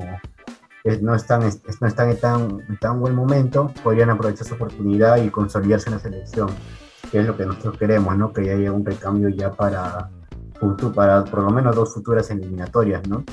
no 1.00 1.14
están, 1.14 1.40
no 1.80 1.86
están 1.88 2.10
en 2.10 2.20
tan, 2.20 2.78
tan 2.78 3.00
buen 3.00 3.14
momento, 3.14 3.72
podrían 3.82 4.10
aprovechar 4.10 4.46
su 4.46 4.54
oportunidad 4.54 5.16
y 5.16 5.30
consolidarse 5.30 5.88
en 5.88 5.94
la 5.94 6.00
selección 6.00 6.50
que 7.10 7.20
es 7.20 7.26
lo 7.26 7.36
que 7.36 7.46
nosotros 7.46 7.78
queremos, 7.78 8.16
¿no? 8.16 8.32
Que 8.32 8.50
haya 8.50 8.72
un 8.72 8.84
recambio 8.84 9.28
ya 9.28 9.52
para, 9.52 10.10
para 10.94 11.24
por 11.24 11.42
lo 11.44 11.50
menos 11.50 11.76
dos 11.76 11.94
futuras 11.94 12.30
eliminatorias, 12.30 13.06
¿no? 13.08 13.24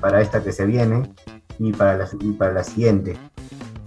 Para 0.00 0.20
esta 0.20 0.42
que 0.42 0.52
se 0.52 0.66
viene 0.66 1.10
y 1.58 1.72
para 1.72 1.96
la, 1.96 2.08
para 2.38 2.52
la 2.52 2.64
siguiente. 2.64 3.16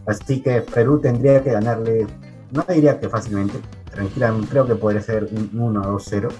Así 0.05 0.41
que 0.41 0.61
Perú 0.61 0.99
tendría 0.99 1.43
que 1.43 1.51
ganarle, 1.51 2.07
no 2.51 2.65
diría 2.67 2.99
que 2.99 3.09
fácilmente, 3.09 3.59
tranquilamente, 3.91 4.47
creo 4.49 4.65
que 4.65 4.75
podría 4.75 5.01
ser 5.01 5.29
un 5.31 5.49
1 5.53 5.81
o 5.81 5.99
2-0, 5.99 6.31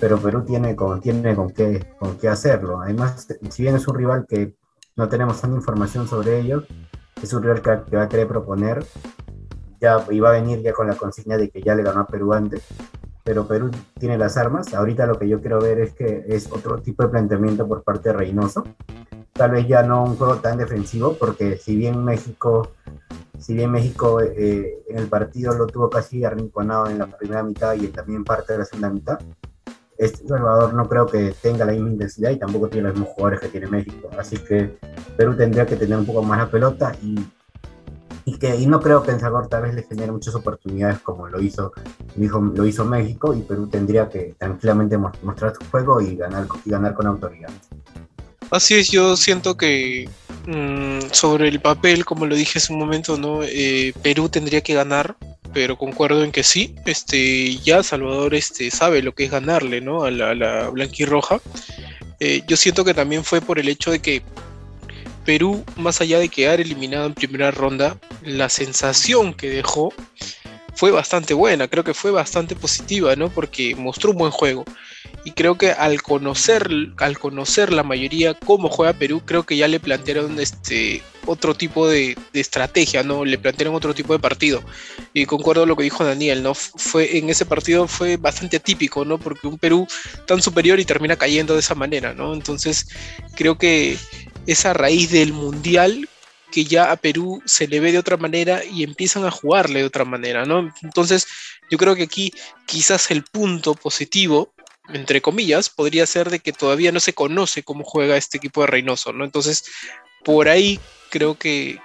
pero 0.00 0.18
Perú 0.18 0.44
tiene 0.44 0.76
con, 0.76 1.00
tiene 1.00 1.34
con, 1.34 1.50
qué, 1.50 1.94
con 1.98 2.16
qué 2.18 2.28
hacerlo. 2.28 2.80
Además, 2.80 3.26
si 3.50 3.62
bien 3.62 3.76
es 3.76 3.86
un 3.88 3.94
rival 3.94 4.26
que 4.28 4.54
no 4.96 5.08
tenemos 5.08 5.40
tanta 5.40 5.56
información 5.56 6.08
sobre 6.08 6.40
ellos, 6.40 6.64
es 7.22 7.32
un 7.32 7.42
rival 7.42 7.62
que, 7.62 7.90
que 7.90 7.96
va 7.96 8.02
a 8.04 8.08
querer 8.08 8.28
proponer 8.28 8.84
ya 9.80 10.04
iba 10.10 10.28
a 10.30 10.32
venir 10.32 10.62
ya 10.62 10.72
con 10.72 10.86
la 10.86 10.96
consigna 10.96 11.36
de 11.36 11.50
que 11.50 11.62
ya 11.62 11.74
le 11.74 11.82
ganó 11.82 12.00
a 12.00 12.06
Perú 12.06 12.32
antes, 12.32 12.62
pero 13.24 13.46
Perú 13.46 13.70
tiene 13.98 14.18
las 14.18 14.36
armas. 14.36 14.72
Ahorita 14.74 15.06
lo 15.06 15.18
que 15.18 15.28
yo 15.28 15.40
quiero 15.40 15.60
ver 15.60 15.80
es 15.80 15.92
que 15.92 16.24
es 16.28 16.50
otro 16.50 16.80
tipo 16.80 17.02
de 17.02 17.08
planteamiento 17.10 17.66
por 17.66 17.82
parte 17.82 18.10
de 18.10 18.14
Reynoso. 18.14 18.64
Tal 19.32 19.50
vez 19.50 19.68
ya 19.68 19.82
no 19.82 20.04
un 20.04 20.16
juego 20.16 20.36
tan 20.36 20.58
defensivo, 20.58 21.16
porque 21.18 21.58
si 21.58 21.76
bien 21.76 22.02
México, 22.04 22.70
si 23.38 23.54
bien 23.54 23.70
México 23.70 24.20
eh, 24.22 24.78
en 24.88 24.98
el 24.98 25.08
partido 25.08 25.54
lo 25.54 25.66
tuvo 25.66 25.90
casi 25.90 26.24
arrinconado 26.24 26.88
en 26.88 26.98
la 26.98 27.06
primera 27.06 27.42
mitad 27.42 27.74
y 27.74 27.88
también 27.88 28.24
parte 28.24 28.54
de 28.54 28.60
la 28.60 28.64
segunda 28.64 28.90
mitad, 28.90 29.18
este 29.98 30.26
Salvador 30.26 30.74
no 30.74 30.88
creo 30.88 31.06
que 31.06 31.34
tenga 31.40 31.64
la 31.64 31.72
misma 31.72 31.90
intensidad 31.90 32.30
y 32.30 32.38
tampoco 32.38 32.68
tiene 32.68 32.88
los 32.88 32.98
mismos 32.98 33.14
jugadores 33.14 33.40
que 33.40 33.48
tiene 33.48 33.66
México. 33.66 34.10
Así 34.18 34.36
que 34.36 34.76
Perú 35.16 35.36
tendría 35.36 35.66
que 35.66 35.76
tener 35.76 35.98
un 35.98 36.06
poco 36.06 36.22
más 36.22 36.38
la 36.38 36.50
pelota 36.50 36.94
y 37.00 37.16
que 38.38 38.56
y 38.56 38.66
no 38.66 38.80
creo 38.80 39.02
que 39.02 39.12
en 39.12 39.20
Salvador 39.20 39.48
tal 39.48 39.62
vez 39.62 39.74
le 39.74 39.82
genere 39.84 40.12
muchas 40.12 40.34
oportunidades 40.34 40.98
como 41.00 41.28
lo 41.28 41.40
hizo, 41.40 41.72
lo 42.16 42.66
hizo 42.66 42.84
México 42.84 43.34
y 43.34 43.42
Perú 43.42 43.68
tendría 43.68 44.08
que 44.08 44.34
tranquilamente 44.38 44.98
mostrar 44.98 45.54
su 45.54 45.70
juego 45.70 46.00
y 46.00 46.16
ganar, 46.16 46.46
y 46.64 46.70
ganar 46.70 46.94
con 46.94 47.06
autoridad. 47.06 47.50
Así 48.50 48.74
es, 48.74 48.90
yo 48.90 49.16
siento 49.16 49.56
que 49.56 50.08
mm, 50.46 51.10
sobre 51.12 51.48
el 51.48 51.60
papel, 51.60 52.04
como 52.04 52.26
lo 52.26 52.34
dije 52.34 52.58
hace 52.58 52.72
un 52.72 52.78
momento, 52.78 53.16
¿no? 53.16 53.42
Eh, 53.42 53.92
Perú 54.02 54.28
tendría 54.28 54.60
que 54.60 54.74
ganar, 54.74 55.16
pero 55.52 55.76
concuerdo 55.76 56.24
en 56.24 56.32
que 56.32 56.42
sí, 56.42 56.74
este, 56.84 57.56
ya 57.56 57.82
Salvador 57.82 58.34
este, 58.34 58.70
sabe 58.70 59.02
lo 59.02 59.14
que 59.14 59.24
es 59.24 59.30
ganarle 59.30 59.80
¿no? 59.80 60.04
a 60.04 60.10
la, 60.10 60.34
la 60.34 60.68
blanquirroja. 60.68 61.40
Eh, 62.20 62.42
yo 62.46 62.56
siento 62.56 62.84
que 62.84 62.94
también 62.94 63.24
fue 63.24 63.40
por 63.40 63.58
el 63.58 63.68
hecho 63.68 63.90
de 63.90 64.00
que 64.00 64.22
Perú, 65.24 65.64
más 65.76 66.00
allá 66.00 66.18
de 66.18 66.28
quedar 66.28 66.60
eliminado 66.60 67.06
en 67.06 67.14
primera 67.14 67.50
ronda, 67.50 67.98
la 68.22 68.48
sensación 68.48 69.34
que 69.34 69.50
dejó 69.50 69.92
fue 70.76 70.90
bastante 70.90 71.34
buena, 71.34 71.68
creo 71.68 71.82
que 71.82 71.94
fue 71.94 72.10
bastante 72.10 72.54
positiva, 72.54 73.16
¿no? 73.16 73.30
Porque 73.30 73.74
mostró 73.74 74.10
un 74.10 74.18
buen 74.18 74.30
juego. 74.30 74.64
Y 75.24 75.32
creo 75.32 75.56
que 75.56 75.72
al 75.72 76.02
conocer, 76.02 76.68
al 76.98 77.18
conocer 77.18 77.72
la 77.72 77.82
mayoría 77.82 78.34
cómo 78.34 78.68
juega 78.68 78.92
Perú, 78.92 79.22
creo 79.24 79.44
que 79.44 79.56
ya 79.56 79.68
le 79.68 79.80
plantearon 79.80 80.38
este 80.38 81.02
otro 81.24 81.54
tipo 81.54 81.88
de, 81.88 82.16
estrategia, 82.34 83.02
¿no? 83.02 83.24
Le 83.24 83.38
plantearon 83.38 83.74
otro 83.74 83.94
tipo 83.94 84.12
de 84.12 84.18
partido. 84.18 84.62
Y 85.14 85.24
concuerdo 85.24 85.62
con 85.62 85.70
lo 85.70 85.76
que 85.76 85.82
dijo 85.82 86.04
Daniel, 86.04 86.42
¿no? 86.42 86.54
Fue, 86.54 87.16
en 87.16 87.30
ese 87.30 87.46
partido 87.46 87.88
fue 87.88 88.18
bastante 88.18 88.58
atípico, 88.58 89.04
¿no? 89.04 89.18
Porque 89.18 89.48
un 89.48 89.58
Perú 89.58 89.88
tan 90.26 90.42
superior 90.42 90.78
y 90.78 90.84
termina 90.84 91.16
cayendo 91.16 91.54
de 91.54 91.60
esa 91.60 91.74
manera, 91.74 92.12
¿no? 92.14 92.34
Entonces, 92.34 92.86
creo 93.34 93.56
que 93.58 93.96
esa 94.46 94.74
raíz 94.74 95.10
del 95.10 95.32
mundial 95.32 96.08
que 96.50 96.64
ya 96.64 96.90
a 96.92 96.96
Perú 96.96 97.42
se 97.44 97.66
le 97.68 97.80
ve 97.80 97.92
de 97.92 97.98
otra 97.98 98.16
manera 98.16 98.64
y 98.64 98.82
empiezan 98.82 99.24
a 99.24 99.30
jugarle 99.30 99.80
de 99.80 99.86
otra 99.86 100.04
manera, 100.04 100.44
¿no? 100.44 100.72
Entonces, 100.82 101.26
yo 101.70 101.78
creo 101.78 101.94
que 101.94 102.04
aquí 102.04 102.32
quizás 102.66 103.10
el 103.10 103.24
punto 103.24 103.74
positivo, 103.74 104.54
entre 104.88 105.20
comillas, 105.20 105.68
podría 105.68 106.06
ser 106.06 106.30
de 106.30 106.40
que 106.40 106.52
todavía 106.52 106.92
no 106.92 107.00
se 107.00 107.12
conoce 107.12 107.62
cómo 107.62 107.84
juega 107.84 108.16
este 108.16 108.38
equipo 108.38 108.60
de 108.60 108.68
Reynoso, 108.68 109.12
¿no? 109.12 109.24
Entonces, 109.24 109.64
por 110.24 110.48
ahí 110.48 110.80
creo 111.10 111.38
que, 111.38 111.78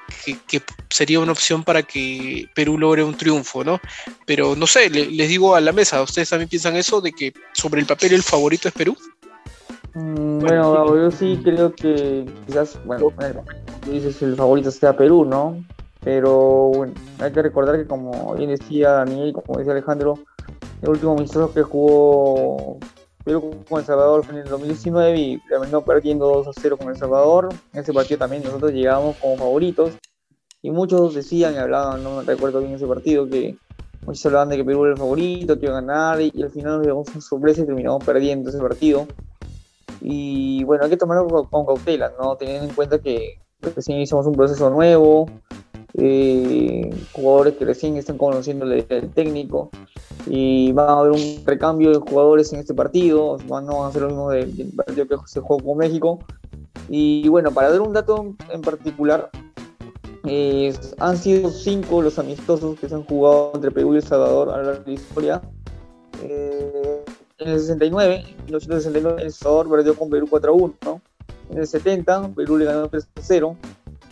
sería 0.90 1.20
una 1.20 1.32
opción 1.32 1.64
para 1.64 1.84
que 1.84 2.48
Perú 2.54 2.78
logre 2.78 3.04
un 3.04 3.16
triunfo, 3.16 3.64
¿no? 3.64 3.80
Pero 4.26 4.56
no 4.56 4.68
sé, 4.68 4.90
les 4.90 5.30
digo 5.30 5.56
a 5.56 5.62
la 5.62 5.72
mesa, 5.72 6.02
¿ustedes 6.02 6.30
también 6.30 6.50
piensan 6.50 6.76
eso 6.76 7.02
de 7.02 7.12
que 7.12 7.34
sobre 7.54 7.82
el 7.82 7.88
papel 7.88 8.14
el 8.14 8.24
favorito 8.24 8.68
es 8.68 8.74
Perú? 8.74 8.98
Mm, 9.94 10.40
bueno, 10.40 10.96
yo 10.96 11.12
sí 11.12 11.40
creo 11.44 11.74
que 11.74 12.26
quizás, 12.46 12.80
bueno, 12.86 13.12
tú 13.84 13.92
dices 13.92 14.22
el 14.22 14.36
favorito 14.36 14.72
sea 14.72 14.96
Perú, 14.96 15.26
¿no? 15.26 15.64
Pero 16.04 16.72
bueno, 16.74 16.94
hay 17.20 17.32
que 17.32 17.42
recordar 17.42 17.78
que 17.78 17.86
como 17.86 18.34
bien 18.36 18.50
decía 18.50 18.92
Daniel, 18.92 19.34
como 19.34 19.60
decía 19.60 19.74
Alejandro, 19.74 20.20
el 20.82 20.90
último 20.90 21.14
amistoso 21.14 21.54
que 21.54 21.62
jugó 21.62 22.80
Perú 23.24 23.64
con 23.70 23.80
El 23.80 23.86
Salvador 23.86 24.24
fue 24.24 24.34
en 24.36 24.42
el 24.42 24.50
2019 24.50 25.20
y 25.20 25.40
terminó 25.48 25.82
perdiendo 25.82 26.28
2 26.28 26.48
a 26.48 26.52
0 26.60 26.78
con 26.78 26.90
El 26.90 26.96
Salvador. 26.96 27.50
En 27.74 27.82
ese 27.82 27.94
partido 27.94 28.18
también 28.18 28.44
nosotros 28.44 28.72
llegamos 28.72 29.16
como 29.18 29.38
favoritos 29.38 29.94
y 30.62 30.72
muchos 30.72 31.14
decían 31.14 31.54
y 31.54 31.58
hablaban, 31.58 32.04
no 32.04 32.18
me 32.18 32.24
recuerdo 32.24 32.60
bien 32.60 32.74
ese 32.74 32.88
partido, 32.88 33.28
que 33.28 33.58
muchos 34.06 34.26
hablaban 34.26 34.50
de 34.50 34.58
que 34.58 34.66
Perú 34.66 34.86
era 34.86 34.94
el 34.94 35.00
favorito, 35.00 35.60
que 35.60 35.66
iba 35.66 35.78
a 35.78 35.82
ganar 35.82 36.22
y, 36.22 36.32
al 36.42 36.50
final 36.50 36.78
nos 36.78 36.86
llevamos 36.86 37.10
una 37.10 37.22
sorpresa 37.22 37.62
y 37.62 37.66
terminamos 37.66 38.04
perdiendo 38.04 38.50
ese 38.50 38.60
partido. 38.60 39.08
Y 40.02 40.64
bueno, 40.64 40.84
hay 40.84 40.90
que 40.90 40.98
tomarlo 40.98 41.48
con, 41.50 41.66
cautela, 41.66 42.12
¿no? 42.20 42.36
Teniendo 42.36 42.68
en 42.68 42.74
cuenta 42.74 43.00
que 43.00 43.40
recién 43.76 44.00
hicimos 44.00 44.26
un 44.26 44.34
proceso 44.34 44.70
nuevo, 44.70 45.28
eh, 45.94 46.90
jugadores 47.12 47.56
que 47.56 47.66
recién 47.66 47.98
están 47.98 48.18
conociendo 48.18 48.66
el, 48.66 48.86
técnico 49.14 49.70
y 50.26 50.72
va 50.72 50.88
a 50.88 51.00
haber 51.00 51.12
un 51.12 51.44
recambio 51.46 51.92
de 51.92 52.00
jugadores 52.00 52.52
en 52.54 52.60
este 52.60 52.74
partido, 52.74 53.38
van 53.48 53.70
a 53.70 53.88
hacer 53.88 54.04
lo 54.04 54.08
mismo 54.08 54.30
del, 54.30 54.72
partido 54.76 55.08
que 55.08 55.16
se 55.28 55.40
jugó 55.40 55.60
con 55.64 55.78
México. 55.78 56.20
Y 56.90 57.30
bueno, 57.30 57.52
para 57.52 57.70
dar 57.70 57.82
un 57.82 57.94
dato 57.94 58.36
en 58.52 58.62
particular, 58.62 59.30
han 61.00 61.18
sido 61.18 61.50
cinco 61.50 62.02
los 62.02 62.20
amistosos 62.20 62.80
que 62.80 62.90
se 62.90 62.96
han 62.96 63.04
jugado 63.04 63.52
entre 63.56 63.72
Perú 63.72 63.94
y 63.94 63.98
El 63.98 64.04
Salvador 64.04 64.50
a 64.50 64.58
lo 64.58 64.64
largo 64.64 64.84
de 64.84 64.88
la 64.88 64.94
historia. 64.94 65.42
Eh, 66.24 66.91
en 67.42 67.50
el 67.50 67.60
69, 67.60 68.16
en 68.16 68.46
1969, 68.46 69.24
El 69.24 69.32
Salvador 69.32 69.70
perdió 69.70 69.96
con 69.96 70.10
Perú 70.10 70.28
4 70.30 70.52
a 70.52 70.56
1. 70.56 71.02
En 71.50 71.58
el 71.58 71.68
70, 71.68 72.30
Perú 72.36 72.58
le 72.58 72.66
ganó 72.66 72.88
3 72.88 73.04
a 73.04 73.22
0. 73.22 73.58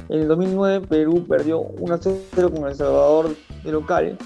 En 0.10 0.22
el 0.22 0.28
2009, 0.28 0.88
Perú 0.88 1.26
perdió 1.28 1.60
1 1.60 1.94
a 1.94 2.00
0 2.02 2.52
con 2.52 2.68
El 2.68 2.76
Salvador 2.76 3.36
de 3.64 3.72
local. 3.72 4.18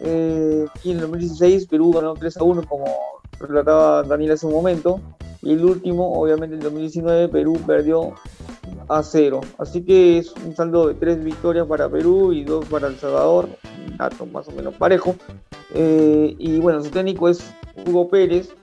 Eh, 0.00 0.66
y 0.84 0.90
en 0.90 0.96
el 0.96 1.02
2016, 1.02 1.66
Perú 1.66 1.92
ganó 1.92 2.12
3 2.12 2.36
a 2.36 2.44
1, 2.44 2.62
como 2.68 2.84
relataba 3.40 4.02
Daniel 4.02 4.32
hace 4.32 4.46
un 4.46 4.52
momento. 4.52 5.00
Y 5.40 5.52
el 5.52 5.64
último, 5.64 6.20
obviamente, 6.20 6.54
en 6.56 6.60
el 6.60 6.64
2019, 6.64 7.28
Perú 7.28 7.58
perdió 7.66 8.12
a 8.88 9.02
0. 9.02 9.40
Así 9.56 9.82
que 9.82 10.18
es 10.18 10.34
un 10.44 10.54
saldo 10.54 10.88
de 10.88 10.94
3 10.94 11.24
victorias 11.24 11.66
para 11.66 11.88
Perú 11.88 12.34
y 12.34 12.44
2 12.44 12.66
para 12.66 12.88
El 12.88 12.98
Salvador. 12.98 13.48
Un 13.88 13.96
dato 13.96 14.26
más 14.26 14.46
o 14.48 14.52
menos 14.52 14.74
parejo. 14.74 15.14
Eh, 15.72 16.34
y 16.38 16.58
bueno, 16.60 16.84
su 16.84 16.90
técnico 16.90 17.28
es 17.30 17.42
Hugo 17.86 18.08
Pérez, 18.08 18.54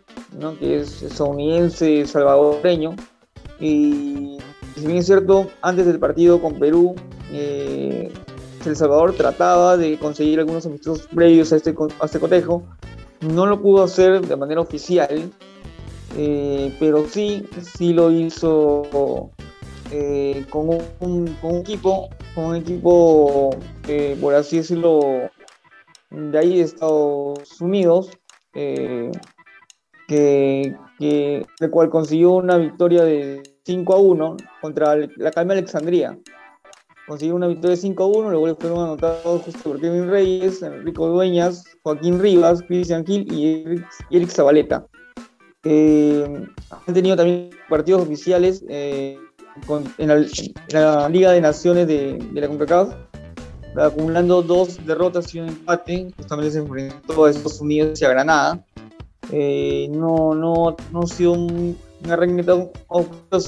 que 0.60 0.80
es 0.80 1.02
estadounidense 1.02 2.06
salvadoreño. 2.06 2.96
Y 3.60 4.38
si 4.76 4.86
bien 4.86 4.98
es 4.98 5.06
cierto, 5.06 5.48
antes 5.62 5.86
del 5.86 6.00
partido 6.00 6.42
con 6.42 6.60
Perú, 6.60 6.96
eh, 7.32 8.12
El 8.66 8.76
Salvador 8.76 9.14
trataba 9.14 9.78
de 9.78 9.98
conseguir 9.98 10.40
algunos 10.40 10.66
amistosos 10.66 11.08
previos 11.08 11.52
a 11.54 11.56
este, 11.56 11.74
a 12.00 12.06
este 12.06 12.20
cotejo. 12.20 12.64
No 13.22 13.46
lo 13.46 13.62
pudo 13.62 13.84
hacer 13.84 14.22
de 14.22 14.36
manera 14.36 14.62
oficial, 14.62 15.32
eh, 16.16 16.76
pero 16.80 17.08
sí, 17.08 17.46
sí 17.76 17.94
lo 17.94 18.12
hizo 18.12 19.32
eh, 19.92 20.46
con, 20.50 20.70
un, 20.70 21.36
con, 21.42 21.56
un, 21.56 21.58
equipo, 21.62 22.10
con 22.36 22.46
un 22.46 22.56
equipo, 22.58 23.50
por 24.22 24.36
así 24.36 24.58
decirlo, 24.58 25.30
de 26.12 26.38
ahí 26.38 26.58
de 26.58 26.64
Estados 26.64 27.60
Unidos, 27.60 28.12
eh, 28.58 29.12
que, 30.08 30.76
el 31.60 31.70
cual 31.70 31.90
consiguió 31.90 32.32
una 32.32 32.58
victoria 32.58 33.04
de 33.04 33.44
5 33.66 33.94
a 33.94 34.00
1 34.00 34.38
contra 34.62 34.96
la 34.96 35.32
Calma 35.32 35.54
Alexandría. 35.54 36.18
Consiguió 37.08 37.36
una 37.36 37.48
victoria 37.48 37.76
de 37.76 37.82
5 37.82 38.04
a 38.04 38.08
1, 38.08 38.32
los 38.32 38.40
goles 38.40 38.58
fueron 38.60 38.80
anotados 38.80 39.44
justo 39.44 39.70
por 39.70 39.80
Kevin 39.80 40.10
Reyes, 40.10 40.62
Enrico 40.62 41.08
Dueñas, 41.08 41.64
Joaquín 41.84 42.20
Rivas, 42.20 42.62
Cristian 42.64 43.06
Gil 43.06 43.32
y 43.32 43.84
Eric, 44.10 44.30
Zabaleta. 44.30 44.88
Eh, 45.64 46.46
han 46.88 46.94
tenido 46.94 47.16
también 47.16 47.52
partidos 47.70 48.02
oficiales 48.02 48.64
eh, 48.70 49.18
en, 49.98 50.08
la, 50.08 51.10
Liga 51.10 51.32
de 51.32 51.42
Naciones 51.42 51.88
de, 51.88 52.18
de 52.32 52.42
la 52.42 52.48
CONCACAF, 52.48 52.94
acumulando 53.76 54.42
dos 54.42 54.86
derrotas 54.86 55.34
y 55.34 55.40
un 55.40 55.50
empate. 55.50 56.12
Justamente 56.18 56.52
se 56.52 56.60
enfrentó 56.60 57.26
a 57.26 57.30
Estados 57.30 57.62
Unidos 57.62 58.02
y 58.02 58.06
a 58.06 58.10
Granada. 58.10 58.64
Eh, 59.32 59.90
no, 59.92 60.34
no, 60.34 60.76
no 60.92 61.02
ha 61.02 61.08
sido 61.08 61.34
un, 61.34 61.78
un 62.04 62.12
arranque 62.12 62.44
tan 62.44 62.70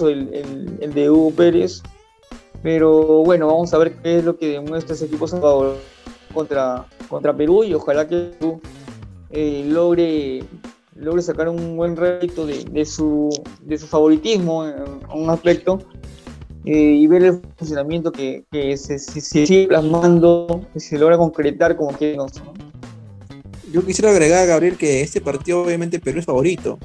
el, 0.02 0.78
el, 0.82 0.94
de 0.94 1.10
Hugo 1.10 1.32
Pérez. 1.32 1.82
Pero 2.62 3.24
bueno, 3.24 3.48
vamos 3.48 3.74
a 3.74 3.78
ver 3.78 3.96
qué 4.02 4.18
es 4.18 4.26
lo 4.26 4.38
que 4.38 4.50
demuestra 4.50 4.94
ese 4.94 5.06
equipo 5.06 5.28
Salvador 5.28 5.78
contra, 6.34 6.86
contra 7.08 7.36
Perú 7.36 7.64
y 7.64 7.74
ojalá 7.74 8.08
que 8.08 8.34
Perú 8.38 8.62
eh, 9.30 9.64
logre, 9.66 10.44
logre 10.96 11.22
sacar 11.22 11.48
un 11.48 11.78
buen 11.78 11.96
rédito 11.96 12.46
de, 12.46 12.66
de, 12.66 12.86
su, 12.86 13.30
de 13.62 13.78
su 13.78 13.88
favoritismo 13.88 14.66
en, 14.66 14.76
un 15.14 15.30
aspecto 15.30 15.80
eh, 16.66 16.72
y 16.74 17.07
ver 17.07 17.24
el 17.24 17.41
funcionamiento 17.57 18.12
que, 18.12 18.43
que 18.51 18.76
se, 18.78 18.99
sigue 18.99 19.68
plasmando, 19.68 20.66
que 20.74 20.80
se 20.80 20.97
logra 20.97 21.18
concretar 21.18 21.76
como 21.76 21.97
que 21.97 22.16
¿no? 22.16 22.28
Yo 23.72 23.86
quisiera 23.86 24.10
agregar, 24.10 24.47
Gabriel, 24.47 24.78
que 24.78 25.01
este 25.01 25.22
partido 25.22 25.62
obviamente 25.62 25.99
Perú 25.99 26.20
es 26.20 26.26
favorito. 26.26 26.80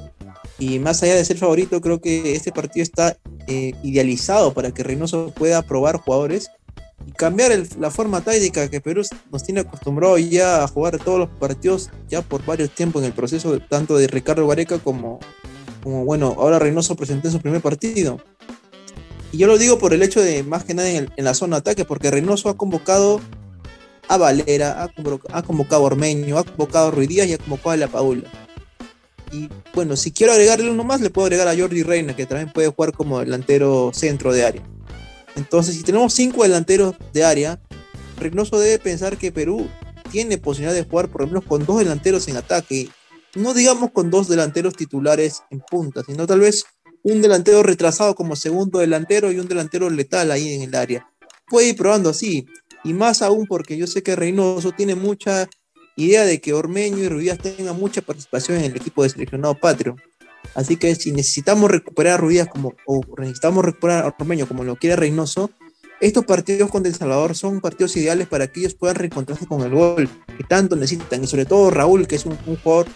Y 0.59 0.79
más 0.79 1.01
allá 1.03 1.15
de 1.15 1.25
ser 1.25 1.37
favorito, 1.37 1.81
creo 1.81 1.99
que 1.99 2.35
este 2.35 2.51
partido 2.51 2.83
está 2.83 3.17
eh, 3.47 3.73
idealizado 3.83 4.53
para 4.53 4.71
que 4.71 4.83
Reynoso 4.83 5.33
pueda 5.35 5.61
probar 5.63 5.97
jugadores 5.97 6.49
y 7.05 7.11
cambiar 7.11 7.51
la 7.79 7.91
forma 7.91 8.21
táctica 8.21 8.69
que 8.69 8.79
Perú 8.79 9.01
nos 9.31 9.43
tiene 9.43 9.61
acostumbrado 9.61 10.17
ya 10.17 10.63
a 10.63 10.67
jugar 10.67 10.97
todos 10.97 11.19
los 11.19 11.29
partidos 11.29 11.89
ya 12.07 12.21
por 12.21 12.45
varios 12.45 12.69
tiempos 12.69 13.01
en 13.01 13.07
el 13.07 13.13
proceso, 13.13 13.59
tanto 13.59 13.97
de 13.97 14.07
Ricardo 14.07 14.47
Gareca 14.47 14.79
como, 14.79 15.19
como 15.83 16.05
bueno, 16.05 16.35
ahora 16.37 16.59
Reynoso 16.59 16.95
presentó 16.95 17.27
en 17.27 17.33
su 17.33 17.41
primer 17.41 17.61
partido. 17.61 18.19
Y 19.35 19.37
yo 19.37 19.47
lo 19.47 19.57
digo 19.57 19.77
por 19.77 19.93
el 19.93 20.01
hecho 20.01 20.21
de, 20.21 20.43
más 20.43 20.63
que 20.63 20.73
nada, 20.73 20.89
en, 20.89 21.09
la 21.17 21.33
zona 21.33 21.57
de 21.57 21.59
ataque, 21.59 21.83
porque 21.83 22.09
Reynoso 22.09 22.47
ha 22.47 22.55
convocado 22.55 23.19
a 24.07 24.15
Valera, 24.15 24.81
ha 24.81 25.43
convocado, 25.43 25.83
a 25.83 25.85
Ormeño, 25.85 26.37
ha 26.37 26.45
convocado 26.45 26.87
a 26.87 26.91
Ruiz 26.91 27.09
Díaz 27.09 27.27
y 27.27 27.33
ha 27.33 27.37
convocado 27.37 27.71
a 27.71 27.75
La 27.75 27.89
Paula. 27.89 28.31
Y 29.33 29.49
bueno, 29.73 29.97
si 29.97 30.13
quiero 30.13 30.31
agregarle 30.31 30.71
uno 30.71 30.85
más, 30.85 31.01
le 31.01 31.09
puedo 31.09 31.25
agregar 31.25 31.49
a 31.49 31.57
Jordi 31.57 31.83
Reina, 31.83 32.15
que 32.15 32.25
también 32.25 32.53
puede 32.53 32.69
jugar 32.69 32.93
como 32.93 33.19
delantero 33.19 33.91
centro 33.93 34.31
de 34.31 34.45
área. 34.45 34.63
Entonces, 35.35 35.75
si 35.75 35.83
tenemos 35.83 36.13
cinco 36.13 36.43
delanteros 36.43 36.95
de 37.11 37.25
área, 37.25 37.59
Reynoso 38.17 38.57
debe 38.57 38.79
pensar 38.79 39.17
que 39.17 39.33
Perú 39.33 39.67
tiene 40.11 40.37
posibilidad 40.37 40.73
de 40.73 40.85
jugar 40.85 41.09
por 41.09 41.19
lo 41.19 41.27
menos 41.27 41.43
con 41.43 41.65
dos 41.65 41.79
delanteros 41.79 42.29
en 42.29 42.37
ataque. 42.37 42.87
No 43.35 43.53
digamos 43.53 43.91
con 43.91 44.09
dos 44.09 44.29
delanteros 44.29 44.77
titulares 44.77 45.43
en 45.51 45.59
punta, 45.59 46.03
sino 46.07 46.25
tal 46.25 46.39
vez 46.39 46.63
un 47.05 47.21
delantero 47.21 47.61
retrasado 47.61 48.15
como 48.15 48.35
segundo 48.35 48.79
delantero 48.79 49.31
y 49.31 49.37
un 49.37 49.47
delantero 49.47 49.91
letal 49.91 50.31
ahí 50.31 50.55
en 50.55 50.63
el 50.63 50.73
área. 50.73 51.07
Puede 51.47 51.69
ir 51.69 51.75
probando 51.75 52.09
así. 52.09 52.47
Y 52.83 52.93
más 52.93 53.21
aún 53.21 53.45
porque 53.45 53.77
yo 53.77 53.85
sé 53.85 54.01
que 54.01 54.15
Reynoso 54.15 54.71
tiene 54.71 54.95
mucha 54.95 55.47
idea 55.95 56.25
de 56.25 56.41
que 56.41 56.53
Ormeño 56.53 56.97
y 56.97 57.07
Ruidías 57.07 57.37
tengan 57.37 57.77
mucha 57.79 58.01
participación 58.01 58.57
en 58.57 58.71
el 58.71 58.75
equipo 58.75 59.03
de 59.03 59.09
seleccionado 59.09 59.53
patrio. 59.53 59.95
Así 60.55 60.77
que 60.77 60.95
si 60.95 61.11
necesitamos 61.11 61.69
recuperar 61.69 62.23
a 62.23 62.45
como, 62.47 62.73
o 62.87 63.01
necesitamos 63.19 63.63
recuperar 63.63 64.03
a 64.03 64.15
Ormeño 64.19 64.47
como 64.47 64.63
lo 64.63 64.75
quiere 64.75 64.95
Reynoso, 64.95 65.51
estos 66.01 66.25
partidos 66.25 66.71
con 66.71 66.83
El 66.87 66.95
Salvador 66.95 67.35
son 67.35 67.61
partidos 67.61 67.95
ideales 67.97 68.27
para 68.27 68.47
que 68.47 68.61
ellos 68.61 68.73
puedan 68.73 68.95
reencontrarse 68.95 69.45
con 69.45 69.61
el 69.61 69.75
gol 69.75 70.09
que 70.35 70.43
tanto 70.43 70.75
necesitan. 70.75 71.23
Y 71.23 71.27
sobre 71.27 71.45
todo 71.45 71.69
Raúl, 71.69 72.07
que 72.07 72.15
es 72.15 72.25
un, 72.25 72.35
un 72.47 72.55
jugador 72.55 72.87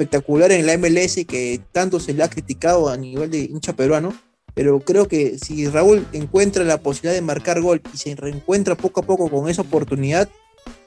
espectacular 0.00 0.52
en 0.52 0.66
la 0.66 0.76
MLS 0.78 1.24
que 1.26 1.60
tanto 1.72 2.00
se 2.00 2.14
le 2.14 2.22
ha 2.22 2.30
criticado 2.30 2.88
a 2.88 2.96
nivel 2.96 3.30
de 3.30 3.40
hincha 3.40 3.74
peruano 3.74 4.14
pero 4.54 4.80
creo 4.80 5.08
que 5.08 5.38
si 5.38 5.68
Raúl 5.68 6.06
encuentra 6.12 6.64
la 6.64 6.78
posibilidad 6.78 7.14
de 7.14 7.22
marcar 7.22 7.60
gol 7.60 7.80
y 7.92 7.96
se 7.96 8.14
reencuentra 8.14 8.76
poco 8.76 9.00
a 9.00 9.04
poco 9.04 9.30
con 9.30 9.48
esa 9.48 9.62
oportunidad, 9.62 10.28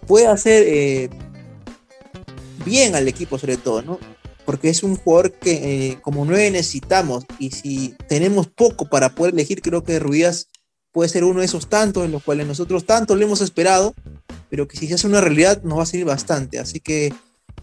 puede 0.05 0.27
hacer 0.27 0.63
eh, 0.67 1.09
bien 2.65 2.95
al 2.95 3.07
equipo 3.07 3.37
sobre 3.37 3.57
todo, 3.57 3.81
¿no? 3.81 3.99
Porque 4.45 4.69
es 4.69 4.83
un 4.83 4.97
jugador 4.97 5.31
que 5.31 5.91
eh, 5.91 5.99
como 6.01 6.25
nueve 6.25 6.51
necesitamos 6.51 7.25
y 7.39 7.51
si 7.51 7.95
tenemos 8.09 8.47
poco 8.47 8.89
para 8.89 9.15
poder 9.15 9.33
elegir, 9.33 9.61
creo 9.61 9.83
que 9.83 9.99
Ruidas 9.99 10.49
puede 10.91 11.09
ser 11.09 11.23
uno 11.23 11.39
de 11.39 11.45
esos 11.45 11.69
tantos 11.69 12.05
en 12.05 12.11
los 12.11 12.21
cuales 12.21 12.45
nosotros 12.45 12.85
tanto 12.85 13.15
le 13.15 13.23
hemos 13.23 13.39
esperado, 13.39 13.95
pero 14.49 14.67
que 14.67 14.77
si 14.77 14.87
se 14.87 14.95
hace 14.95 15.07
una 15.07 15.21
realidad 15.21 15.63
nos 15.63 15.79
va 15.79 15.83
a 15.83 15.87
servir 15.87 16.05
bastante. 16.05 16.59
Así 16.59 16.81
que 16.81 17.13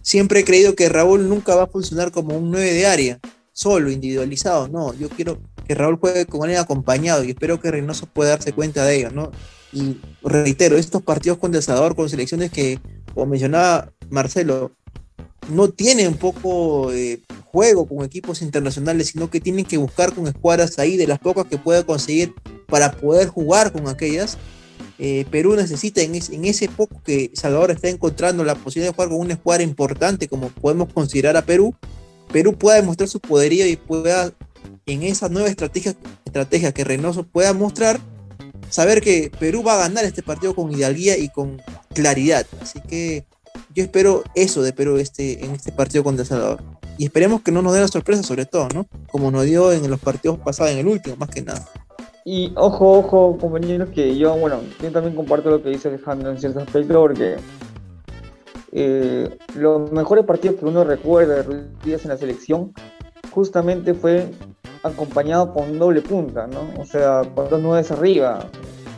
siempre 0.01 0.41
he 0.41 0.43
creído 0.45 0.75
que 0.75 0.89
Raúl 0.89 1.27
nunca 1.29 1.55
va 1.55 1.63
a 1.63 1.67
funcionar 1.67 2.11
como 2.11 2.37
un 2.37 2.51
9 2.51 2.73
de 2.73 2.85
área, 2.85 3.19
solo, 3.53 3.91
individualizado. 3.91 4.67
No, 4.67 4.93
yo 4.93 5.09
quiero 5.09 5.39
que 5.67 5.75
Raúl 5.75 5.97
juegue 5.97 6.25
con 6.25 6.49
él 6.49 6.57
acompañado 6.57 7.23
y 7.23 7.29
espero 7.29 7.59
que 7.59 7.71
Reynoso 7.71 8.05
pueda 8.05 8.31
darse 8.31 8.53
cuenta 8.53 8.85
de 8.85 8.97
ello, 8.97 9.11
¿no? 9.11 9.31
Y 9.73 9.97
reitero, 10.21 10.77
estos 10.77 11.01
partidos 11.01 11.37
con 11.37 11.53
El 11.55 11.63
Salvador, 11.63 11.95
con 11.95 12.09
selecciones 12.09 12.51
que, 12.51 12.79
como 13.13 13.27
mencionaba 13.27 13.91
Marcelo, 14.09 14.71
no 15.49 15.69
tienen 15.69 16.15
poco 16.15 16.91
eh, 16.91 17.21
juego 17.45 17.87
con 17.87 18.03
equipos 18.03 18.41
internacionales, 18.41 19.07
sino 19.07 19.29
que 19.29 19.39
tienen 19.39 19.65
que 19.65 19.77
buscar 19.77 20.13
con 20.13 20.27
escuadras 20.27 20.79
ahí 20.79 20.97
de 20.97 21.07
las 21.07 21.19
pocas 21.19 21.45
que 21.45 21.57
pueda 21.57 21.83
conseguir 21.83 22.33
para 22.67 22.91
poder 22.91 23.27
jugar 23.27 23.71
con 23.71 23.87
aquellas. 23.87 24.37
Eh, 25.03 25.25
Perú 25.31 25.55
necesita 25.55 25.99
en, 26.01 26.13
ese 26.13 26.69
poco 26.69 27.01
que 27.03 27.31
Salvador 27.33 27.71
está 27.71 27.89
encontrando 27.89 28.43
la 28.43 28.53
posibilidad 28.53 28.91
de 28.91 28.95
jugar 28.95 29.09
con 29.09 29.19
una 29.19 29.33
escuadra 29.33 29.63
importante 29.63 30.27
como 30.27 30.49
podemos 30.49 30.93
considerar 30.93 31.35
a 31.37 31.41
Perú, 31.41 31.73
Perú 32.31 32.55
pueda 32.55 32.75
demostrar 32.75 33.09
su 33.09 33.19
poderío 33.19 33.65
y 33.65 33.77
pueda 33.77 34.31
en 34.85 35.01
esa 35.01 35.27
nueva 35.27 35.49
estrategia, 35.49 35.95
que 36.71 36.83
Reynoso 36.83 37.23
pueda 37.23 37.51
mostrar, 37.53 37.99
saber 38.69 39.01
que 39.01 39.31
Perú 39.39 39.63
va 39.63 39.73
a 39.73 39.87
ganar 39.87 40.05
este 40.05 40.21
partido 40.21 40.53
con 40.53 40.71
hidalguía 40.71 41.17
y 41.17 41.29
con 41.29 41.59
claridad. 41.95 42.45
Así 42.61 42.79
que 42.81 43.25
yo 43.73 43.83
espero 43.83 44.23
eso 44.35 44.61
de 44.61 44.71
Perú 44.71 44.97
este, 44.97 45.43
en 45.43 45.49
este 45.55 45.71
partido 45.71 46.03
contra 46.03 46.25
Salvador. 46.25 46.61
Y 46.99 47.05
esperemos 47.05 47.41
que 47.41 47.51
no 47.51 47.63
nos 47.63 47.73
dé 47.73 47.79
la 47.79 47.87
sorpresa, 47.87 48.21
sobre 48.21 48.45
todo, 48.45 48.69
¿no? 48.69 48.85
Como 49.11 49.31
nos 49.31 49.45
dio 49.45 49.71
en 49.71 49.89
los 49.89 49.99
partidos 49.99 50.37
pasados, 50.37 50.73
en 50.73 50.77
el 50.77 50.87
último, 50.87 51.15
más 51.15 51.29
que 51.29 51.41
nada. 51.41 51.67
Y 52.23 52.53
ojo, 52.55 52.99
ojo, 52.99 53.37
compañeros, 53.37 53.89
que 53.89 54.15
yo, 54.17 54.35
bueno, 54.35 54.59
yo 54.81 54.91
también 54.91 55.15
comparto 55.15 55.49
lo 55.49 55.63
que 55.63 55.69
dice 55.69 55.87
Alejandro 55.87 56.31
en 56.31 56.39
cierto 56.39 56.59
aspecto, 56.59 56.99
porque 56.99 57.37
eh, 58.71 59.37
los 59.55 59.91
mejores 59.91 60.25
partidos 60.25 60.57
que 60.57 60.65
uno 60.65 60.83
recuerda 60.83 61.35
de 61.35 61.43
Ruiz 61.43 61.61
Díaz 61.83 62.03
en 62.05 62.09
la 62.09 62.17
selección 62.17 62.73
justamente 63.31 63.93
fue 63.93 64.31
acompañado 64.83 65.53
con 65.53 65.77
doble 65.77 66.01
punta, 66.01 66.47
¿no? 66.47 66.81
O 66.81 66.85
sea, 66.85 67.23
con 67.35 67.49
dos 67.49 67.61
nueves 67.61 67.91
arriba. 67.91 68.45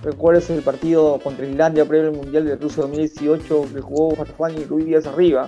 Recuerdas 0.03 0.49
el 0.49 0.61
partido 0.61 1.17
contra 1.23 1.45
Islandia 1.45 1.85
previo 1.85 2.09
al 2.09 2.15
Mundial 2.17 2.45
de 2.45 2.57
Rusia 2.57 2.83
2018 2.83 3.65
que 3.73 3.81
jugó 3.81 4.15
Farfán 4.15 4.57
y 4.57 4.65
Ruiz 4.65 4.85
Díaz 4.85 5.07
arriba. 5.07 5.47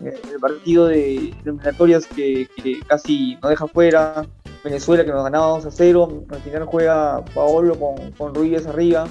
Eh, 0.00 0.20
el 0.32 0.40
partido 0.40 0.86
de 0.86 1.16
eliminatorias 1.44 2.06
que, 2.06 2.48
casi 2.86 3.36
nos 3.42 3.50
deja 3.50 3.66
fuera. 3.66 4.24
Venezuela 4.64 5.04
que 5.04 5.10
nos 5.10 5.24
ganaba 5.24 5.48
2 5.48 5.66
a 5.66 5.70
0. 5.70 6.24
Al 6.30 6.40
final 6.40 6.64
juega 6.66 7.24
Paolo 7.34 7.78
con, 7.78 8.12
con 8.12 8.34
Ruiz 8.34 8.66
arriba. 8.66 9.06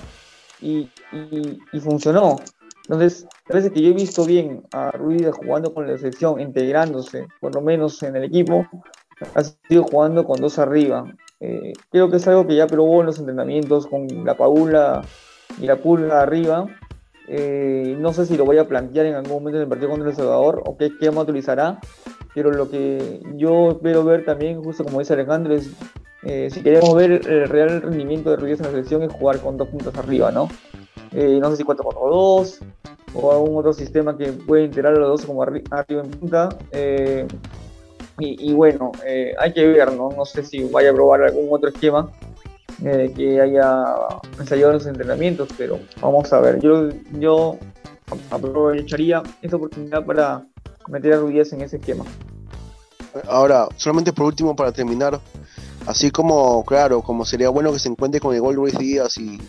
Y, 0.61 0.89
y, 1.11 1.79
funcionó. 1.79 2.37
Entonces, 2.83 3.25
parece 3.47 3.71
que 3.71 3.81
yo 3.81 3.89
he 3.89 3.93
visto 3.93 4.25
bien 4.25 4.63
a 4.73 4.91
Ruiz 4.91 5.27
jugando 5.31 5.73
con 5.73 5.87
la 5.87 5.97
selección, 5.97 6.39
integrándose, 6.39 7.27
por 7.39 7.55
lo 7.55 7.61
menos 7.61 8.03
en 8.03 8.15
el 8.15 8.25
equipo, 8.25 8.67
ha 9.33 9.43
sido 9.43 9.83
jugando 9.83 10.23
con 10.25 10.39
dos 10.39 10.59
arriba. 10.59 11.05
Eh, 11.39 11.73
creo 11.89 12.09
que 12.09 12.17
es 12.17 12.27
algo 12.27 12.45
que 12.45 12.55
ya 12.55 12.67
probó 12.67 13.01
en 13.01 13.07
los 13.07 13.19
entrenamientos 13.19 13.87
con 13.87 14.07
la 14.23 14.37
Paula 14.37 15.01
y 15.59 15.65
la 15.65 15.77
Pulga 15.77 16.21
arriba. 16.21 16.67
Eh, 17.27 17.95
no 17.99 18.13
sé 18.13 18.25
si 18.25 18.37
lo 18.37 18.45
voy 18.45 18.57
a 18.57 18.67
plantear 18.67 19.05
en 19.05 19.15
algún 19.15 19.33
momento 19.33 19.57
en 19.57 19.63
el 19.63 19.69
partido 19.69 19.89
contra 19.89 20.09
El 20.09 20.15
Salvador 20.15 20.61
o 20.65 20.77
qué 20.77 20.87
esquema 20.87 21.21
utilizará, 21.21 21.79
pero 22.33 22.51
lo 22.51 22.69
que 22.69 23.21
yo 23.35 23.71
espero 23.71 24.03
ver 24.03 24.25
también, 24.25 24.63
justo 24.63 24.83
como 24.83 24.99
dice 24.99 25.13
Alejandro, 25.13 25.53
es 25.53 25.71
eh, 26.23 26.49
si 26.51 26.61
queremos 26.61 26.93
ver 26.95 27.11
el 27.11 27.49
real 27.49 27.81
rendimiento 27.81 28.29
de 28.29 28.37
Ruiz 28.37 28.59
en 28.59 28.65
la 28.65 28.71
selección 28.71 29.03
es 29.03 29.11
jugar 29.11 29.39
con 29.39 29.57
dos 29.57 29.67
puntos 29.69 29.95
arriba, 29.97 30.31
¿no? 30.31 30.49
no 31.13 31.51
sé 31.51 31.57
si 31.57 31.63
4-4-2 31.63 32.59
o 33.15 33.31
algún 33.33 33.57
otro 33.57 33.73
sistema 33.73 34.17
que 34.17 34.31
puede 34.31 34.63
integrar 34.63 34.93
a 34.93 34.99
los 34.99 35.09
dos 35.09 35.25
como 35.25 35.43
arriba 35.43 35.85
en 35.89 36.11
punta. 36.11 36.49
Y, 38.23 38.53
bueno, 38.53 38.91
eh, 39.05 39.33
hay 39.39 39.51
que 39.51 39.65
ver, 39.67 39.93
¿no? 39.93 40.09
No 40.15 40.25
sé 40.25 40.43
si 40.43 40.63
vaya 40.65 40.91
a 40.91 40.93
probar 40.93 41.23
algún 41.23 41.47
otro 41.49 41.69
esquema 41.69 42.11
eh, 42.85 43.11
que 43.15 43.41
haya 43.41 43.83
ensayado 44.39 44.71
en 44.71 44.77
los 44.77 44.85
entrenamientos, 44.85 45.49
pero 45.57 45.79
vamos 45.99 46.31
a 46.31 46.39
ver. 46.39 46.59
Yo, 46.59 46.89
yo 47.13 47.57
aprovecharía 48.29 49.23
esta 49.41 49.55
oportunidad 49.55 50.05
para 50.05 50.45
meter 50.87 51.13
a 51.13 51.17
Ruiz 51.17 51.51
en 51.53 51.61
ese 51.61 51.77
esquema. 51.77 52.05
Ahora, 53.27 53.67
solamente 53.75 54.13
por 54.13 54.27
último, 54.27 54.55
para 54.55 54.71
terminar, 54.71 55.19
así 55.85 56.11
como, 56.11 56.63
claro, 56.65 57.01
como 57.01 57.25
sería 57.25 57.49
bueno 57.49 57.73
que 57.73 57.79
se 57.79 57.89
encuentre 57.89 58.21
con 58.21 58.33
el 58.33 58.41
gol 58.41 58.55
Luis 58.55 58.77
Díaz 58.77 59.17
y, 59.17 59.39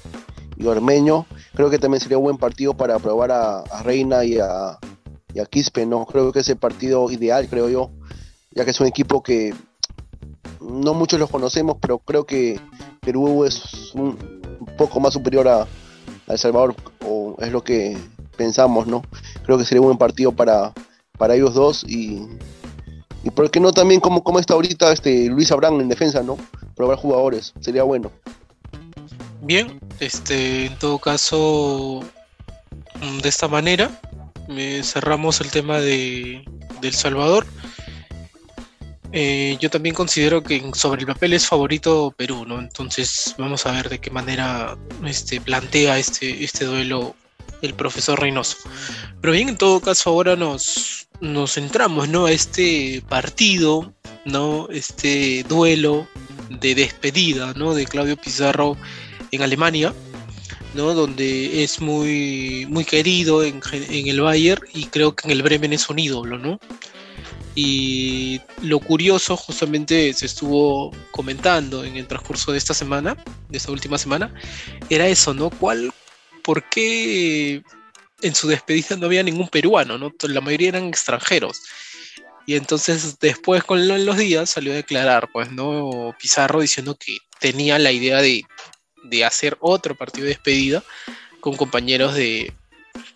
y 0.57 0.67
Ormeño, 0.67 1.27
creo 1.55 1.71
que 1.71 1.79
también 1.79 2.01
sería 2.01 2.19
un 2.19 2.25
buen 2.25 2.39
partido 2.39 2.75
para 2.75 2.99
probar 2.99 3.31
a, 3.31 3.83
Reina 3.83 4.25
y 4.25 4.39
a, 4.39 4.79
Quispe, 5.49 5.87
¿no? 5.87 6.05
Creo 6.07 6.33
que 6.33 6.41
es 6.41 6.49
el 6.49 6.57
partido 6.57 7.11
ideal, 7.11 7.49
creo 7.49 7.69
yo, 7.69 7.91
ya 8.51 8.65
que 8.65 8.73
es 8.73 8.81
un 8.81 8.87
equipo 8.87 9.23
que 9.23 9.55
no 10.61 10.95
muchos 10.95 11.19
los 11.19 11.31
conocemos, 11.31 11.77
pero 11.81 11.99
creo 11.99 12.25
que 12.25 12.61
Perú 13.01 13.45
es 13.45 13.95
un, 13.95 14.17
poco 14.77 15.01
más 15.01 15.15
superior 15.15 15.49
a 15.49 15.67
El 16.27 16.39
Salvador, 16.39 16.75
o 17.07 17.37
es 17.39 17.51
lo 17.51 17.63
que 17.63 17.97
pensamos, 18.37 18.87
¿no? 18.87 19.03
Creo 19.45 19.57
que 19.57 19.65
sería 19.65 19.81
un 19.81 19.89
buen 19.89 19.99
partido 19.99 20.33
para, 20.33 20.73
para 21.23 21.37
ellos 21.37 21.55
dos 21.55 21.85
y, 21.85 22.27
y 23.23 23.31
por 23.31 23.49
qué 23.49 23.61
no 23.61 23.71
también 23.71 24.01
como, 24.01 24.41
está 24.41 24.55
ahorita 24.55 24.93
este 24.93 25.29
Luis 25.29 25.53
Abrán 25.53 25.81
en 25.81 25.89
defensa, 25.89 26.21
¿no? 26.21 26.37
Probar 26.75 26.99
jugadores, 26.99 27.55
sería 27.61 27.85
bueno. 27.85 28.11
Bien, 29.41 29.79
este, 30.01 30.67
en 30.67 30.77
todo 30.81 30.99
caso, 30.99 32.01
mm, 33.01 33.19
de 33.19 33.29
esta 33.29 33.47
manera, 33.47 33.89
eh, 34.49 34.81
cerramos 34.83 35.41
el 35.41 35.53
tema 35.53 35.79
de, 35.79 36.45
El 36.83 36.93
Salvador. 36.93 37.47
Eh, 39.13 39.57
yo 39.61 39.71
también 39.71 39.95
considero 39.95 40.43
que 40.43 40.73
sobre 40.75 41.03
el 41.03 41.07
papel 41.07 41.35
es 41.35 41.47
favorito 41.47 42.13
Perú, 42.17 42.45
¿no? 42.45 42.59
Entonces 42.59 43.37
vamos 43.39 43.65
a 43.65 43.71
ver 43.71 43.89
de 43.89 44.01
qué 44.01 44.11
manera 44.11 44.77
este, 45.05 45.41
plantea 45.41 46.01
este, 46.01 46.43
este 46.43 46.65
duelo 46.65 47.15
el 47.63 47.75
profesor 47.75 48.21
Reynoso. 48.21 48.57
Pero 49.21 49.33
bien, 49.33 49.49
en 49.49 49.57
todo 49.57 49.81
caso 49.81 50.11
ahora 50.11 50.35
nos, 50.35 51.02
nos 51.21 51.55
centramos, 51.55 52.09
¿no? 52.09 52.27
A 52.27 52.33
este 52.33 53.03
partido, 53.09 53.93
¿no? 54.25 54.69
Este 54.71 55.45
duelo 55.45 56.07
de 56.49 56.75
despedida, 56.75 57.53
¿no? 57.55 57.75
De 57.75 57.87
Claudio 57.87 58.17
Pizarro 58.17 58.77
en 59.31 59.43
Alemania, 59.43 59.95
¿no? 60.75 60.95
Donde 60.95 61.63
es 61.63 61.81
muy, 61.81 62.67
muy 62.69 62.85
querido 62.85 63.43
en, 63.43 63.61
en 63.73 64.09
el 64.09 64.21
Bayern 64.21 64.63
y 64.75 64.87
creo 64.87 65.15
que 65.15 65.29
en 65.29 65.33
el 65.33 65.43
Bremen 65.43 65.73
es 65.73 65.89
un 65.89 65.99
ídolo, 65.99 66.39
¿no? 66.39 66.59
Y 67.55 68.41
lo 68.63 68.79
curioso, 68.79 69.37
justamente 69.37 70.13
se 70.15 70.27
estuvo 70.27 70.91
comentando 71.11 71.85
en 71.85 71.97
el 71.97 72.07
transcurso 72.07 72.51
de 72.51 72.59
esta 72.59 72.73
semana, 72.73 73.17
de 73.51 73.59
esta 73.59 73.73
última 73.73 73.99
semana, 73.99 74.33
era 74.89 75.07
eso, 75.07 75.35
¿no? 75.35 75.51
¿Cuál, 75.51 75.93
por 76.43 76.67
qué 76.71 77.63
en 78.23 78.35
su 78.35 78.49
despedida 78.49 78.97
no 78.97 79.07
había 79.07 79.23
ningún 79.23 79.49
peruano, 79.49 79.99
¿no? 79.99 80.13
La 80.23 80.41
mayoría 80.41 80.69
eran 80.71 80.89
extranjeros. 80.89 81.61
Y 82.47 82.57
entonces 82.57 83.19
después 83.21 83.63
con 83.65 83.87
lo- 83.87 83.99
los 83.99 84.17
días 84.17 84.51
salió 84.51 84.73
a 84.73 84.77
declarar, 84.77 85.31
pues, 85.33 85.51
¿no? 85.53 86.15
Pizarro 86.21 86.61
diciendo 86.61 86.97
que 86.97 87.19
tenía 87.39 87.79
la 87.79 87.93
idea 87.93 88.21
de, 88.21 88.45
de 89.05 89.25
hacer 89.25 89.57
otro 89.61 89.95
partido 89.95 90.25
de 90.25 90.31
despedida 90.31 90.83
con 91.41 91.57
compañeros 91.57 92.15
de, 92.15 92.53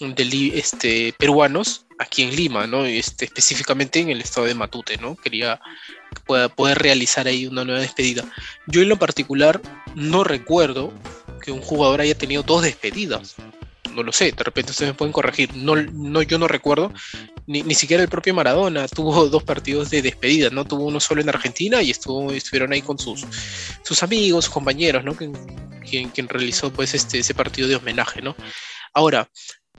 de 0.00 0.52
este, 0.58 1.12
peruanos 1.18 1.86
aquí 1.98 2.22
en 2.22 2.36
Lima, 2.36 2.66
¿no? 2.66 2.84
Este, 2.84 3.24
específicamente 3.24 3.98
en 4.00 4.10
el 4.10 4.20
estado 4.20 4.46
de 4.46 4.54
Matute, 4.54 4.96
¿no? 4.98 5.16
Quería 5.16 5.60
pueda- 6.24 6.48
poder 6.48 6.78
realizar 6.78 7.26
ahí 7.26 7.46
una 7.46 7.64
nueva 7.64 7.80
despedida. 7.80 8.24
Yo 8.66 8.80
en 8.82 8.88
lo 8.88 8.96
particular 8.98 9.60
no 9.94 10.22
recuerdo 10.24 10.92
que 11.42 11.52
un 11.52 11.60
jugador 11.62 12.00
haya 12.00 12.16
tenido 12.16 12.42
dos 12.42 12.62
despedidas. 12.62 13.36
No 13.96 14.02
lo 14.02 14.12
sé, 14.12 14.30
de 14.32 14.44
repente 14.44 14.72
ustedes 14.72 14.92
me 14.92 14.96
pueden 14.96 15.12
corregir. 15.12 15.56
No, 15.56 15.74
no, 15.74 16.20
yo 16.20 16.38
no 16.38 16.46
recuerdo. 16.46 16.92
Ni, 17.46 17.62
ni 17.62 17.74
siquiera 17.74 18.02
el 18.02 18.10
propio 18.10 18.34
Maradona 18.34 18.86
tuvo 18.94 19.26
dos 19.28 19.42
partidos 19.42 19.88
de 19.88 20.02
despedida, 20.02 20.50
¿no? 20.50 20.66
Tuvo 20.66 20.84
uno 20.84 21.00
solo 21.00 21.22
en 21.22 21.30
Argentina 21.30 21.80
y 21.80 21.90
estuvo, 21.90 22.30
estuvieron 22.30 22.74
ahí 22.74 22.82
con 22.82 22.98
sus, 22.98 23.24
sus 23.82 24.02
amigos, 24.02 24.44
sus 24.44 24.54
compañeros, 24.54 25.02
¿no? 25.02 25.16
Quien, 25.16 26.10
quien, 26.10 26.28
realizó 26.28 26.70
pues 26.70 26.94
este, 26.94 27.20
ese 27.20 27.34
partido 27.34 27.68
de 27.68 27.76
homenaje, 27.76 28.20
¿no? 28.20 28.36
Ahora, 28.92 29.30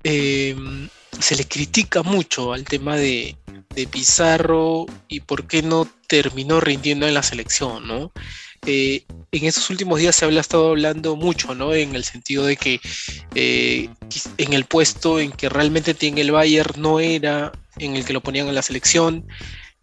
eh, 0.04 0.56
se 1.20 1.36
le 1.36 1.46
critica 1.46 2.02
mucho 2.02 2.54
al 2.54 2.64
tema 2.64 2.96
de, 2.96 3.38
de 3.76 3.86
Pizarro 3.86 4.88
y 5.08 5.20
por 5.20 5.46
qué 5.46 5.62
no 5.62 5.88
terminó 6.08 6.60
rindiendo 6.60 7.08
en 7.08 7.14
la 7.14 7.22
selección, 7.22 7.88
¿no? 7.88 8.12
Eh, 8.66 9.04
en 9.32 9.46
estos 9.46 9.70
últimos 9.70 10.00
días 10.00 10.16
se 10.16 10.26
habla 10.26 10.42
estado 10.42 10.70
hablando 10.70 11.16
mucho, 11.16 11.54
¿no? 11.54 11.74
En 11.74 11.96
el 11.96 12.04
sentido 12.04 12.46
de 12.46 12.56
que 12.58 12.80
eh, 13.36 13.90
en 14.38 14.54
el 14.54 14.66
puesto 14.66 15.20
en 15.20 15.32
que 15.32 15.50
realmente 15.50 15.94
tiene 15.94 16.22
el 16.22 16.32
Bayern 16.32 16.82
no 16.82 17.00
era 17.00 17.52
en 17.80 17.96
el 17.96 18.06
que 18.06 18.14
lo 18.14 18.22
ponían 18.22 18.48
en 18.48 18.56
la 18.56 18.62
selección, 18.62 19.26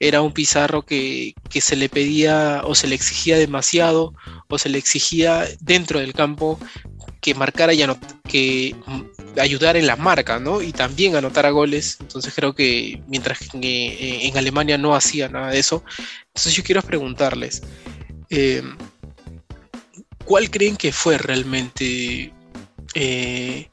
era 0.01 0.21
un 0.23 0.33
Pizarro 0.33 0.83
que, 0.83 1.35
que 1.49 1.61
se 1.61 1.77
le 1.77 1.89
pedía 1.89 2.63
o 2.65 2.75
se 2.75 2.89
le 2.89 2.95
exigía 2.95 3.39
demasiado 3.39 4.13
o 4.49 4.59
se 4.59 4.69
le 4.69 4.79
exigía 4.79 5.47
dentro 5.61 6.01
del 6.01 6.15
campo 6.15 6.59
que 7.21 7.35
marcara 7.35 7.73
y 7.73 7.79
anot- 7.79 8.21
que 8.27 8.75
ayudara 9.41 9.79
en 9.79 9.87
la 9.87 9.97
marca, 9.97 10.39
¿no? 10.39 10.61
Y 10.61 10.73
también 10.73 11.17
anotara 11.17 11.51
goles. 11.51 11.97
Entonces 12.01 12.35
creo 12.35 12.55
que 12.55 13.01
mientras 13.07 13.39
que 13.49 13.59
eh, 13.59 14.27
en 14.27 14.37
Alemania 14.37 14.77
no 14.77 14.95
hacía 14.95 15.29
nada 15.29 15.51
de 15.51 15.59
eso. 15.59 15.85
Entonces 16.29 16.55
yo 16.55 16.63
quiero 16.65 16.83
preguntarles, 16.83 17.63
eh, 18.31 18.63
¿cuál 20.25 20.51
creen 20.51 20.77
que 20.77 20.93
fue 20.93 21.19
realmente 21.19 22.33
eh, 22.95 23.69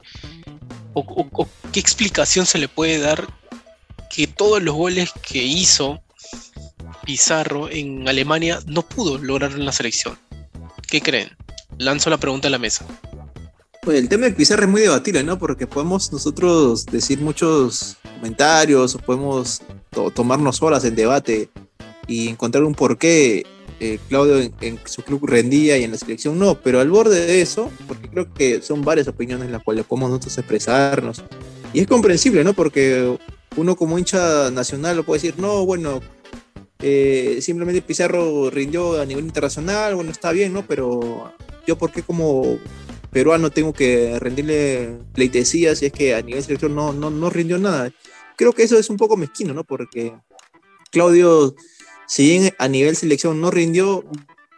o, 0.94 1.48
qué 1.72 1.80
explicación 1.80 2.46
se 2.46 2.58
le 2.58 2.68
puede 2.68 2.98
dar 2.98 3.26
que 4.14 4.26
todos 4.26 4.62
los 4.62 4.74
goles 4.74 5.10
que 5.26 5.42
hizo 5.42 6.02
Pizarro 7.04 7.68
en 7.70 8.06
Alemania 8.08 8.60
no 8.66 8.82
pudo 8.82 9.18
lograr 9.18 9.52
en 9.52 9.64
la 9.64 9.72
selección? 9.72 10.18
¿Qué 10.88 11.00
creen? 11.00 11.30
Lanzo 11.78 12.10
la 12.10 12.18
pregunta 12.18 12.48
a 12.48 12.50
la 12.50 12.58
mesa. 12.58 12.84
Pues 13.80 13.98
el 13.98 14.08
tema 14.08 14.26
de 14.26 14.32
Pizarro 14.32 14.64
es 14.64 14.68
muy 14.68 14.82
debatible, 14.82 15.24
¿no? 15.24 15.38
Porque 15.38 15.66
podemos 15.66 16.12
nosotros 16.12 16.86
decir 16.86 17.20
muchos 17.20 17.96
comentarios, 18.16 18.94
o 18.94 18.98
podemos 18.98 19.62
to- 19.90 20.10
tomarnos 20.10 20.62
horas 20.62 20.84
en 20.84 20.94
debate 20.94 21.48
y 22.06 22.28
encontrar 22.28 22.62
un 22.62 22.74
porqué 22.74 23.44
eh, 23.84 23.98
Claudio 24.08 24.38
en, 24.60 24.78
su 24.84 25.02
club 25.02 25.26
rendía 25.26 25.76
y 25.76 25.82
en 25.82 25.90
la 25.90 25.98
selección 25.98 26.38
no, 26.38 26.54
pero 26.54 26.78
al 26.78 26.88
borde 26.88 27.26
de 27.26 27.42
eso, 27.42 27.68
porque 27.88 28.08
creo 28.08 28.32
que 28.32 28.62
son 28.62 28.82
varias 28.82 29.08
opiniones 29.08 29.50
las 29.50 29.60
cuales 29.64 29.84
podemos 29.84 30.10
nosotros 30.10 30.38
expresarnos, 30.38 31.24
y 31.72 31.80
es 31.80 31.88
comprensible, 31.88 32.44
¿no? 32.44 32.52
Porque 32.52 33.18
uno 33.56 33.74
como 33.74 33.98
hincha 33.98 34.52
nacional 34.52 34.98
lo 34.98 35.02
puede 35.02 35.20
decir, 35.20 35.34
no, 35.36 35.66
bueno, 35.66 36.00
eh, 36.78 37.38
simplemente 37.40 37.82
Pizarro 37.82 38.50
rindió 38.50 39.00
a 39.00 39.04
nivel 39.04 39.24
internacional, 39.24 39.96
bueno, 39.96 40.12
está 40.12 40.30
bien, 40.30 40.52
¿no? 40.52 40.64
Pero 40.64 41.32
yo, 41.66 41.76
¿por 41.76 41.90
qué 41.90 42.02
como 42.02 42.60
peruano 43.10 43.50
tengo 43.50 43.72
que 43.72 44.16
rendirle 44.20 44.96
pleitesía 45.12 45.74
si 45.74 45.86
es 45.86 45.92
que 45.92 46.14
a 46.14 46.22
nivel 46.22 46.44
selección 46.44 46.76
no, 46.76 46.92
no, 46.92 47.10
no 47.10 47.30
rindió 47.30 47.58
nada. 47.58 47.90
Creo 48.36 48.52
que 48.52 48.62
eso 48.62 48.78
es 48.78 48.88
un 48.90 48.96
poco 48.96 49.16
mezquino, 49.16 49.52
¿no? 49.52 49.64
Porque 49.64 50.14
Claudio, 50.92 51.56
si 52.06 52.24
bien 52.24 52.54
a 52.58 52.68
nivel 52.68 52.96
selección 52.96 53.40
no 53.40 53.50
rindió, 53.50 54.04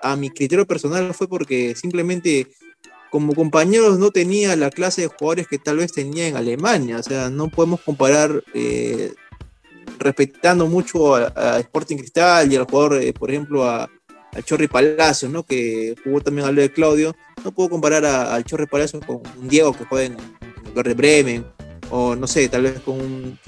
a 0.03 0.17
mi 0.17 0.31
criterio 0.31 0.67
personal 0.67 1.15
fue 1.15 1.29
porque 1.29 1.75
simplemente 1.75 2.49
como 3.11 3.35
compañeros 3.35 3.99
no 3.99 4.11
tenía 4.11 4.55
la 4.57 4.71
clase 4.71 5.03
de 5.03 5.07
jugadores 5.09 5.47
que 5.47 5.59
tal 5.59 5.79
vez 5.79 5.93
tenía 5.93 6.27
en 6.27 6.37
Alemania. 6.37 6.99
O 6.99 7.03
sea, 7.03 7.31
no 7.31 7.49
podemos 7.49 7.81
comparar 7.81 8.43
eh, 8.55 9.15
respetando 9.99 10.67
mucho 10.67 11.15
a, 11.15 11.59
Sporting 11.61 11.97
Cristal 11.97 12.53
y 12.53 12.57
al 12.57 12.65
jugador, 12.65 13.01
eh, 13.01 13.13
por 13.13 13.31
ejemplo, 13.31 13.65
a, 13.65 13.89
a 14.35 14.43
Chorri 14.43 14.69
Palacios, 14.69 15.31
¿no? 15.31 15.45
Que 15.45 15.95
jugó 16.03 16.21
también 16.21 16.47
al 16.47 16.57
de 16.57 16.73
Claudio. 16.73 17.15
No 17.45 17.53
puedo 17.53 17.71
comparar 17.71 18.05
al 18.05 18.45
Chorri 18.45 18.67
Palacios 18.67 19.05
con 19.05 19.23
un 19.41 19.49
Diego 19.49 19.73
que 19.73 19.85
juega 19.85 20.07
en, 20.07 20.17
en 20.75 20.97
Bremen, 20.97 21.47
o 21.91 22.17
no 22.17 22.27
sé, 22.27 22.49
tal 22.49 22.63
vez 22.63 22.81
con 22.81 23.01
un, 23.01 23.39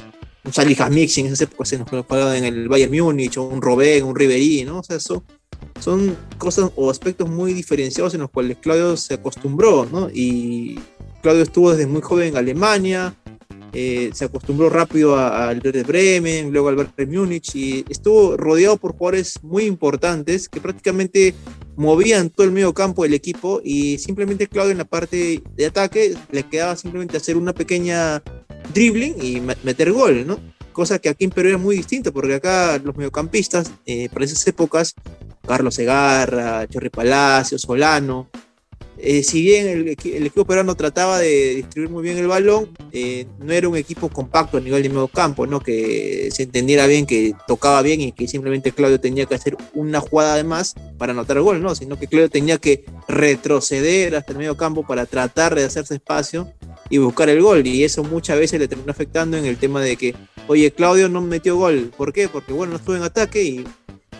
un 0.47 0.53
Salihamidzic 0.53 1.18
en 1.18 1.26
esas 1.26 1.40
épocas 1.42 1.68
se 1.68 1.78
nos 1.78 1.88
jugaba 1.88 2.36
en 2.36 2.44
el 2.44 2.68
Bayern 2.68 2.97
Múnich, 2.97 3.36
o 3.36 3.42
un 3.42 3.61
Robben, 3.61 4.05
un 4.05 4.14
Ribery, 4.14 4.64
¿no? 4.64 4.78
O 4.78 4.82
sea, 4.82 4.97
eso 4.97 5.24
son 5.80 6.16
cosas 6.38 6.70
o 6.76 6.90
aspectos 6.90 7.28
muy 7.28 7.53
diferenciados 7.53 8.14
en 8.14 8.20
los 8.20 8.30
cuales 8.30 8.59
Claudio 8.59 8.97
se 8.97 9.14
acostumbró, 9.14 9.86
¿no? 9.90 10.09
Y 10.12 10.78
Claudio 11.22 11.42
estuvo 11.42 11.72
desde 11.72 11.86
muy 11.86 12.01
joven 12.01 12.28
en 12.28 12.36
Alemania, 12.36 13.14
eh, 13.72 14.11
se 14.14 14.24
acostumbró 14.24 14.70
rápido 14.70 15.18
al 15.18 15.61
Werder 15.62 15.84
Bremen, 15.84 16.53
luego 16.53 16.68
al 16.68 16.76
Bayern 16.76 17.12
Múnich 17.12 17.55
y 17.57 17.84
estuvo 17.88 18.36
rodeado 18.36 18.76
por 18.76 18.92
jugadores 18.92 19.42
muy 19.42 19.64
importantes 19.64 20.49
que 20.49 20.61
prácticamente 20.61 21.34
movían 21.76 22.30
todo 22.30 22.47
el 22.47 22.53
medio 22.53 22.72
campo 22.72 23.03
del 23.03 23.12
equipo 23.12 23.61
y 23.62 23.99
simplemente 23.99 24.47
Claudio 24.47 24.72
en 24.72 24.78
la 24.78 24.84
parte 24.84 25.42
de 25.57 25.66
ataque 25.66 26.14
le 26.30 26.42
quedaba 26.44 26.76
simplemente 26.76 27.18
hacer 27.18 27.36
una 27.36 27.53
pequeña 27.53 28.22
dribbling 28.77 29.16
y 29.22 29.41
me- 29.41 29.57
meter 29.64 29.91
gol, 29.93 30.27
¿no? 30.27 30.39
Cosa 30.72 30.99
que 30.99 31.09
aquí 31.09 31.24
en 31.24 31.31
Perú 31.31 31.49
era 31.49 31.59
muy 31.59 31.77
distinto 31.77 32.12
porque 32.12 32.35
acá 32.35 32.79
los 32.85 32.95
mediocampistas 32.97 33.70
eh, 33.87 34.09
para 34.12 34.24
esas 34.27 34.47
épocas, 34.47 34.95
Carlos 35.47 35.74
Segarra, 35.74 36.66
Chorri 36.68 36.91
Palacio, 36.91 37.59
Solano, 37.59 38.29
eh, 38.99 39.22
si 39.22 39.42
bien 39.42 39.66
el, 39.66 39.88
equipo 39.88 40.44
peruano 40.44 40.74
trataba 40.74 41.18
de 41.18 41.57
distribuir 41.57 41.90
muy 41.90 42.03
bien 42.03 42.18
el 42.18 42.26
balón, 42.26 42.70
eh, 42.92 43.26
no 43.38 43.53
era 43.53 43.68
un 43.68 43.76
equipo 43.76 44.09
compacto 44.09 44.57
a 44.57 44.61
nivel 44.61 44.82
de 44.82 44.88
medio 44.88 45.09
campo, 45.09 45.47
¿no? 45.47 45.61
que 45.61 46.28
se 46.32 46.44
entendiera 46.44 46.86
bien, 46.86 47.07
que 47.07 47.34
tocaba 47.47 47.82
bien 47.82 48.01
y 48.01 48.12
que 48.12 48.26
simplemente 48.26 48.72
Claudio 48.72 48.99
tenía 48.99 49.26
que 49.26 49.34
hacer 49.34 49.57
una 49.74 50.01
jugada 50.01 50.36
de 50.36 50.44
más 50.44 50.74
para 50.99 51.12
anotar 51.12 51.36
el 51.36 51.42
gol, 51.42 51.62
¿no? 51.62 51.74
sino 51.74 51.99
que 51.99 52.07
Claudio 52.07 52.30
tenía 52.30 52.59
que 52.59 52.84
retroceder 53.07 54.16
hasta 54.16 54.32
el 54.32 54.38
medio 54.38 54.57
campo 54.57 54.86
para 54.86 55.05
tratar 55.05 55.55
de 55.55 55.64
hacerse 55.64 55.94
espacio 55.94 56.53
y 56.88 56.99
buscar 56.99 57.28
el 57.28 57.42
gol. 57.42 57.66
Y 57.66 57.84
eso 57.84 58.03
muchas 58.03 58.38
veces 58.38 58.59
le 58.59 58.68
terminó 58.68 58.90
afectando 58.90 59.36
en 59.36 59.44
el 59.44 59.59
tema 59.59 59.82
de 59.82 59.97
que, 59.97 60.14
oye, 60.49 60.70
Claudio 60.72 61.09
no 61.09 61.20
metió 61.20 61.57
gol. 61.57 61.92
¿Por 61.97 62.12
qué? 62.12 62.28
Porque 62.28 62.53
bueno, 62.53 62.72
no 62.72 62.78
estuvo 62.78 62.97
en 62.97 63.03
ataque 63.03 63.42
y 63.42 63.64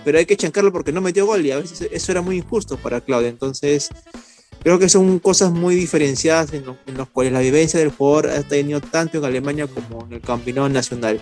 pero 0.04 0.18
hay 0.18 0.26
que 0.26 0.36
chancarlo 0.36 0.70
porque 0.70 0.92
no 0.92 1.00
metió 1.00 1.26
gol 1.26 1.44
y 1.44 1.50
a 1.50 1.58
veces 1.58 1.88
eso 1.90 2.12
era 2.12 2.22
muy 2.22 2.36
injusto 2.36 2.76
para 2.76 3.00
Claudio. 3.00 3.26
Entonces, 3.26 3.90
Creo 4.62 4.78
que 4.80 4.88
son 4.88 5.20
cosas 5.20 5.53
muy 5.53 5.76
diferenciadas 5.76 6.53
en, 6.53 6.64
las 6.97 7.09
cuales 7.09 7.32
la 7.32 7.38
vivencia 7.38 7.78
del 7.78 7.90
jugador 7.90 8.30
ha 8.30 8.42
tenido 8.42 8.80
tanto 8.80 9.18
en 9.18 9.24
Alemania 9.24 9.68
como 9.68 10.07
en 10.07 10.14
el 10.14 10.20
campeonato 10.20 10.68
nacional. 10.68 11.20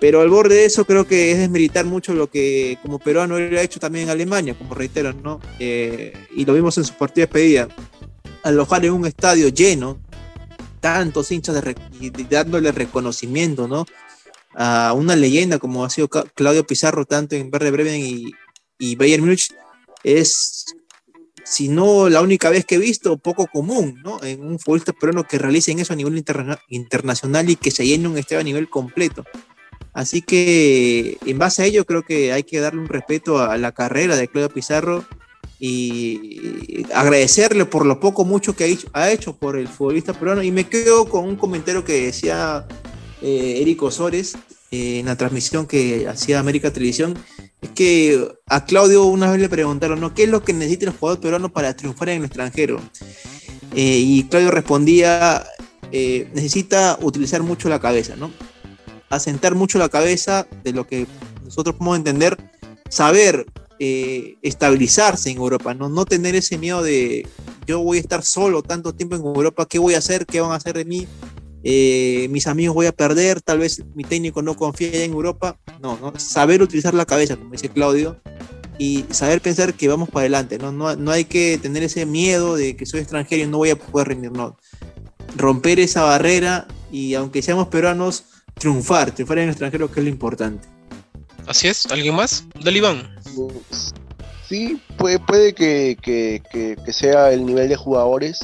Pero 0.00 0.20
al 0.20 0.28
borde 0.28 0.56
de 0.56 0.64
eso 0.66 0.84
creo 0.84 1.06
que 1.06 1.32
es 1.32 1.38
desmeritar 1.38 1.86
mucho 1.86 2.12
lo 2.12 2.28
que 2.28 2.78
como 2.82 2.98
peruano 2.98 3.38
él 3.38 3.56
ha 3.56 3.62
hecho 3.62 3.80
también 3.80 4.04
en 4.04 4.10
Alemania, 4.10 4.54
como 4.54 4.74
reitero, 4.74 5.14
¿no? 5.14 5.40
Eh, 5.58 6.12
y 6.36 6.44
lo 6.44 6.52
vimos 6.52 6.76
en 6.76 6.84
su 6.84 6.92
partida 6.92 7.24
de 7.24 7.32
despedida. 7.32 7.68
Alojar 8.42 8.84
en 8.84 8.92
un 8.92 9.06
estadio 9.06 9.48
lleno, 9.48 9.98
tantos 10.80 11.32
hinchas 11.32 11.54
de 11.54 11.74
dándole 12.28 12.70
reconocimiento, 12.70 13.66
¿no? 13.66 13.86
A 14.54 14.92
una 14.92 15.16
leyenda 15.16 15.58
como 15.58 15.86
ha 15.86 15.90
sido 15.90 16.08
Claudio 16.08 16.66
Pizarro, 16.66 17.06
tanto 17.06 17.34
en 17.34 17.50
Verde 17.50 17.70
Bremen 17.70 18.02
y, 18.04 18.30
y 18.78 18.94
Bayern 18.96 19.24
Múnich, 19.24 19.54
es 20.04 20.75
si 21.46 21.68
no 21.68 22.08
la 22.08 22.22
única 22.22 22.50
vez 22.50 22.64
que 22.64 22.74
he 22.74 22.78
visto, 22.78 23.16
poco 23.18 23.46
común, 23.46 24.00
¿no? 24.02 24.20
En 24.24 24.44
un 24.44 24.58
futbolista 24.58 24.92
peruano 24.92 25.22
que 25.22 25.38
realicen 25.38 25.78
eso 25.78 25.92
a 25.92 25.96
nivel 25.96 26.20
internacional 26.68 27.48
y 27.48 27.54
que 27.54 27.70
se 27.70 27.86
llene 27.86 28.08
un 28.08 28.18
estadio 28.18 28.40
a 28.40 28.44
nivel 28.44 28.68
completo. 28.68 29.24
Así 29.92 30.22
que 30.22 31.18
en 31.24 31.38
base 31.38 31.62
a 31.62 31.66
ello 31.66 31.84
creo 31.84 32.02
que 32.02 32.32
hay 32.32 32.42
que 32.42 32.58
darle 32.58 32.80
un 32.80 32.88
respeto 32.88 33.38
a 33.38 33.56
la 33.58 33.70
carrera 33.70 34.16
de 34.16 34.26
Claudio 34.26 34.52
Pizarro 34.52 35.04
y 35.60 36.84
agradecerle 36.92 37.64
por 37.64 37.86
lo 37.86 38.00
poco 38.00 38.24
mucho 38.24 38.56
que 38.56 38.64
ha 38.64 38.66
hecho, 38.66 38.88
ha 38.92 39.10
hecho 39.12 39.36
por 39.36 39.56
el 39.56 39.68
futbolista 39.68 40.14
peruano. 40.14 40.42
Y 40.42 40.50
me 40.50 40.64
quedo 40.64 41.08
con 41.08 41.24
un 41.24 41.36
comentario 41.36 41.84
que 41.84 42.06
decía 42.06 42.66
eh, 43.22 43.58
Eric 43.60 43.84
Osores 43.84 44.36
eh, 44.72 44.98
en 44.98 45.06
la 45.06 45.16
transmisión 45.16 45.66
que 45.66 46.08
hacía 46.08 46.40
América 46.40 46.72
Televisión 46.72 47.16
es 47.66 47.72
que 47.72 48.28
a 48.46 48.64
Claudio 48.64 49.04
una 49.04 49.30
vez 49.30 49.40
le 49.40 49.48
preguntaron, 49.48 50.00
¿no? 50.00 50.14
¿Qué 50.14 50.24
es 50.24 50.28
lo 50.28 50.42
que 50.42 50.52
necesitan 50.52 50.86
los 50.86 50.96
jugadores 50.96 51.22
peruanos 51.22 51.50
para 51.50 51.76
triunfar 51.76 52.08
en 52.08 52.18
el 52.18 52.24
extranjero? 52.24 52.80
Eh, 53.74 53.98
y 53.98 54.24
Claudio 54.24 54.50
respondía, 54.50 55.44
eh, 55.92 56.30
necesita 56.34 56.98
utilizar 57.02 57.42
mucho 57.42 57.68
la 57.68 57.80
cabeza, 57.80 58.16
¿no? 58.16 58.30
Asentar 59.10 59.54
mucho 59.54 59.78
la 59.78 59.88
cabeza 59.88 60.46
de 60.64 60.72
lo 60.72 60.86
que 60.86 61.06
nosotros 61.44 61.76
podemos 61.76 61.98
entender, 61.98 62.36
saber 62.88 63.46
eh, 63.78 64.36
estabilizarse 64.42 65.30
en 65.30 65.36
Europa, 65.36 65.74
¿no? 65.74 65.88
no 65.88 66.06
tener 66.06 66.34
ese 66.34 66.56
miedo 66.56 66.82
de 66.82 67.26
yo 67.66 67.80
voy 67.80 67.98
a 67.98 68.00
estar 68.00 68.22
solo 68.22 68.62
tanto 68.62 68.94
tiempo 68.94 69.16
en 69.16 69.22
Europa, 69.22 69.66
¿qué 69.66 69.78
voy 69.78 69.94
a 69.94 69.98
hacer? 69.98 70.24
¿Qué 70.24 70.40
van 70.40 70.52
a 70.52 70.56
hacer 70.56 70.76
de 70.76 70.84
mí? 70.84 71.06
Eh, 71.68 72.28
mis 72.30 72.46
amigos 72.46 72.76
voy 72.76 72.86
a 72.86 72.92
perder, 72.92 73.40
tal 73.40 73.58
vez 73.58 73.82
mi 73.96 74.04
técnico 74.04 74.40
no 74.40 74.54
confía 74.54 75.02
en 75.02 75.10
Europa. 75.10 75.58
No, 75.80 75.98
no, 76.00 76.12
saber 76.16 76.62
utilizar 76.62 76.94
la 76.94 77.06
cabeza, 77.06 77.34
como 77.34 77.50
dice 77.50 77.68
Claudio, 77.68 78.20
y 78.78 79.04
saber 79.10 79.40
pensar 79.40 79.74
que 79.74 79.88
vamos 79.88 80.08
para 80.08 80.20
adelante. 80.20 80.58
¿no? 80.58 80.70
No, 80.70 81.10
hay 81.10 81.24
que 81.24 81.58
tener 81.58 81.82
ese 81.82 82.06
miedo 82.06 82.54
de 82.54 82.76
que 82.76 82.86
soy 82.86 83.00
extranjero 83.00 83.42
y 83.42 83.46
no 83.48 83.58
voy 83.58 83.70
a 83.70 83.76
poder 83.76 84.06
rendir. 84.06 84.30
No. 84.30 84.56
Romper 85.34 85.80
esa 85.80 86.04
barrera 86.04 86.68
y 86.92 87.14
aunque 87.14 87.42
seamos 87.42 87.66
peruanos, 87.66 88.26
triunfar, 88.54 89.10
triunfar 89.10 89.38
en 89.38 89.44
el 89.44 89.50
extranjero, 89.50 89.90
que 89.90 89.98
es 89.98 90.04
lo 90.04 90.10
importante. 90.10 90.68
Así 91.48 91.66
es, 91.66 91.84
¿alguien 91.86 92.14
más? 92.14 92.44
Dale 92.62 92.78
Iván. 92.78 93.10
Sí, 94.48 94.80
puede, 94.98 95.18
puede 95.18 95.52
que, 95.52 95.98
que 96.00 96.92
sea 96.92 97.32
el 97.32 97.44
nivel 97.44 97.68
de 97.68 97.74
jugadores, 97.74 98.38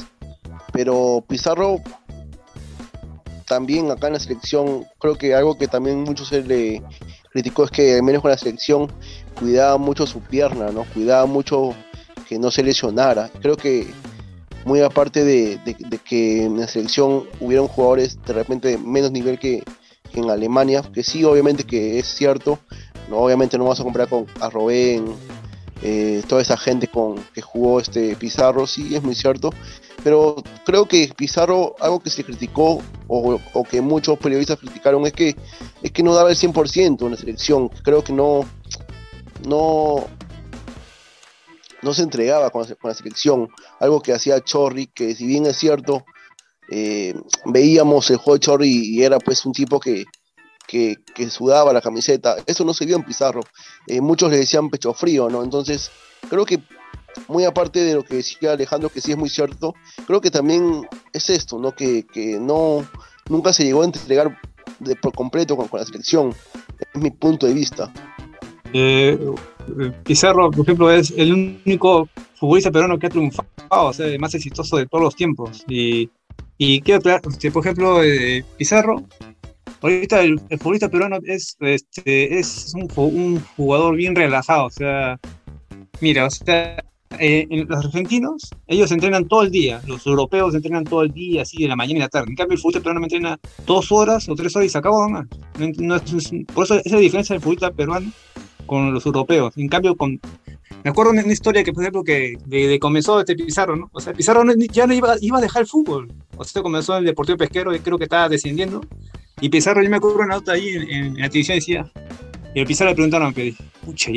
pero 0.73 1.23
Pizarro 1.25 1.81
también 3.53 3.91
acá 3.91 4.07
en 4.07 4.13
la 4.13 4.19
selección, 4.19 4.87
creo 4.97 5.15
que 5.15 5.35
algo 5.35 5.59
que 5.59 5.67
también 5.67 6.01
mucho 6.01 6.25
se 6.25 6.41
le 6.41 6.81
criticó 7.31 7.65
es 7.65 7.69
que 7.69 7.97
al 7.97 8.01
menos 8.01 8.23
con 8.23 8.31
la 8.31 8.37
selección 8.37 8.91
cuidaba 9.39 9.77
mucho 9.77 10.07
su 10.07 10.21
pierna, 10.21 10.71
¿no? 10.71 10.85
Cuidaba 10.85 11.27
mucho 11.27 11.75
que 12.27 12.39
no 12.39 12.49
se 12.49 12.63
lesionara. 12.63 13.29
Creo 13.43 13.55
que 13.55 13.85
muy 14.65 14.81
aparte 14.81 15.23
de, 15.23 15.59
que 16.03 16.45
en 16.45 16.61
la 16.61 16.67
selección 16.67 17.25
hubieron 17.39 17.67
jugadores 17.67 18.17
de 18.25 18.33
repente 18.33 18.69
de 18.69 18.79
menos 18.79 19.11
nivel 19.11 19.37
que, 19.37 19.63
en 20.15 20.31
Alemania, 20.31 20.81
que 20.91 21.03
sí, 21.03 21.23
obviamente 21.23 21.63
que 21.63 21.99
es 21.99 22.07
cierto, 22.07 22.57
no, 23.07 23.17
obviamente 23.17 23.59
no 23.59 23.65
vamos 23.65 23.79
a 23.79 23.83
comparar 23.83 24.09
con 24.09 24.25
a 24.41 24.49
eh, 25.85 26.23
toda 26.27 26.41
esa 26.41 26.57
gente 26.57 26.87
con 26.87 27.23
que 27.35 27.41
jugó 27.43 27.79
este 27.79 28.15
Pizarro, 28.15 28.65
sí, 28.65 28.95
es 28.95 29.03
muy 29.03 29.13
cierto, 29.13 29.51
pero 30.03 30.35
creo 30.65 30.85
que 30.85 31.11
Pizarro, 31.15 31.75
algo 31.79 32.01
que 32.01 32.09
se 32.09 32.23
criticó 32.23 32.81
o, 33.07 33.39
que 33.69 33.79
muchos 33.79 34.19
periodistas 34.19 34.59
criticaron 34.59 35.05
es 35.05 35.13
que, 35.13 35.35
es 35.81 35.91
que 35.91 36.03
no 36.03 36.13
daba 36.13 36.29
el 36.29 36.35
100% 36.35 37.05
en 37.05 37.11
la 37.11 37.17
selección. 37.17 37.69
Creo 37.83 38.03
que 38.03 38.11
no, 38.11 38.41
no, 39.47 40.05
no 41.81 41.93
se 41.93 42.01
entregaba 42.01 42.49
con 42.49 42.65
la, 42.83 42.93
selección. 42.93 43.49
Algo 43.79 44.01
que 44.01 44.13
hacía 44.13 44.43
Chorri, 44.43 44.87
que 44.87 45.15
si 45.15 45.25
bien 45.25 45.45
es 45.45 45.57
cierto, 45.57 46.03
eh, 46.69 47.13
veíamos 47.45 48.09
el 48.09 48.17
juego 48.17 48.33
de 48.33 48.39
Chorri 48.41 48.69
y 48.69 49.03
era 49.03 49.19
pues 49.19 49.45
un 49.45 49.53
tipo 49.53 49.79
que, 49.79 50.03
que, 50.67 51.29
sudaba 51.29 51.71
la 51.71 51.81
camiseta. 51.81 52.35
Eso 52.45 52.65
no 52.65 52.73
se 52.73 52.85
vio 52.85 52.97
en 52.97 53.03
Pizarro. 53.03 53.41
Eh, 53.87 54.01
muchos 54.01 54.29
le 54.29 54.37
decían 54.37 54.69
pecho 54.69 54.93
frío, 54.93 55.29
¿no? 55.29 55.43
Entonces, 55.43 55.91
creo 56.29 56.45
que 56.45 56.61
muy 57.27 57.45
aparte 57.45 57.79
de 57.83 57.95
lo 57.95 58.03
que 58.03 58.15
decía 58.15 58.53
Alejandro, 58.53 58.89
que 58.89 59.01
sí 59.01 59.11
es 59.11 59.17
muy 59.17 59.29
cierto, 59.29 59.75
creo 60.05 60.21
que 60.21 60.31
también 60.31 60.87
es 61.13 61.29
esto, 61.29 61.59
¿no? 61.59 61.73
Que, 61.73 62.05
no, 62.39 62.85
nunca 63.29 63.53
se 63.53 63.63
llegó 63.63 63.81
a 63.81 63.85
entregar 63.85 64.39
de 64.79 64.95
por 64.95 65.13
completo 65.13 65.55
con, 65.55 65.67
la 65.79 65.85
selección. 65.85 66.33
Es 66.93 67.01
mi 67.01 67.11
punto 67.11 67.45
de 67.45 67.53
vista. 67.53 67.91
Eh, 68.73 69.17
Pizarro, 70.03 70.51
por 70.51 70.61
ejemplo, 70.61 70.91
es 70.91 71.13
el 71.15 71.33
único 71.65 72.09
futbolista 72.35 72.71
peruano 72.71 72.97
que 72.97 73.07
ha 73.07 73.09
triunfado, 73.09 73.47
o 73.69 73.93
sea, 73.93 74.07
el 74.07 74.19
más 74.19 74.33
exitoso 74.33 74.77
de 74.77 74.87
todos 74.87 75.03
los 75.03 75.15
tiempos. 75.15 75.63
Y, 75.67 76.09
y 76.57 76.81
quiero 76.81 76.99
aclarar, 76.99 77.21
por 77.21 77.63
ejemplo, 77.63 78.03
eh, 78.03 78.43
Pizarro, 78.57 79.03
ahorita 79.81 80.21
el, 80.21 80.39
futbolista 80.57 80.89
peruano 80.89 81.19
es, 81.23 81.55
este, 81.59 82.39
es 82.39 82.73
un, 82.75 82.89
un 82.95 83.43
jugador 83.55 83.95
bien 83.95 84.15
relajado, 84.15 84.65
o 84.65 84.69
sea, 84.69 85.19
mira, 86.01 86.25
o 86.25 86.29
sea, 86.29 86.83
eh, 87.19 87.47
los 87.67 87.85
argentinos, 87.85 88.49
ellos 88.67 88.91
entrenan 88.91 89.27
todo 89.27 89.43
el 89.43 89.51
día, 89.51 89.81
los 89.87 90.05
europeos 90.05 90.55
entrenan 90.55 90.83
todo 90.83 91.03
el 91.03 91.11
día, 91.11 91.43
así 91.43 91.61
de 91.61 91.67
la 91.67 91.75
mañana 91.75 91.99
y 91.99 92.01
la 92.01 92.09
tarde. 92.09 92.29
En 92.29 92.35
cambio, 92.35 92.55
el 92.55 92.59
futbolista 92.59 92.83
peruano 92.83 93.05
entrena 93.05 93.39
dos 93.65 93.91
horas 93.91 94.27
o 94.29 94.35
tres 94.35 94.55
horas 94.55 94.67
y 94.67 94.69
se 94.69 94.77
acabó 94.77 95.01
nomás. 95.03 95.27
por 96.53 96.63
eso 96.63 96.75
esa 96.75 96.81
es 96.85 96.91
la 96.91 96.99
diferencia 96.99 97.33
del 97.33 97.41
futbolista 97.41 97.71
peruano 97.71 98.11
con 98.65 98.93
los 98.93 99.05
europeos. 99.05 99.53
En 99.57 99.67
cambio, 99.67 99.95
con, 99.95 100.19
me 100.83 100.89
acuerdo 100.89 101.13
de 101.13 101.23
una 101.23 101.33
historia 101.33 101.63
que, 101.63 101.71
por 101.71 101.83
ejemplo, 101.83 102.03
que 102.03 102.37
de, 102.45 102.79
comenzó 102.79 103.19
este 103.19 103.35
Pizarro, 103.35 103.75
¿no? 103.75 103.89
O 103.93 104.01
sea, 104.01 104.13
Pizarro 104.13 104.43
ya 104.71 104.85
no 104.85 104.93
iba, 104.93 105.15
iba 105.21 105.37
a 105.37 105.41
dejar 105.41 105.61
el 105.61 105.67
fútbol. 105.67 106.11
O 106.35 106.43
sea, 106.43 106.61
comenzó 106.61 106.93
en 106.93 106.99
el 106.99 107.05
Deportivo 107.05 107.37
Pesquero 107.37 107.73
y 107.73 107.79
creo 107.79 107.97
que 107.97 108.03
estaba 108.05 108.27
descendiendo. 108.27 108.81
Y 109.39 109.49
Pizarro, 109.49 109.81
yo 109.81 109.89
me 109.89 109.97
acuerdo 109.97 110.17
una 110.17 110.35
nota 110.35 110.53
ahí 110.53 110.69
en, 110.69 111.13
la 111.17 111.29
televisión 111.29 111.57
decía, 111.57 111.91
y 112.53 112.59
el 112.59 112.67
Pizarro 112.67 112.91
le 112.91 112.95
preguntaron, 112.95 113.33
pucha, 113.85 114.11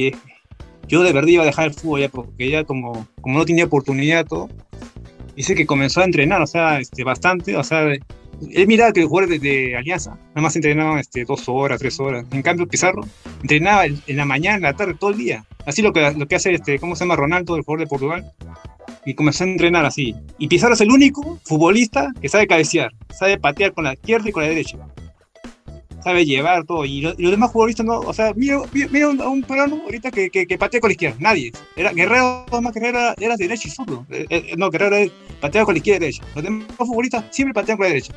yo 0.89 1.03
de 1.03 1.13
verdad 1.13 1.29
iba 1.29 1.43
a 1.43 1.47
dejar 1.47 1.67
el 1.67 1.75
fútbol 1.75 2.01
ya, 2.01 2.09
porque 2.09 2.51
ya 2.51 2.65
como, 2.65 3.07
como 3.21 3.39
no 3.39 3.45
tenía 3.45 3.65
oportunidad 3.65 4.27
todo, 4.27 4.49
dice 5.37 5.55
que 5.55 5.67
comenzó 5.67 6.01
a 6.01 6.05
entrenar, 6.05 6.41
o 6.43 6.47
sea, 6.47 6.81
este, 6.81 7.05
bastante, 7.05 7.57
o 7.57 7.65
sea, 7.65 7.83
él 7.85 8.67
miraba 8.67 8.93
que 8.93 9.01
el 9.01 9.07
jugador 9.07 9.39
de, 9.39 9.77
Alianza, 9.77 10.11
nada 10.11 10.43
más 10.43 10.57
entrenaban 10.57 10.99
este, 10.99 11.25
dos 11.25 11.49
horas, 11.49 11.81
tres 11.81 11.99
horas. 12.01 12.27
En 12.33 12.43
cambio, 12.43 12.67
Pizarro 12.67 13.03
entrenaba 13.41 13.87
en, 13.87 14.01
la 14.09 14.25
mañana, 14.25 14.57
en 14.57 14.63
la 14.63 14.75
tarde, 14.75 14.95
todo 14.95 15.11
el 15.11 15.17
día. 15.17 15.45
Así 15.65 15.83
lo 15.83 15.93
que, 15.93 16.13
lo 16.13 16.27
que 16.27 16.37
hace, 16.37 16.53
este, 16.53 16.79
¿cómo 16.79 16.97
se 16.97 17.05
llama? 17.05 17.17
Ronaldo, 17.17 17.57
el 17.57 17.63
jugador 17.63 17.81
de 17.81 17.87
Portugal. 17.87 18.33
Y 19.05 19.15
comenzó 19.15 19.45
a 19.45 19.47
entrenar 19.47 19.87
así. 19.87 20.15
Y 20.39 20.49
Pizarro 20.49 20.75
es 20.75 20.81
el 20.81 20.91
único 20.91 21.41
futbolista 21.45 22.13
que 22.21 22.29
sabe 22.29 22.47
cabecear, 22.47 22.93
sabe 23.19 23.39
patear 23.39 23.73
con 23.73 23.85
la 23.85 23.95
izquierda 23.95 24.29
y 24.29 24.33
con 24.33 24.43
la 24.43 24.49
derecha 24.49 24.79
sabe 26.07 26.25
llevar 26.25 26.65
todo. 26.65 26.85
Y, 26.85 27.01
los 27.01 27.17
demás 27.17 27.51
futbolistas 27.51 27.85
no, 27.85 27.99
o 27.99 28.13
sea, 28.13 28.33
mira, 28.37 28.61
mira 28.73 29.07
a 29.07 29.29
un 29.29 29.43
peruano 29.43 29.83
ahorita 29.85 30.13
que, 30.13 30.31
que, 30.31 30.59
patea 30.59 30.81
con 30.81 30.89
la 30.89 30.93
izquierda, 30.93 31.17
nadie. 31.19 31.51
Era, 31.75 31.93
Guerrero, 31.93 32.47
más 32.63 32.73
Guerrero 32.73 32.99
era, 33.01 33.15
era 33.19 33.37
derecho 33.37 33.67
y 33.67 33.71
zurdo. 33.73 34.07
Eh, 34.11 34.25
eh, 34.31 34.55
no, 34.57 34.71
Guerrero 34.71 35.13
pateaba 35.41 35.65
con 35.65 35.75
la 35.75 35.79
izquierda 35.79 35.97
y 35.97 36.01
derecha. 36.01 36.23
Los 36.37 36.45
demás 36.45 36.69
futbolistas 36.79 37.25
siempre 37.33 37.55
patean 37.55 37.77
con 37.77 37.87
la 37.87 37.89
derecha. 37.89 38.15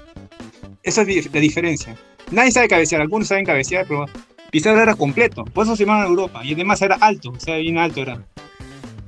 Esa 0.84 1.02
es 1.02 1.34
la 1.34 1.40
diferencia. 1.40 1.98
Nadie 2.30 2.52
sabe 2.52 2.68
cabecear, 2.68 3.02
algunos 3.02 3.28
saben 3.28 3.44
cabecear, 3.44 3.88
pero 3.88 4.06
Pizarro 4.52 4.84
era 4.84 4.94
completo. 4.94 5.44
Por 5.46 5.66
eso 5.66 5.76
se 5.76 5.84
llamaban 5.84 6.10
Europa. 6.10 6.42
Y 6.44 6.54
además 6.54 6.80
era 6.84 6.96
alto, 7.02 7.32
o 7.32 7.40
sea, 7.40 7.58
bien 7.58 7.80
alto 7.80 8.04
era. 8.04 8.24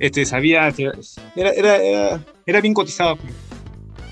este, 0.00 0.24
sabía, 0.24 0.66
este, 0.66 0.90
era, 1.36 1.50
era, 1.50 1.76
era, 1.76 2.24
era 2.46 2.60
bien 2.60 2.74
cotizado. 2.74 3.16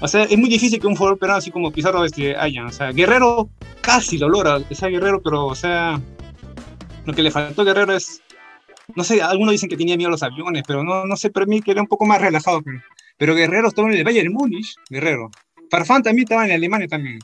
O 0.01 0.09
sea, 0.09 0.25
es 0.25 0.39
muy 0.39 0.49
difícil 0.49 0.81
que 0.81 0.87
un 0.87 0.97
jugador 0.97 1.19
peruano 1.19 1.39
así 1.39 1.51
como 1.51 1.71
Pizarro 1.71 2.05
este, 2.05 2.37
haya. 2.37 2.65
O 2.65 2.73
sea, 2.73 2.91
Guerrero 2.91 3.51
casi 3.81 4.19
lo 4.19 4.29
logra, 4.29 4.63
que 4.67 4.75
sea 4.75 4.89
Guerrero, 4.89 5.21
pero, 5.23 5.47
o 5.47 5.55
sea, 5.55 6.01
lo 7.05 7.13
que 7.13 7.23
le 7.23 7.31
faltó 7.31 7.63
a 7.63 7.65
Guerrero 7.67 7.93
es, 7.95 8.23
no 8.95 9.05
sé, 9.05 9.21
algunos 9.21 9.53
dicen 9.53 9.69
que 9.69 9.77
tenía 9.77 9.97
miedo 9.97 10.09
a 10.09 10.13
los 10.13 10.23
aviones, 10.23 10.63
pero 10.67 10.83
no, 10.83 11.05
no 11.05 11.17
sé, 11.17 11.31
para 11.31 11.47
mí 11.47 11.61
que 11.61 11.73
era 11.73 11.83
un 11.83 11.89
poco 11.89 12.07
más 12.07 12.21
relajado. 12.21 12.63
Pero, 12.63 12.81
pero 13.19 13.35
Guerrero 13.35 13.69
estaba 13.69 13.89
en 13.89 13.99
el 13.99 14.05
Bayern 14.05 14.33
Múnich, 14.33 14.75
Guerrero. 14.89 15.31
Farfán 15.71 16.03
también 16.03 16.25
estaba 16.25 16.47
en 16.47 16.53
Alemania 16.53 16.89
también. 16.89 17.19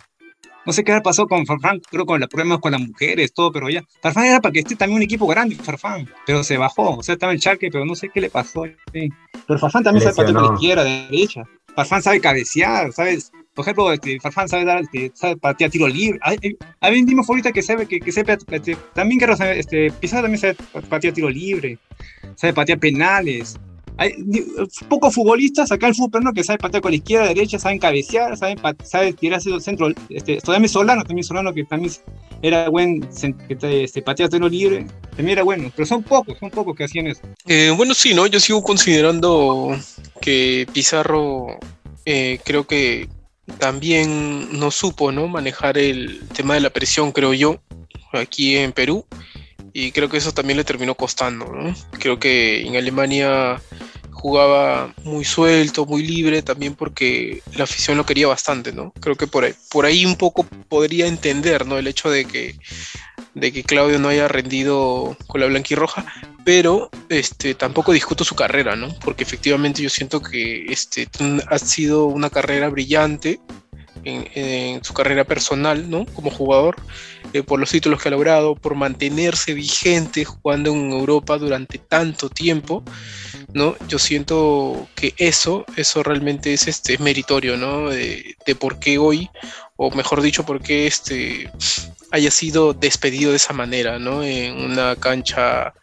No 0.66 0.72
sé 0.72 0.82
qué 0.82 1.00
pasado 1.00 1.28
con 1.28 1.46
Farfán, 1.46 1.80
creo 1.88 2.04
con 2.04 2.18
los 2.18 2.28
problemas 2.28 2.58
con 2.58 2.72
las 2.72 2.80
mujeres, 2.80 3.32
todo, 3.32 3.52
pero 3.52 3.70
ya. 3.70 3.84
Farfán 4.02 4.26
era 4.26 4.40
para 4.40 4.52
que 4.52 4.58
esté 4.58 4.74
también 4.74 4.96
un 4.96 5.02
equipo 5.02 5.26
grande, 5.26 5.54
Farfán, 5.54 6.08
pero 6.26 6.42
se 6.42 6.58
bajó. 6.58 6.96
O 6.96 7.02
sea, 7.02 7.12
estaba 7.14 7.32
en 7.32 7.38
Charque, 7.38 7.70
pero 7.70 7.84
no 7.84 7.94
sé 7.94 8.10
qué 8.12 8.20
le 8.20 8.30
pasó. 8.30 8.64
sí. 8.92 9.08
Pero 9.46 9.58
Farfán 9.60 9.84
también 9.84 10.02
sabe 10.02 10.16
patear 10.16 10.34
por 10.34 10.42
Lesionó. 10.42 10.60
izquierda, 10.60 10.84
derecha. 10.84 11.44
Farfán 11.76 12.02
sabe 12.02 12.20
cabecear, 12.20 12.90
¿sabes? 12.92 13.30
Por 13.54 13.64
ejemplo, 13.64 13.92
este, 13.92 14.18
Farfán 14.18 14.48
sabe 14.48 14.64
dar, 14.64 14.80
este, 14.80 15.12
sabe 15.14 15.36
patear 15.36 15.70
tiro 15.70 15.86
libre. 15.86 16.18
Hay 16.22 16.98
un 16.98 17.06
Dimo 17.06 17.22
ahorita 17.26 17.52
que 17.52 17.62
sabe 17.62 17.86
que, 17.86 18.00
que 18.00 18.12
sepa, 18.12 18.38
este, 18.50 18.76
también 18.94 19.20
sabe, 19.36 19.58
este, 19.60 19.92
Pizarro 19.92 20.22
también 20.22 20.40
sabe 20.40 20.56
patear 20.88 21.12
tiro 21.12 21.28
libre, 21.28 21.78
sabe 22.34 22.54
patear 22.54 22.78
penales. 22.78 23.56
Hay 23.98 24.12
pocos 24.88 25.14
futbolistas 25.14 25.72
acá 25.72 25.88
el 25.88 25.94
fútbol 25.94 26.34
que 26.34 26.44
saben 26.44 26.58
patear 26.58 26.82
con 26.82 26.90
la 26.92 26.96
izquierda, 26.96 27.28
derecha, 27.28 27.58
saben 27.58 27.78
cabecear, 27.78 28.36
saben, 28.36 28.58
saben 28.84 29.14
tirar 29.14 29.38
hacia 29.38 29.54
el 29.54 29.62
centro. 29.62 29.88
Este, 30.10 30.36
también 30.38 30.68
Solano, 30.68 31.02
también 31.04 31.24
Solano 31.24 31.54
que 31.54 31.64
también 31.64 31.92
era 32.42 32.68
buen, 32.68 33.00
que 33.48 33.56
te- 33.56 33.84
este, 33.84 34.02
patear 34.02 34.28
tiro 34.28 34.48
libre, 34.48 34.86
también 35.10 35.30
era 35.30 35.42
bueno, 35.42 35.72
pero 35.74 35.86
son 35.86 36.02
pocos, 36.02 36.38
son 36.38 36.50
pocos 36.50 36.76
que 36.76 36.84
hacían 36.84 37.06
eso. 37.06 37.22
Eh, 37.46 37.72
bueno, 37.76 37.94
sí, 37.94 38.14
¿no? 38.14 38.26
Yo 38.26 38.38
sigo 38.38 38.62
considerando 38.62 39.76
que 40.20 40.66
Pizarro 40.72 41.58
eh, 42.04 42.38
creo 42.44 42.66
que 42.66 43.08
también 43.58 44.58
no 44.58 44.70
supo, 44.70 45.12
¿no? 45.12 45.28
Manejar 45.28 45.78
el 45.78 46.20
tema 46.34 46.54
de 46.54 46.60
la 46.60 46.70
presión, 46.70 47.12
creo 47.12 47.32
yo, 47.32 47.60
aquí 48.12 48.56
en 48.56 48.72
Perú. 48.72 49.06
Y 49.78 49.92
creo 49.92 50.08
que 50.08 50.16
eso 50.16 50.32
también 50.32 50.56
le 50.56 50.64
terminó 50.64 50.94
costando, 50.94 51.52
¿no? 51.52 51.74
Creo 51.98 52.18
que 52.18 52.66
en 52.66 52.76
Alemania 52.76 53.60
jugaba 54.10 54.94
muy 55.04 55.22
suelto, 55.22 55.84
muy 55.84 56.02
libre, 56.02 56.40
también 56.40 56.74
porque 56.74 57.42
la 57.54 57.64
afición 57.64 57.98
lo 57.98 58.06
quería 58.06 58.26
bastante, 58.26 58.72
¿no? 58.72 58.94
Creo 59.00 59.16
que 59.16 59.26
por 59.26 59.44
ahí, 59.44 59.52
por 59.68 59.84
ahí 59.84 60.06
un 60.06 60.16
poco 60.16 60.44
podría 60.70 61.06
entender, 61.06 61.66
¿no? 61.66 61.76
El 61.76 61.88
hecho 61.88 62.08
de 62.08 62.24
que, 62.24 62.58
de 63.34 63.52
que 63.52 63.64
Claudio 63.64 63.98
no 63.98 64.08
haya 64.08 64.28
rendido 64.28 65.14
con 65.26 65.42
la 65.42 65.46
blanquirroja, 65.46 66.06
pero 66.46 66.88
este, 67.10 67.54
tampoco 67.54 67.92
discuto 67.92 68.24
su 68.24 68.34
carrera, 68.34 68.76
¿no? 68.76 68.98
Porque 69.04 69.24
efectivamente 69.24 69.82
yo 69.82 69.90
siento 69.90 70.22
que 70.22 70.72
este, 70.72 71.06
ha 71.50 71.58
sido 71.58 72.06
una 72.06 72.30
carrera 72.30 72.70
brillante 72.70 73.40
en, 74.06 74.84
su 74.84 74.94
carrera 74.94 75.24
personal, 75.24 75.88
¿no? 75.90 76.06
Como 76.06 76.30
jugador, 76.30 76.76
eh, 77.32 77.42
por 77.42 77.58
los 77.60 77.70
títulos 77.70 78.00
que 78.00 78.08
ha 78.08 78.12
logrado, 78.12 78.54
por 78.54 78.74
mantenerse 78.74 79.54
vigente 79.54 80.24
jugando 80.24 80.70
en 80.70 80.92
Europa 80.92 81.38
durante 81.38 81.78
tanto 81.78 82.28
tiempo, 82.28 82.82
¿no? 83.52 83.76
Yo 83.88 83.98
siento 83.98 84.88
que 84.94 85.14
eso, 85.16 85.64
eso 85.76 86.02
realmente 86.02 86.52
es 86.52 86.68
este, 86.68 86.98
meritorio, 86.98 87.56
¿no? 87.56 87.90
De, 87.90 88.36
de 88.46 88.54
por 88.54 88.78
qué 88.78 88.98
hoy, 88.98 89.28
o 89.76 89.90
mejor 89.90 90.22
dicho, 90.22 90.46
por 90.46 90.60
qué 90.60 90.86
este, 90.86 91.50
haya 92.10 92.30
sido 92.30 92.72
despedido 92.72 93.30
de 93.30 93.36
esa 93.36 93.52
manera, 93.52 93.98
¿no? 93.98 94.22
En 94.22 94.56
una 94.56 94.96
cancha 94.96 95.74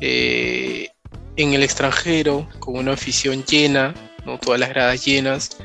eh, 0.00 0.88
en 1.36 1.54
el 1.54 1.62
extranjero, 1.62 2.48
con 2.58 2.76
una 2.76 2.92
afición 2.92 3.44
llena, 3.44 3.94
¿no? 4.24 4.38
Todas 4.38 4.60
las 4.60 4.70
gradas 4.70 5.04
llenas, 5.04 5.56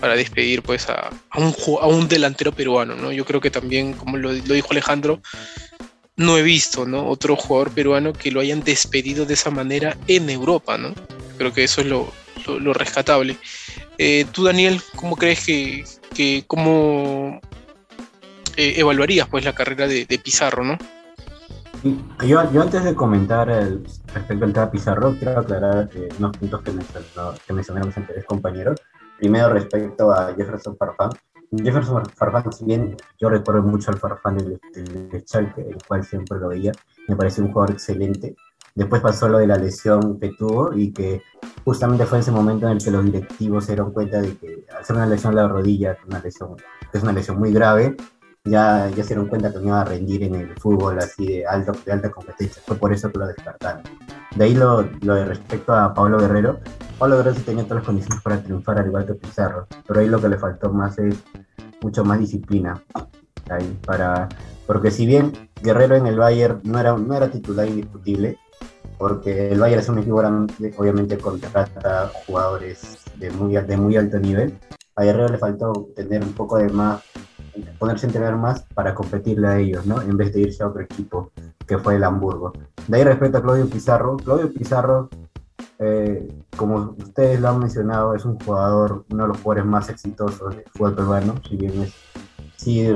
para 0.00 0.14
despedir 0.14 0.62
pues 0.62 0.88
a, 0.88 1.10
un, 1.36 1.54
a 1.80 1.86
un 1.86 2.08
delantero 2.08 2.52
peruano, 2.52 2.94
¿no? 2.94 3.12
Yo 3.12 3.24
creo 3.24 3.40
que 3.40 3.50
también, 3.50 3.92
como 3.94 4.16
lo, 4.16 4.32
dijo 4.32 4.68
Alejandro, 4.70 5.20
no 6.16 6.36
he 6.36 6.42
visto, 6.42 6.86
¿no? 6.86 7.08
Otro 7.08 7.36
jugador 7.36 7.70
peruano 7.70 8.12
que 8.12 8.30
lo 8.30 8.40
hayan 8.40 8.62
despedido 8.62 9.24
de 9.26 9.34
esa 9.34 9.50
manera 9.50 9.96
en 10.06 10.30
Europa, 10.30 10.78
¿no? 10.78 10.94
Creo 11.36 11.52
que 11.52 11.64
eso 11.64 11.80
es 11.80 11.86
lo, 11.86 12.10
lo- 12.58 12.72
rescatable. 12.72 13.36
Eh, 13.98 14.26
tú, 14.32 14.44
Daniel, 14.44 14.80
¿cómo 14.96 15.16
crees 15.16 15.44
que, 15.44 15.84
que 16.14 16.44
cómo 16.46 17.40
eh, 18.56 18.74
evaluarías 18.76 19.28
pues 19.28 19.44
la 19.44 19.54
carrera 19.54 19.86
de, 19.86 20.06
Pizarro, 20.22 20.64
¿no? 20.64 20.78
Yo, 22.26 22.52
yo 22.52 22.62
antes 22.62 22.82
de 22.82 22.94
comentar 22.94 23.48
el- 23.50 23.84
respecto 24.12 24.44
al 24.44 24.52
tema 24.52 24.70
Pizarro, 24.70 25.14
quiero 25.16 25.38
aclarar 25.38 25.88
eh, 25.94 26.08
unos 26.18 26.36
puntos 26.36 26.62
que, 26.62 26.72
que 27.46 27.52
mencionaron 27.52 27.92
anteriores 27.94 28.24
compañeros. 28.24 28.80
Primero, 29.18 29.50
respecto 29.50 30.12
a 30.12 30.32
Jefferson 30.34 30.76
Farfán. 30.76 31.10
Jefferson 31.50 32.04
Farfán, 32.14 32.52
si 32.52 32.64
bien 32.64 32.96
yo 33.18 33.28
recuerdo 33.28 33.62
mucho 33.62 33.90
al 33.90 33.98
Farfán 33.98 34.36
del, 34.36 34.60
del, 34.72 35.22
Schalke, 35.26 35.62
el 35.62 35.78
cual 35.86 36.04
siempre 36.04 36.38
lo 36.38 36.48
veía, 36.48 36.72
me 37.08 37.16
pareció 37.16 37.42
un 37.42 37.52
jugador 37.52 37.72
excelente. 37.72 38.36
Después 38.74 39.02
pasó 39.02 39.28
lo 39.28 39.38
de 39.38 39.46
la 39.48 39.56
lesión 39.56 40.20
que 40.20 40.30
tuvo 40.38 40.72
y 40.72 40.92
que 40.92 41.22
justamente 41.64 42.06
fue 42.06 42.18
en 42.18 42.22
ese 42.22 42.30
momento 42.30 42.66
en 42.66 42.72
el 42.72 42.84
que 42.84 42.90
los 42.92 43.04
directivos 43.04 43.64
se 43.64 43.72
dieron 43.72 43.92
cuenta 43.92 44.20
de 44.20 44.36
que 44.36 44.66
ser 44.84 44.94
una 44.94 45.06
lesión 45.06 45.34
de 45.34 45.42
la 45.42 45.48
rodilla, 45.48 45.96
una 46.06 46.20
lesión, 46.20 46.54
que 46.92 46.98
es 46.98 47.02
una 47.02 47.12
lesión 47.12 47.38
muy 47.38 47.52
grave, 47.52 47.96
ya, 48.44 48.88
ya 48.90 49.02
se 49.02 49.08
dieron 49.08 49.26
cuenta 49.26 49.52
que 49.52 49.58
no 49.58 49.66
iba 49.66 49.80
a 49.80 49.84
rendir 49.84 50.22
en 50.22 50.34
el 50.36 50.54
fútbol 50.60 50.98
así 50.98 51.26
de, 51.26 51.46
alto, 51.46 51.72
de 51.84 51.92
alta 51.92 52.10
competencia. 52.10 52.62
Fue 52.64 52.76
por 52.76 52.92
eso 52.92 53.10
que 53.10 53.18
lo 53.18 53.26
descartaron. 53.26 53.82
De 54.38 54.44
ahí 54.44 54.54
lo, 54.54 54.88
lo 55.00 55.16
de 55.16 55.24
respecto 55.24 55.74
a 55.74 55.92
Pablo 55.92 56.16
Guerrero. 56.16 56.60
Pablo 56.96 57.16
Guerrero 57.16 57.34
sí 57.34 57.42
tenía 57.42 57.64
todas 57.64 57.78
las 57.78 57.86
condiciones 57.86 58.22
para 58.22 58.40
triunfar 58.40 58.78
al 58.78 58.86
igual 58.86 59.04
que 59.04 59.14
Pizarro, 59.14 59.66
pero 59.84 59.98
ahí 59.98 60.06
lo 60.06 60.20
que 60.20 60.28
le 60.28 60.38
faltó 60.38 60.72
más 60.72 60.96
es 61.00 61.16
mucho 61.82 62.04
más 62.04 62.20
disciplina. 62.20 62.80
Ahí, 63.50 63.76
para, 63.84 64.28
porque 64.64 64.92
si 64.92 65.06
bien 65.06 65.32
Guerrero 65.60 65.96
en 65.96 66.06
el 66.06 66.16
Bayern 66.16 66.60
no 66.62 66.78
era, 66.78 66.96
no 66.96 67.16
era 67.16 67.32
titular 67.32 67.66
indiscutible, 67.66 68.38
porque 68.96 69.50
el 69.50 69.58
Bayern 69.58 69.80
es 69.80 69.88
un 69.88 69.98
equipo 69.98 70.18
grande, 70.18 70.72
obviamente 70.78 71.18
contrata 71.18 72.08
jugadores 72.24 72.98
de 73.16 73.32
muy, 73.32 73.54
de 73.54 73.76
muy 73.76 73.96
alto 73.96 74.20
nivel, 74.20 74.56
a 74.94 75.02
Guerrero 75.02 75.30
le 75.30 75.38
faltó 75.38 75.88
tener 75.96 76.22
un 76.22 76.32
poco 76.32 76.58
de 76.58 76.68
más 76.68 77.02
ponerse 77.78 78.06
a 78.06 78.08
entrenar 78.08 78.36
más 78.36 78.62
para 78.74 78.94
competirle 78.94 79.48
a 79.48 79.58
ellos, 79.58 79.86
¿no? 79.86 80.00
En 80.02 80.16
vez 80.16 80.32
de 80.32 80.40
irse 80.40 80.62
a 80.62 80.68
otro 80.68 80.82
equipo, 80.82 81.30
que 81.66 81.78
fue 81.78 81.96
el 81.96 82.04
Hamburgo. 82.04 82.52
De 82.86 82.96
ahí 82.96 83.04
respecto 83.04 83.38
a 83.38 83.42
Claudio 83.42 83.68
Pizarro, 83.68 84.16
Claudio 84.16 84.52
Pizarro, 84.52 85.08
eh, 85.78 86.28
como 86.56 86.94
ustedes 86.98 87.40
lo 87.40 87.48
han 87.48 87.60
mencionado, 87.60 88.14
es 88.14 88.24
un 88.24 88.38
jugador, 88.40 89.04
uno 89.10 89.22
de 89.24 89.28
los 89.28 89.38
jugadores 89.38 89.64
más 89.64 89.88
exitosos 89.88 90.56
del 90.56 90.64
fútbol 90.72 90.94
peruano, 90.94 91.34
si 91.48 91.56
bien 91.56 91.82
es, 91.82 91.94
sí, 92.56 92.88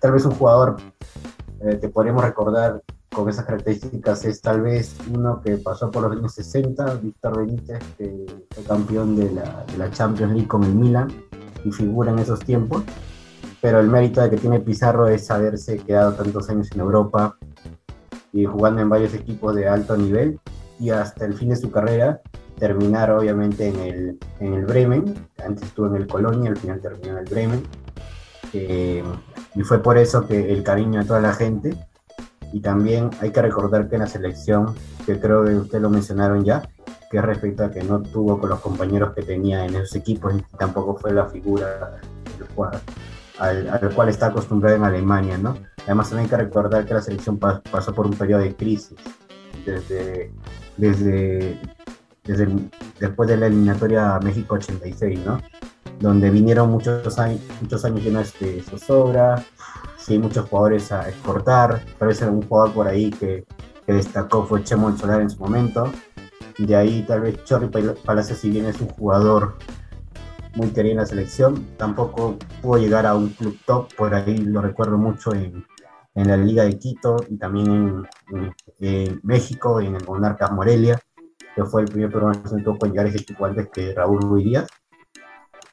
tal 0.00 0.12
vez 0.12 0.24
un 0.24 0.32
jugador 0.32 0.76
eh, 1.60 1.78
que 1.80 1.88
podríamos 1.88 2.22
recordar 2.22 2.82
con 3.12 3.28
esas 3.28 3.46
características 3.46 4.24
es 4.26 4.42
tal 4.42 4.60
vez 4.60 4.94
uno 5.12 5.40
que 5.40 5.56
pasó 5.56 5.90
por 5.90 6.02
los 6.02 6.12
años 6.12 6.34
60, 6.34 6.96
Víctor 6.96 7.38
Benítez, 7.38 7.82
que 7.96 8.26
fue 8.50 8.64
campeón 8.64 9.16
de 9.16 9.32
la, 9.32 9.64
de 9.64 9.78
la 9.78 9.90
Champions 9.90 10.32
League 10.32 10.48
con 10.48 10.62
el 10.64 10.74
Milan 10.74 11.08
y 11.64 11.72
figura 11.72 12.12
en 12.12 12.18
esos 12.18 12.40
tiempos 12.40 12.84
pero 13.66 13.80
el 13.80 13.88
mérito 13.88 14.20
de 14.20 14.30
que 14.30 14.36
tiene 14.36 14.60
Pizarro 14.60 15.08
es 15.08 15.28
haberse 15.28 15.78
quedado 15.78 16.12
tantos 16.12 16.48
años 16.48 16.70
en 16.70 16.78
Europa 16.78 17.36
y 18.32 18.44
jugando 18.44 18.80
en 18.80 18.88
varios 18.88 19.12
equipos 19.12 19.56
de 19.56 19.68
alto 19.68 19.96
nivel 19.96 20.38
y 20.78 20.90
hasta 20.90 21.24
el 21.24 21.34
fin 21.34 21.48
de 21.48 21.56
su 21.56 21.72
carrera 21.72 22.20
terminar 22.60 23.10
obviamente 23.10 23.66
en 23.66 23.80
el, 23.80 24.18
en 24.38 24.54
el 24.54 24.66
Bremen, 24.66 25.16
antes 25.44 25.64
estuvo 25.64 25.88
en 25.88 25.96
el 25.96 26.06
Colonia, 26.06 26.48
al 26.48 26.56
final 26.56 26.80
terminó 26.80 27.14
en 27.14 27.18
el 27.18 27.24
Bremen, 27.24 27.62
eh, 28.52 29.02
y 29.56 29.62
fue 29.62 29.82
por 29.82 29.98
eso 29.98 30.28
que 30.28 30.52
el 30.52 30.62
cariño 30.62 31.00
de 31.00 31.06
toda 31.06 31.20
la 31.20 31.32
gente, 31.32 31.74
y 32.52 32.60
también 32.60 33.10
hay 33.20 33.32
que 33.32 33.42
recordar 33.42 33.88
que 33.88 33.96
en 33.96 34.02
la 34.02 34.06
selección, 34.06 34.76
que 35.04 35.18
creo 35.18 35.44
que 35.44 35.56
ustedes 35.56 35.82
lo 35.82 35.90
mencionaron 35.90 36.44
ya, 36.44 36.62
que 37.10 37.18
es 37.18 37.24
respecto 37.24 37.64
a 37.64 37.72
que 37.72 37.82
no 37.82 38.00
tuvo 38.00 38.38
con 38.38 38.48
los 38.48 38.60
compañeros 38.60 39.12
que 39.12 39.22
tenía 39.22 39.66
en 39.66 39.74
esos 39.74 39.96
equipos 39.96 40.34
y 40.36 40.56
tampoco 40.56 40.96
fue 40.96 41.12
la 41.12 41.26
figura 41.26 42.00
del 42.38 42.46
jugador 42.54 42.80
al, 43.38 43.68
al, 43.68 43.94
cual 43.94 44.08
está 44.08 44.26
acostumbrado 44.26 44.76
en 44.76 44.84
Alemania, 44.84 45.38
¿no? 45.38 45.56
Además 45.84 46.08
también 46.08 46.24
hay 46.24 46.30
que 46.30 46.44
recordar 46.44 46.84
que 46.84 46.94
la 46.94 47.02
selección 47.02 47.38
pa 47.38 47.62
pasó 47.70 47.94
por 47.94 48.06
un 48.06 48.14
periodo 48.14 48.42
de 48.42 48.54
crisis 48.54 48.98
desde, 49.64 50.32
desde, 50.76 51.60
desde 52.24 52.44
el, 52.44 52.70
después 52.98 53.28
de 53.28 53.36
la 53.36 53.46
eliminatoria 53.46 54.18
México 54.22 54.54
86, 54.54 55.20
¿no? 55.24 55.40
Donde 56.00 56.30
vinieron 56.30 56.70
muchos 56.70 57.18
años, 57.18 57.40
muchos 57.60 57.84
años 57.84 58.02
llenos 58.02 58.38
de 58.38 58.62
zozobra, 58.62 59.44
sí, 59.98 60.18
muchos 60.18 60.48
jugadores 60.48 60.92
a 60.92 61.08
exportar, 61.08 61.82
parece 61.98 62.26
un 62.26 62.42
jugador 62.42 62.72
por 62.72 62.88
ahí 62.88 63.10
que, 63.10 63.46
que 63.86 63.92
destacó 63.92 64.44
fue 64.44 64.64
Chemo 64.64 64.96
Solar 64.96 65.20
en 65.20 65.30
su 65.30 65.38
momento, 65.38 65.90
de 66.58 66.76
ahí 66.76 67.04
tal 67.06 67.20
vez 67.20 67.42
Chorri 67.44 67.68
Palacios 68.04 68.38
si 68.38 68.50
bien 68.50 68.66
es 68.66 68.80
un 68.80 68.88
jugador 68.88 69.56
muy 70.56 70.68
querido 70.70 70.92
en 70.92 70.98
la 70.98 71.06
selección, 71.06 71.66
tampoco 71.76 72.36
pudo 72.62 72.78
llegar 72.78 73.06
a 73.06 73.14
un 73.14 73.28
club 73.28 73.58
top, 73.66 73.94
por 73.94 74.14
ahí 74.14 74.38
lo 74.38 74.62
recuerdo 74.62 74.96
mucho 74.96 75.34
en, 75.34 75.64
en 76.14 76.28
la 76.28 76.36
Liga 76.36 76.64
de 76.64 76.78
Quito 76.78 77.16
y 77.28 77.36
también 77.36 78.06
en, 78.32 78.54
en, 78.80 79.20
México, 79.22 79.80
en 79.80 79.94
el 79.94 80.04
Monarcas 80.04 80.50
Morelia, 80.50 80.98
que 81.54 81.64
fue 81.64 81.82
el 81.82 81.88
primer 81.88 82.10
peruano 82.10 82.42
que 82.42 82.62
tuvo 82.62 82.78
con 82.78 82.90
llegar 82.90 83.06
ese 83.06 83.18
equipo 83.18 83.44
antes 83.44 83.68
que 83.68 83.94
Raúl 83.94 84.20
Ruiz 84.22 84.44
Díaz. 84.44 84.66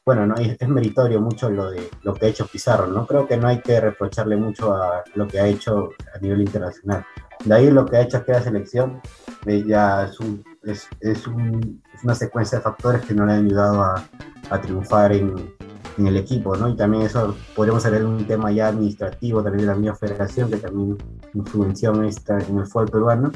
Bueno, 0.06 0.26
¿no? 0.26 0.34
es, 0.34 0.54
es 0.60 0.68
meritorio 0.68 1.18
mucho 1.18 1.48
lo 1.48 1.70
de 1.70 1.88
lo 2.02 2.12
que 2.12 2.26
ha 2.26 2.28
hecho 2.28 2.46
Pizarro, 2.46 2.86
¿no? 2.88 3.06
Creo 3.06 3.26
que 3.26 3.38
no 3.38 3.48
hay 3.48 3.62
que 3.62 3.80
reprocharle 3.80 4.36
mucho 4.36 4.74
a 4.74 5.02
lo 5.14 5.26
que 5.26 5.40
ha 5.40 5.46
hecho 5.46 5.92
a 6.14 6.18
nivel 6.18 6.42
internacional. 6.42 7.06
De 7.42 7.54
ahí 7.54 7.70
lo 7.70 7.86
que 7.86 7.96
ha 7.96 8.02
hecho 8.02 8.18
aquella 8.18 8.42
selección 8.42 9.00
eh, 9.46 9.64
ya 9.66 10.04
es, 10.04 10.20
un, 10.20 10.44
es, 10.62 10.88
es, 11.00 11.26
un, 11.26 11.82
es, 11.94 12.04
una 12.04 12.14
secuencia 12.14 12.58
de 12.58 12.64
factores 12.64 13.02
que 13.06 13.14
no 13.14 13.24
le 13.24 13.32
han 13.32 13.46
ayudado 13.46 13.82
a, 13.82 14.04
a 14.50 14.60
triunfar 14.60 15.12
en, 15.12 15.54
en, 15.96 16.06
el 16.06 16.18
equipo, 16.18 16.54
¿no? 16.54 16.68
Y 16.68 16.76
también 16.76 17.04
eso 17.04 17.34
podríamos 17.56 17.90
ver 17.90 18.04
un 18.04 18.26
tema 18.26 18.52
ya 18.52 18.68
administrativo 18.68 19.42
también 19.42 19.66
de 19.66 19.72
la 19.72 19.78
misma 19.78 19.96
federación 19.96 20.50
que 20.50 20.58
también 20.58 20.98
influenció 21.32 21.94
en, 21.94 22.04
esta, 22.04 22.38
en 22.40 22.58
el 22.58 22.66
fútbol 22.66 22.90
peruano, 22.90 23.32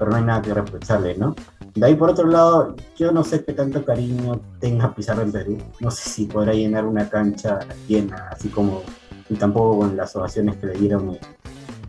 pero 0.00 0.12
no 0.12 0.16
hay 0.16 0.24
nada 0.24 0.40
que 0.40 0.54
reprocharle, 0.54 1.14
¿no? 1.18 1.36
De 1.74 1.86
ahí 1.86 1.94
por 1.94 2.08
otro 2.08 2.26
lado, 2.26 2.74
yo 2.96 3.12
no 3.12 3.22
sé 3.22 3.44
qué 3.44 3.52
tanto 3.52 3.84
cariño 3.84 4.40
tenga 4.58 4.94
Pizarro 4.94 5.20
en 5.20 5.30
Perú. 5.30 5.58
No 5.80 5.90
sé 5.90 6.08
si 6.08 6.24
podrá 6.24 6.54
llenar 6.54 6.86
una 6.86 7.06
cancha 7.10 7.58
llena, 7.86 8.28
así 8.30 8.48
como, 8.48 8.82
y 9.28 9.34
tampoco 9.34 9.80
con 9.80 9.98
las 9.98 10.16
ovaciones 10.16 10.56
que 10.56 10.68
le 10.68 10.72
dieron 10.72 11.18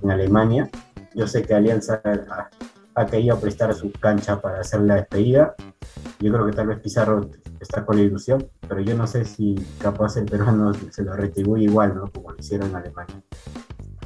en, 0.01 0.11
Alemania. 0.11 0.69
Yo 1.15 1.25
sé 1.25 1.43
que 1.43 1.53
Alianza 1.53 2.01
ha, 2.03 2.49
ha, 2.95 3.05
querido 3.05 3.39
prestar 3.39 3.73
su 3.73 3.93
cancha 3.93 4.41
para 4.41 4.59
hacer 4.59 4.81
la 4.81 4.95
despedida. 4.95 5.55
Yo 6.19 6.33
creo 6.33 6.45
que 6.45 6.51
tal 6.51 6.67
vez 6.67 6.79
Pizarro 6.79 7.29
está 7.61 7.85
con 7.85 7.95
la 7.95 8.03
ilusión, 8.03 8.45
pero 8.67 8.81
yo 8.81 8.97
no 8.97 9.07
sé 9.07 9.23
si 9.23 9.55
capaz 9.79 10.17
el 10.17 10.25
peruano 10.25 10.73
se 10.89 11.03
lo 11.03 11.13
retribuye 11.13 11.63
igual, 11.63 11.95
¿no? 11.95 12.11
Como 12.11 12.33
lo 12.33 12.37
hicieron 12.37 12.71
en 12.71 12.75
Alemania. 12.75 13.21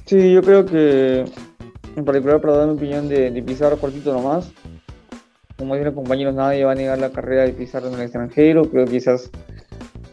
Sí, 0.05 0.31
yo 0.31 0.43
creo 0.43 0.63
que, 0.63 1.25
en 1.95 2.05
particular, 2.05 2.41
para 2.41 2.57
dar 2.57 2.67
mi 2.67 2.73
opinión 2.73 3.07
de, 3.07 3.31
de 3.31 3.43
Pizarro 3.43 3.77
cortito 3.77 4.13
nomás, 4.13 4.51
como 5.57 5.75
dicen 5.75 5.85
los 5.85 5.95
compañeros, 5.95 6.35
nadie 6.35 6.65
va 6.65 6.73
a 6.73 6.75
negar 6.75 6.99
la 6.99 7.11
carrera 7.11 7.43
de 7.43 7.53
Pizarro 7.53 7.87
en 7.87 7.93
el 7.95 8.01
extranjero. 8.01 8.69
Creo 8.69 8.85
que 8.85 8.91
quizás 8.91 9.29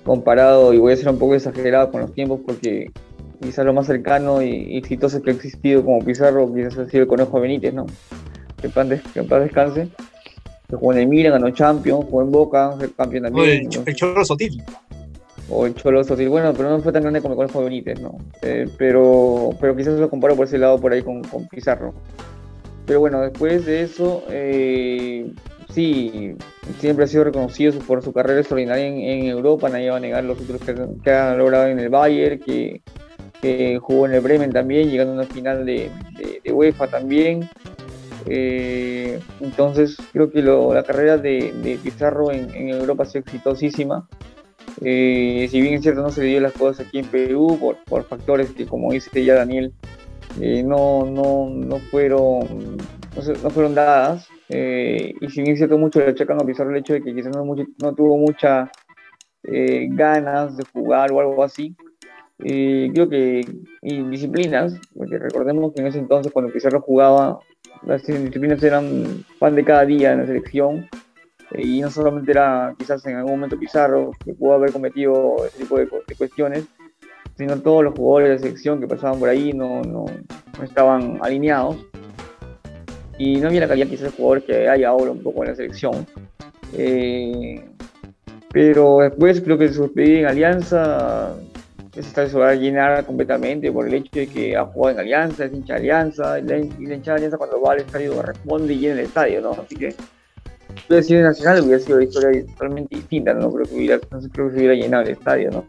comparado, 0.05 0.73
y 0.73 0.79
voy 0.79 0.93
a 0.93 0.97
ser 0.97 1.09
un 1.09 1.19
poco 1.19 1.35
exagerado 1.35 1.91
con 1.91 2.03
los 2.03 2.13
tiempos, 2.13 2.41
porque 2.47 2.91
quizás 3.41 3.65
lo 3.65 3.73
más 3.73 3.87
cercano 3.87 4.41
y 4.41 4.77
exitoso 4.77 5.21
que 5.21 5.31
ha 5.31 5.35
existido 5.35 5.85
como 5.85 6.05
Pizarro 6.05 6.53
quizás 6.55 6.79
ha 6.79 6.89
sido 6.89 7.03
el 7.03 7.09
Conejo 7.09 7.41
Benítez, 7.41 7.75
¿no? 7.75 7.87
Que 8.61 8.69
en 8.69 9.29
paz, 9.29 9.43
descanse. 9.43 9.89
Que 10.69 10.77
jugó 10.77 10.93
en 10.93 11.01
el 11.01 11.09
Milan, 11.09 11.33
ganó 11.33 11.51
Champions, 11.51 12.05
jugó 12.05 12.23
en 12.23 12.31
Boca, 12.31 12.75
fue 12.79 12.93
campeón 12.93 13.25
también. 13.25 13.49
El, 13.49 13.65
¿no? 13.65 13.83
el 13.85 13.95
Cholo 13.97 14.25
Sotil. 14.25 14.63
O 15.49 15.67
el 15.67 15.75
Cholo 15.75 16.03
Sotil, 16.05 16.29
bueno, 16.29 16.53
pero 16.55 16.71
no 16.71 16.81
fue 16.81 16.93
tan 16.93 17.03
grande 17.03 17.21
como 17.21 17.35
el 17.35 17.37
Conejo 17.37 17.65
Benítez, 17.65 18.01
¿no? 18.01 18.19
Eh, 18.43 18.69
pero, 18.79 19.51
pero 19.61 19.77
quizás 19.77 19.99
lo 19.99 20.09
comparo 20.09 20.37
por 20.37 20.47
ese 20.47 20.59
lado, 20.59 20.81
por 20.81 20.93
ahí 20.93 21.03
con, 21.03 21.23
Pizarro. 21.51 21.95
Pero 22.87 23.01
bueno, 23.01 23.21
después 23.21 23.67
de 23.67 23.83
eso, 23.83 24.25
eh, 24.31 25.31
sí, 25.73 26.35
siempre 26.79 27.05
ha 27.05 27.09
sido 27.09 27.25
reconocido 27.25 27.79
por 27.81 28.03
su 28.03 28.13
carrera 28.13 28.41
extraordinaria 28.41 28.87
en, 28.87 29.25
Europa. 29.27 29.69
Nadie 29.69 29.91
va 29.91 29.97
a 29.97 30.01
negar 30.01 30.25
los 30.25 30.39
títulos 30.39 30.63
que, 30.63 30.75
que, 30.75 31.35
logrado 31.37 31.67
en 31.67 31.79
el 31.79 31.89
Bayern, 31.89 32.39
que, 32.39 32.81
jugó 33.81 34.07
en 34.07 34.15
el 34.15 34.21
Bremen 34.21 34.53
también, 34.53 34.89
llegando 34.89 35.15
a 35.15 35.17
una 35.17 35.27
final 35.27 35.67
de, 35.67 35.91
UEFA 36.51 36.87
también. 36.87 37.49
Eh, 38.27 39.21
entonces, 39.41 39.97
creo 40.13 40.31
que 40.31 40.43
la 40.43 40.83
carrera 40.85 41.19
de, 41.19 41.79
Pizarro 41.83 42.31
en, 42.31 42.69
Europa 42.69 43.03
ha 43.03 43.07
sido 43.07 43.25
exitosísima. 43.25 44.09
Eh, 44.85 45.47
si 45.51 45.61
bien 45.61 45.75
es 45.75 45.83
cierto, 45.83 46.03
no 46.03 46.11
se 46.11 46.25
dio 46.25 46.41
las 46.41 46.53
cosas 46.53 46.87
aquí 46.87 46.99
en 46.99 47.07
Perú 47.07 47.57
por, 47.61 47.77
por 47.85 48.05
factores 48.05 48.51
que, 48.51 48.67
como 48.67 48.93
dice 48.93 49.25
ya 49.25 49.35
Daniel, 49.35 49.73
eh, 50.41 50.63
no, 50.63 51.05
no, 51.05 51.51
no, 51.51 51.79
fueron, 51.79 52.77
no, 53.17 53.33
no 53.43 53.51
fueron 53.51 53.75
dadas. 53.75 54.29
Eh, 54.49 55.15
y 55.21 55.29
si 55.29 55.41
bien 55.43 55.53
es 55.53 55.59
cierto, 55.59 55.79
mucho 55.79 56.01
le 56.01 56.09
achacan 56.09 56.41
a 56.41 56.45
Pizarro 56.45 56.71
el 56.71 56.79
hecho 56.79 56.95
de 56.95 57.03
que 57.03 57.15
quizás 57.15 57.35
no, 57.35 57.45
mucho, 57.45 57.65
no 57.81 57.95
tuvo 57.95 58.19
muchas 58.19 58.71
eh, 59.45 59.89
ganas 59.91 60.57
de 60.57 60.65
jugar 60.73 61.13
o 61.13 61.21
algo 61.21 61.45
así. 61.45 61.77
creo 62.39 63.09
que 63.09 63.47
y 63.83 64.03
disciplinas, 64.05 64.75
porque 64.97 65.19
recordemos 65.19 65.73
que 65.75 65.83
en 65.83 65.87
ese 65.89 65.99
entonces 65.99 66.33
cuando 66.33 66.53
Pizarro 66.53 66.81
jugaba, 66.81 67.39
las 67.87 68.05
disciplinas 68.05 68.63
eran 68.63 69.25
pan 69.39 69.55
de 69.55 69.65
cada 69.65 69.85
día 69.85 70.13
en 70.13 70.21
la 70.21 70.27
selección. 70.27 70.89
Y 71.55 71.81
no 71.81 71.91
solamente 71.91 72.33
era 72.33 72.75
quizás 72.79 73.05
en 73.07 73.17
algún 73.17 73.33
momento 73.33 73.59
Pizarro 73.59 74.13
que 74.25 74.33
pudo 74.35 74.55
haber 74.55 74.73
cometido 74.73 75.37
ese 75.47 75.59
tipo 75.59 75.79
de, 75.79 75.87
de 76.07 76.15
cuestiones, 76.17 76.65
sino 77.37 77.59
todos 77.61 77.85
los 77.85 77.95
jugadores 77.95 78.31
de 78.31 78.39
selección 78.39 78.81
que 78.81 78.87
pasaban 78.87 79.19
por 79.19 79.29
ahí 79.29 79.53
no, 79.53 79.83
no, 79.83 80.07
no, 80.59 80.65
estaban 80.65 81.19
alineados. 81.23 81.77
Y 83.19 83.37
no 83.37 83.49
había 83.49 83.61
la 83.61 83.69
calidad 83.69 83.87
quizás 83.87 84.11
de 84.11 84.17
jugadores 84.17 84.45
que 84.45 84.69
hay 84.69 84.85
ahora 84.85 85.11
un 85.11 85.23
poco 85.23 85.43
en 85.45 85.51
la 85.51 85.57
selección. 85.57 86.07
Eh, 86.75 87.63
pero 88.53 88.99
después 88.99 89.41
creo 89.41 89.59
que 89.59 89.69
su 89.69 89.83
despedida 89.83 90.21
en 90.21 90.27
Alianza 90.27 91.35
se 92.01 92.39
va 92.39 92.51
a 92.51 92.55
llenar 92.55 93.05
completamente 93.05 93.71
por 93.71 93.87
el 93.87 93.95
hecho 93.95 94.11
de 94.13 94.27
que 94.27 94.57
ha 94.57 94.65
jugado 94.65 94.95
en 94.95 95.01
Alianza, 95.01 95.45
es 95.45 95.53
hincha 95.53 95.75
de 95.75 95.81
Alianza, 95.81 96.39
y 96.39 96.43
la 96.43 96.59
hincha 96.59 97.13
de 97.13 97.17
Alianza 97.17 97.37
cuando 97.37 97.61
va 97.61 97.73
al 97.73 97.81
estadio 97.81 98.23
responde 98.23 98.73
y 98.73 98.79
llena 98.79 98.95
el 98.95 99.07
estadio, 99.07 99.41
¿no? 99.43 99.53
Así 99.53 99.77
que 99.77 99.95
hubiera 100.93 101.03
sido 101.03 101.23
nacional 101.23 101.63
hubiera 101.63 101.79
sido 101.79 101.97
una 101.97 102.05
historia 102.05 102.47
totalmente 102.47 102.97
distinta, 102.97 103.35
no 103.35 103.53
creo 103.53 103.67
que 103.67 103.75
hubiera, 103.75 104.01
no 104.11 104.21
se 104.21 104.29
hubiera 104.43 104.75
llenado 104.75 105.05
el 105.05 105.11
estadio, 105.11 105.51
¿no? 105.51 105.65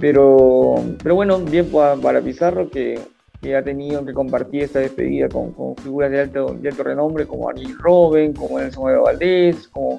Pero, 0.00 0.76
pero 1.02 1.14
bueno, 1.16 1.38
bien 1.40 1.66
para, 1.66 1.96
para 1.96 2.20
Pizarro 2.20 2.70
que, 2.70 3.00
que, 3.42 3.56
ha 3.56 3.62
tenido 3.62 4.04
que 4.04 4.12
compartir 4.12 4.62
esta 4.62 4.78
despedida 4.78 5.28
con, 5.28 5.52
con 5.52 5.74
figuras 5.76 6.10
de 6.10 6.20
alto, 6.20 6.54
de 6.54 6.68
alto, 6.68 6.84
renombre 6.84 7.26
como 7.26 7.48
Ariel 7.48 7.76
Robben, 7.78 8.32
como 8.32 8.60
Nelson 8.60 9.02
Valdés, 9.02 9.66
como, 9.68 9.98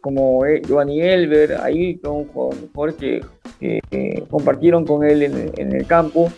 como 0.00 0.44
Giovanni 0.66 1.00
Elber, 1.00 1.60
ahí 1.60 1.98
con 1.98 2.24
jugadores 2.24 2.96
que, 2.96 3.24
que, 3.60 4.24
compartieron 4.28 4.84
con 4.84 5.04
él 5.04 5.22
en, 5.22 5.52
en, 5.56 5.72
el 5.72 5.86
campo. 5.86 6.32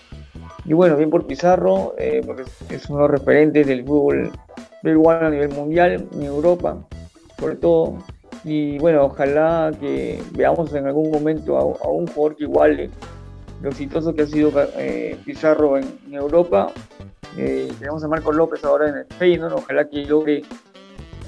Y 0.66 0.75
bueno, 0.75 0.97
bien 0.97 1.09
por 1.09 1.27
Pizarro, 1.27 1.95
eh, 1.99 2.22
porque 2.25 2.43
es 2.68 2.91
uno 2.91 2.99
de 2.99 3.09
los 3.09 3.11
referentes 3.11 3.66
del 3.66 3.85
fútbol 3.85 4.31
peruano 4.83 5.27
a 5.27 5.31
nivel 5.31 5.49
mundial, 5.49 6.07
en 6.12 6.22
Europa, 6.22 6.87
sobre 7.45 7.57
todo. 7.57 7.99
Y 8.43 8.79
bueno, 8.79 9.05
ojalá 9.05 9.71
que 9.79 10.23
veamos 10.33 10.73
en 10.75 10.87
algún 10.87 11.11
momento 11.11 11.59
a, 11.59 11.89
un 11.89 12.07
jugador 12.07 12.37
que 12.37 12.45
iguale 12.45 12.91
lo 13.61 13.69
exitoso 13.69 14.15
que 14.15 14.23
ha 14.23 14.27
sido 14.27 14.51
eh, 14.79 15.19
Pizarro 15.25 15.77
en, 15.77 15.85
Europa. 16.11 16.73
Eh, 17.37 17.71
tenemos 17.79 18.03
a 18.03 18.09
Marco 18.09 18.33
López 18.33 18.65
ahora 18.65 18.89
en 18.89 18.97
el 18.97 19.07
Feyenoord, 19.19 19.55
ojalá 19.55 19.89
que 19.89 20.07
logre 20.07 20.43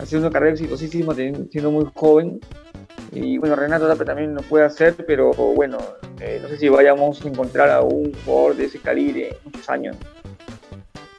hacer 0.00 0.18
una 0.18 0.30
carrera 0.30 0.52
exitosísima 0.52 1.14
siendo 1.14 1.70
muy 1.70 1.86
joven. 1.94 2.40
Y 3.12 3.36
bueno, 3.38 3.56
Renato 3.56 3.86
Tapia 3.86 4.06
también 4.06 4.34
lo 4.34 4.42
puede 4.42 4.64
hacer, 4.64 4.94
pero 5.06 5.32
bueno, 5.32 5.78
eh, 6.20 6.38
no 6.42 6.48
sé 6.48 6.56
si 6.56 6.68
vayamos 6.68 7.24
a 7.24 7.28
encontrar 7.28 7.70
a 7.70 7.82
un 7.82 8.12
jugador 8.24 8.56
de 8.56 8.64
ese 8.64 8.78
calibre 8.78 9.28
en 9.28 9.36
muchos 9.44 9.68
años. 9.68 9.96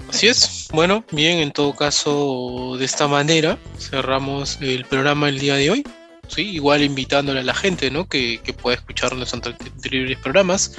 Así 0.09 0.27
es. 0.27 0.67
Bueno, 0.71 1.03
bien, 1.11 1.39
en 1.39 1.51
todo 1.51 1.75
caso, 1.75 2.75
de 2.77 2.85
esta 2.85 3.07
manera 3.07 3.57
cerramos 3.79 4.57
el 4.61 4.85
programa 4.85 5.29
el 5.29 5.39
día 5.39 5.55
de 5.55 5.69
hoy. 5.69 5.83
Sí, 6.27 6.41
igual 6.41 6.83
invitándole 6.83 7.39
a 7.39 7.43
la 7.43 7.53
gente, 7.53 7.89
¿no? 7.89 8.07
Que, 8.07 8.39
que 8.43 8.53
pueda 8.53 8.75
escuchar 8.75 9.15
nuestros 9.15 9.45
anteriores 9.45 10.17
programas 10.19 10.73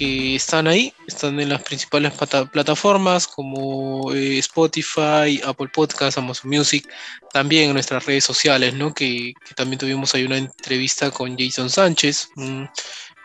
que 0.00 0.34
están 0.34 0.66
ahí, 0.66 0.94
están 1.06 1.38
en 1.40 1.50
las 1.50 1.62
principales 1.62 2.14
plataformas 2.50 3.26
como 3.26 4.14
eh, 4.14 4.38
Spotify, 4.38 5.42
Apple 5.44 5.68
Podcasts, 5.74 6.16
Amazon 6.16 6.50
Music, 6.50 6.88
también 7.34 7.68
en 7.68 7.74
nuestras 7.74 8.06
redes 8.06 8.24
sociales, 8.24 8.72
¿no? 8.72 8.94
Que, 8.94 9.34
también 9.56 9.78
tuvimos 9.78 10.14
ahí 10.14 10.24
una 10.24 10.38
entrevista 10.38 11.10
con 11.10 11.36
Jason 11.38 11.68
Sánchez, 11.68 12.30
un, 12.36 12.66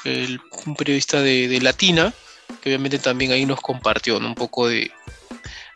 el, 0.04 0.42
periodista 0.78 1.22
de 1.22 1.60
Latina, 1.62 2.14
obviamente 2.66 3.00
también 3.00 3.32
ahí 3.32 3.46
nos 3.46 3.62
compartió 3.62 4.20
¿no? 4.20 4.28
un 4.28 4.36
poco 4.36 4.68
de, 4.68 4.92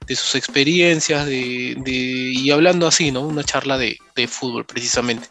de 0.07 0.15
sus 0.15 0.35
experiencias 0.35 1.25
de, 1.25 1.75
y 1.85 2.51
hablando 2.51 2.87
así, 2.87 3.11
¿no? 3.11 3.21
Una 3.21 3.43
charla 3.43 3.77
de, 3.77 3.97
de 4.15 4.27
fútbol 4.27 4.65
precisamente. 4.65 5.27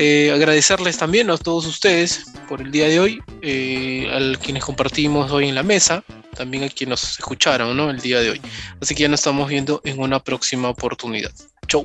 Eh, 0.00 0.30
agradecerles 0.32 0.96
también 0.96 1.28
a 1.28 1.36
todos 1.36 1.66
ustedes 1.66 2.26
por 2.48 2.62
el 2.62 2.70
día 2.70 2.86
de 2.86 3.00
hoy, 3.00 3.20
eh, 3.42 4.08
a 4.08 4.38
quienes 4.38 4.64
compartimos 4.64 5.32
hoy 5.32 5.48
en 5.48 5.56
la 5.56 5.64
mesa, 5.64 6.04
también 6.36 6.62
a 6.62 6.68
quienes 6.68 6.90
nos 6.90 7.18
escucharon 7.18 7.76
¿no? 7.76 7.90
el 7.90 7.98
día 7.98 8.20
de 8.20 8.30
hoy. 8.30 8.40
Así 8.80 8.94
que 8.94 9.02
ya 9.02 9.08
nos 9.08 9.18
estamos 9.18 9.48
viendo 9.48 9.80
en 9.84 9.98
una 9.98 10.22
próxima 10.22 10.68
oportunidad. 10.68 11.32
Chau. 11.66 11.84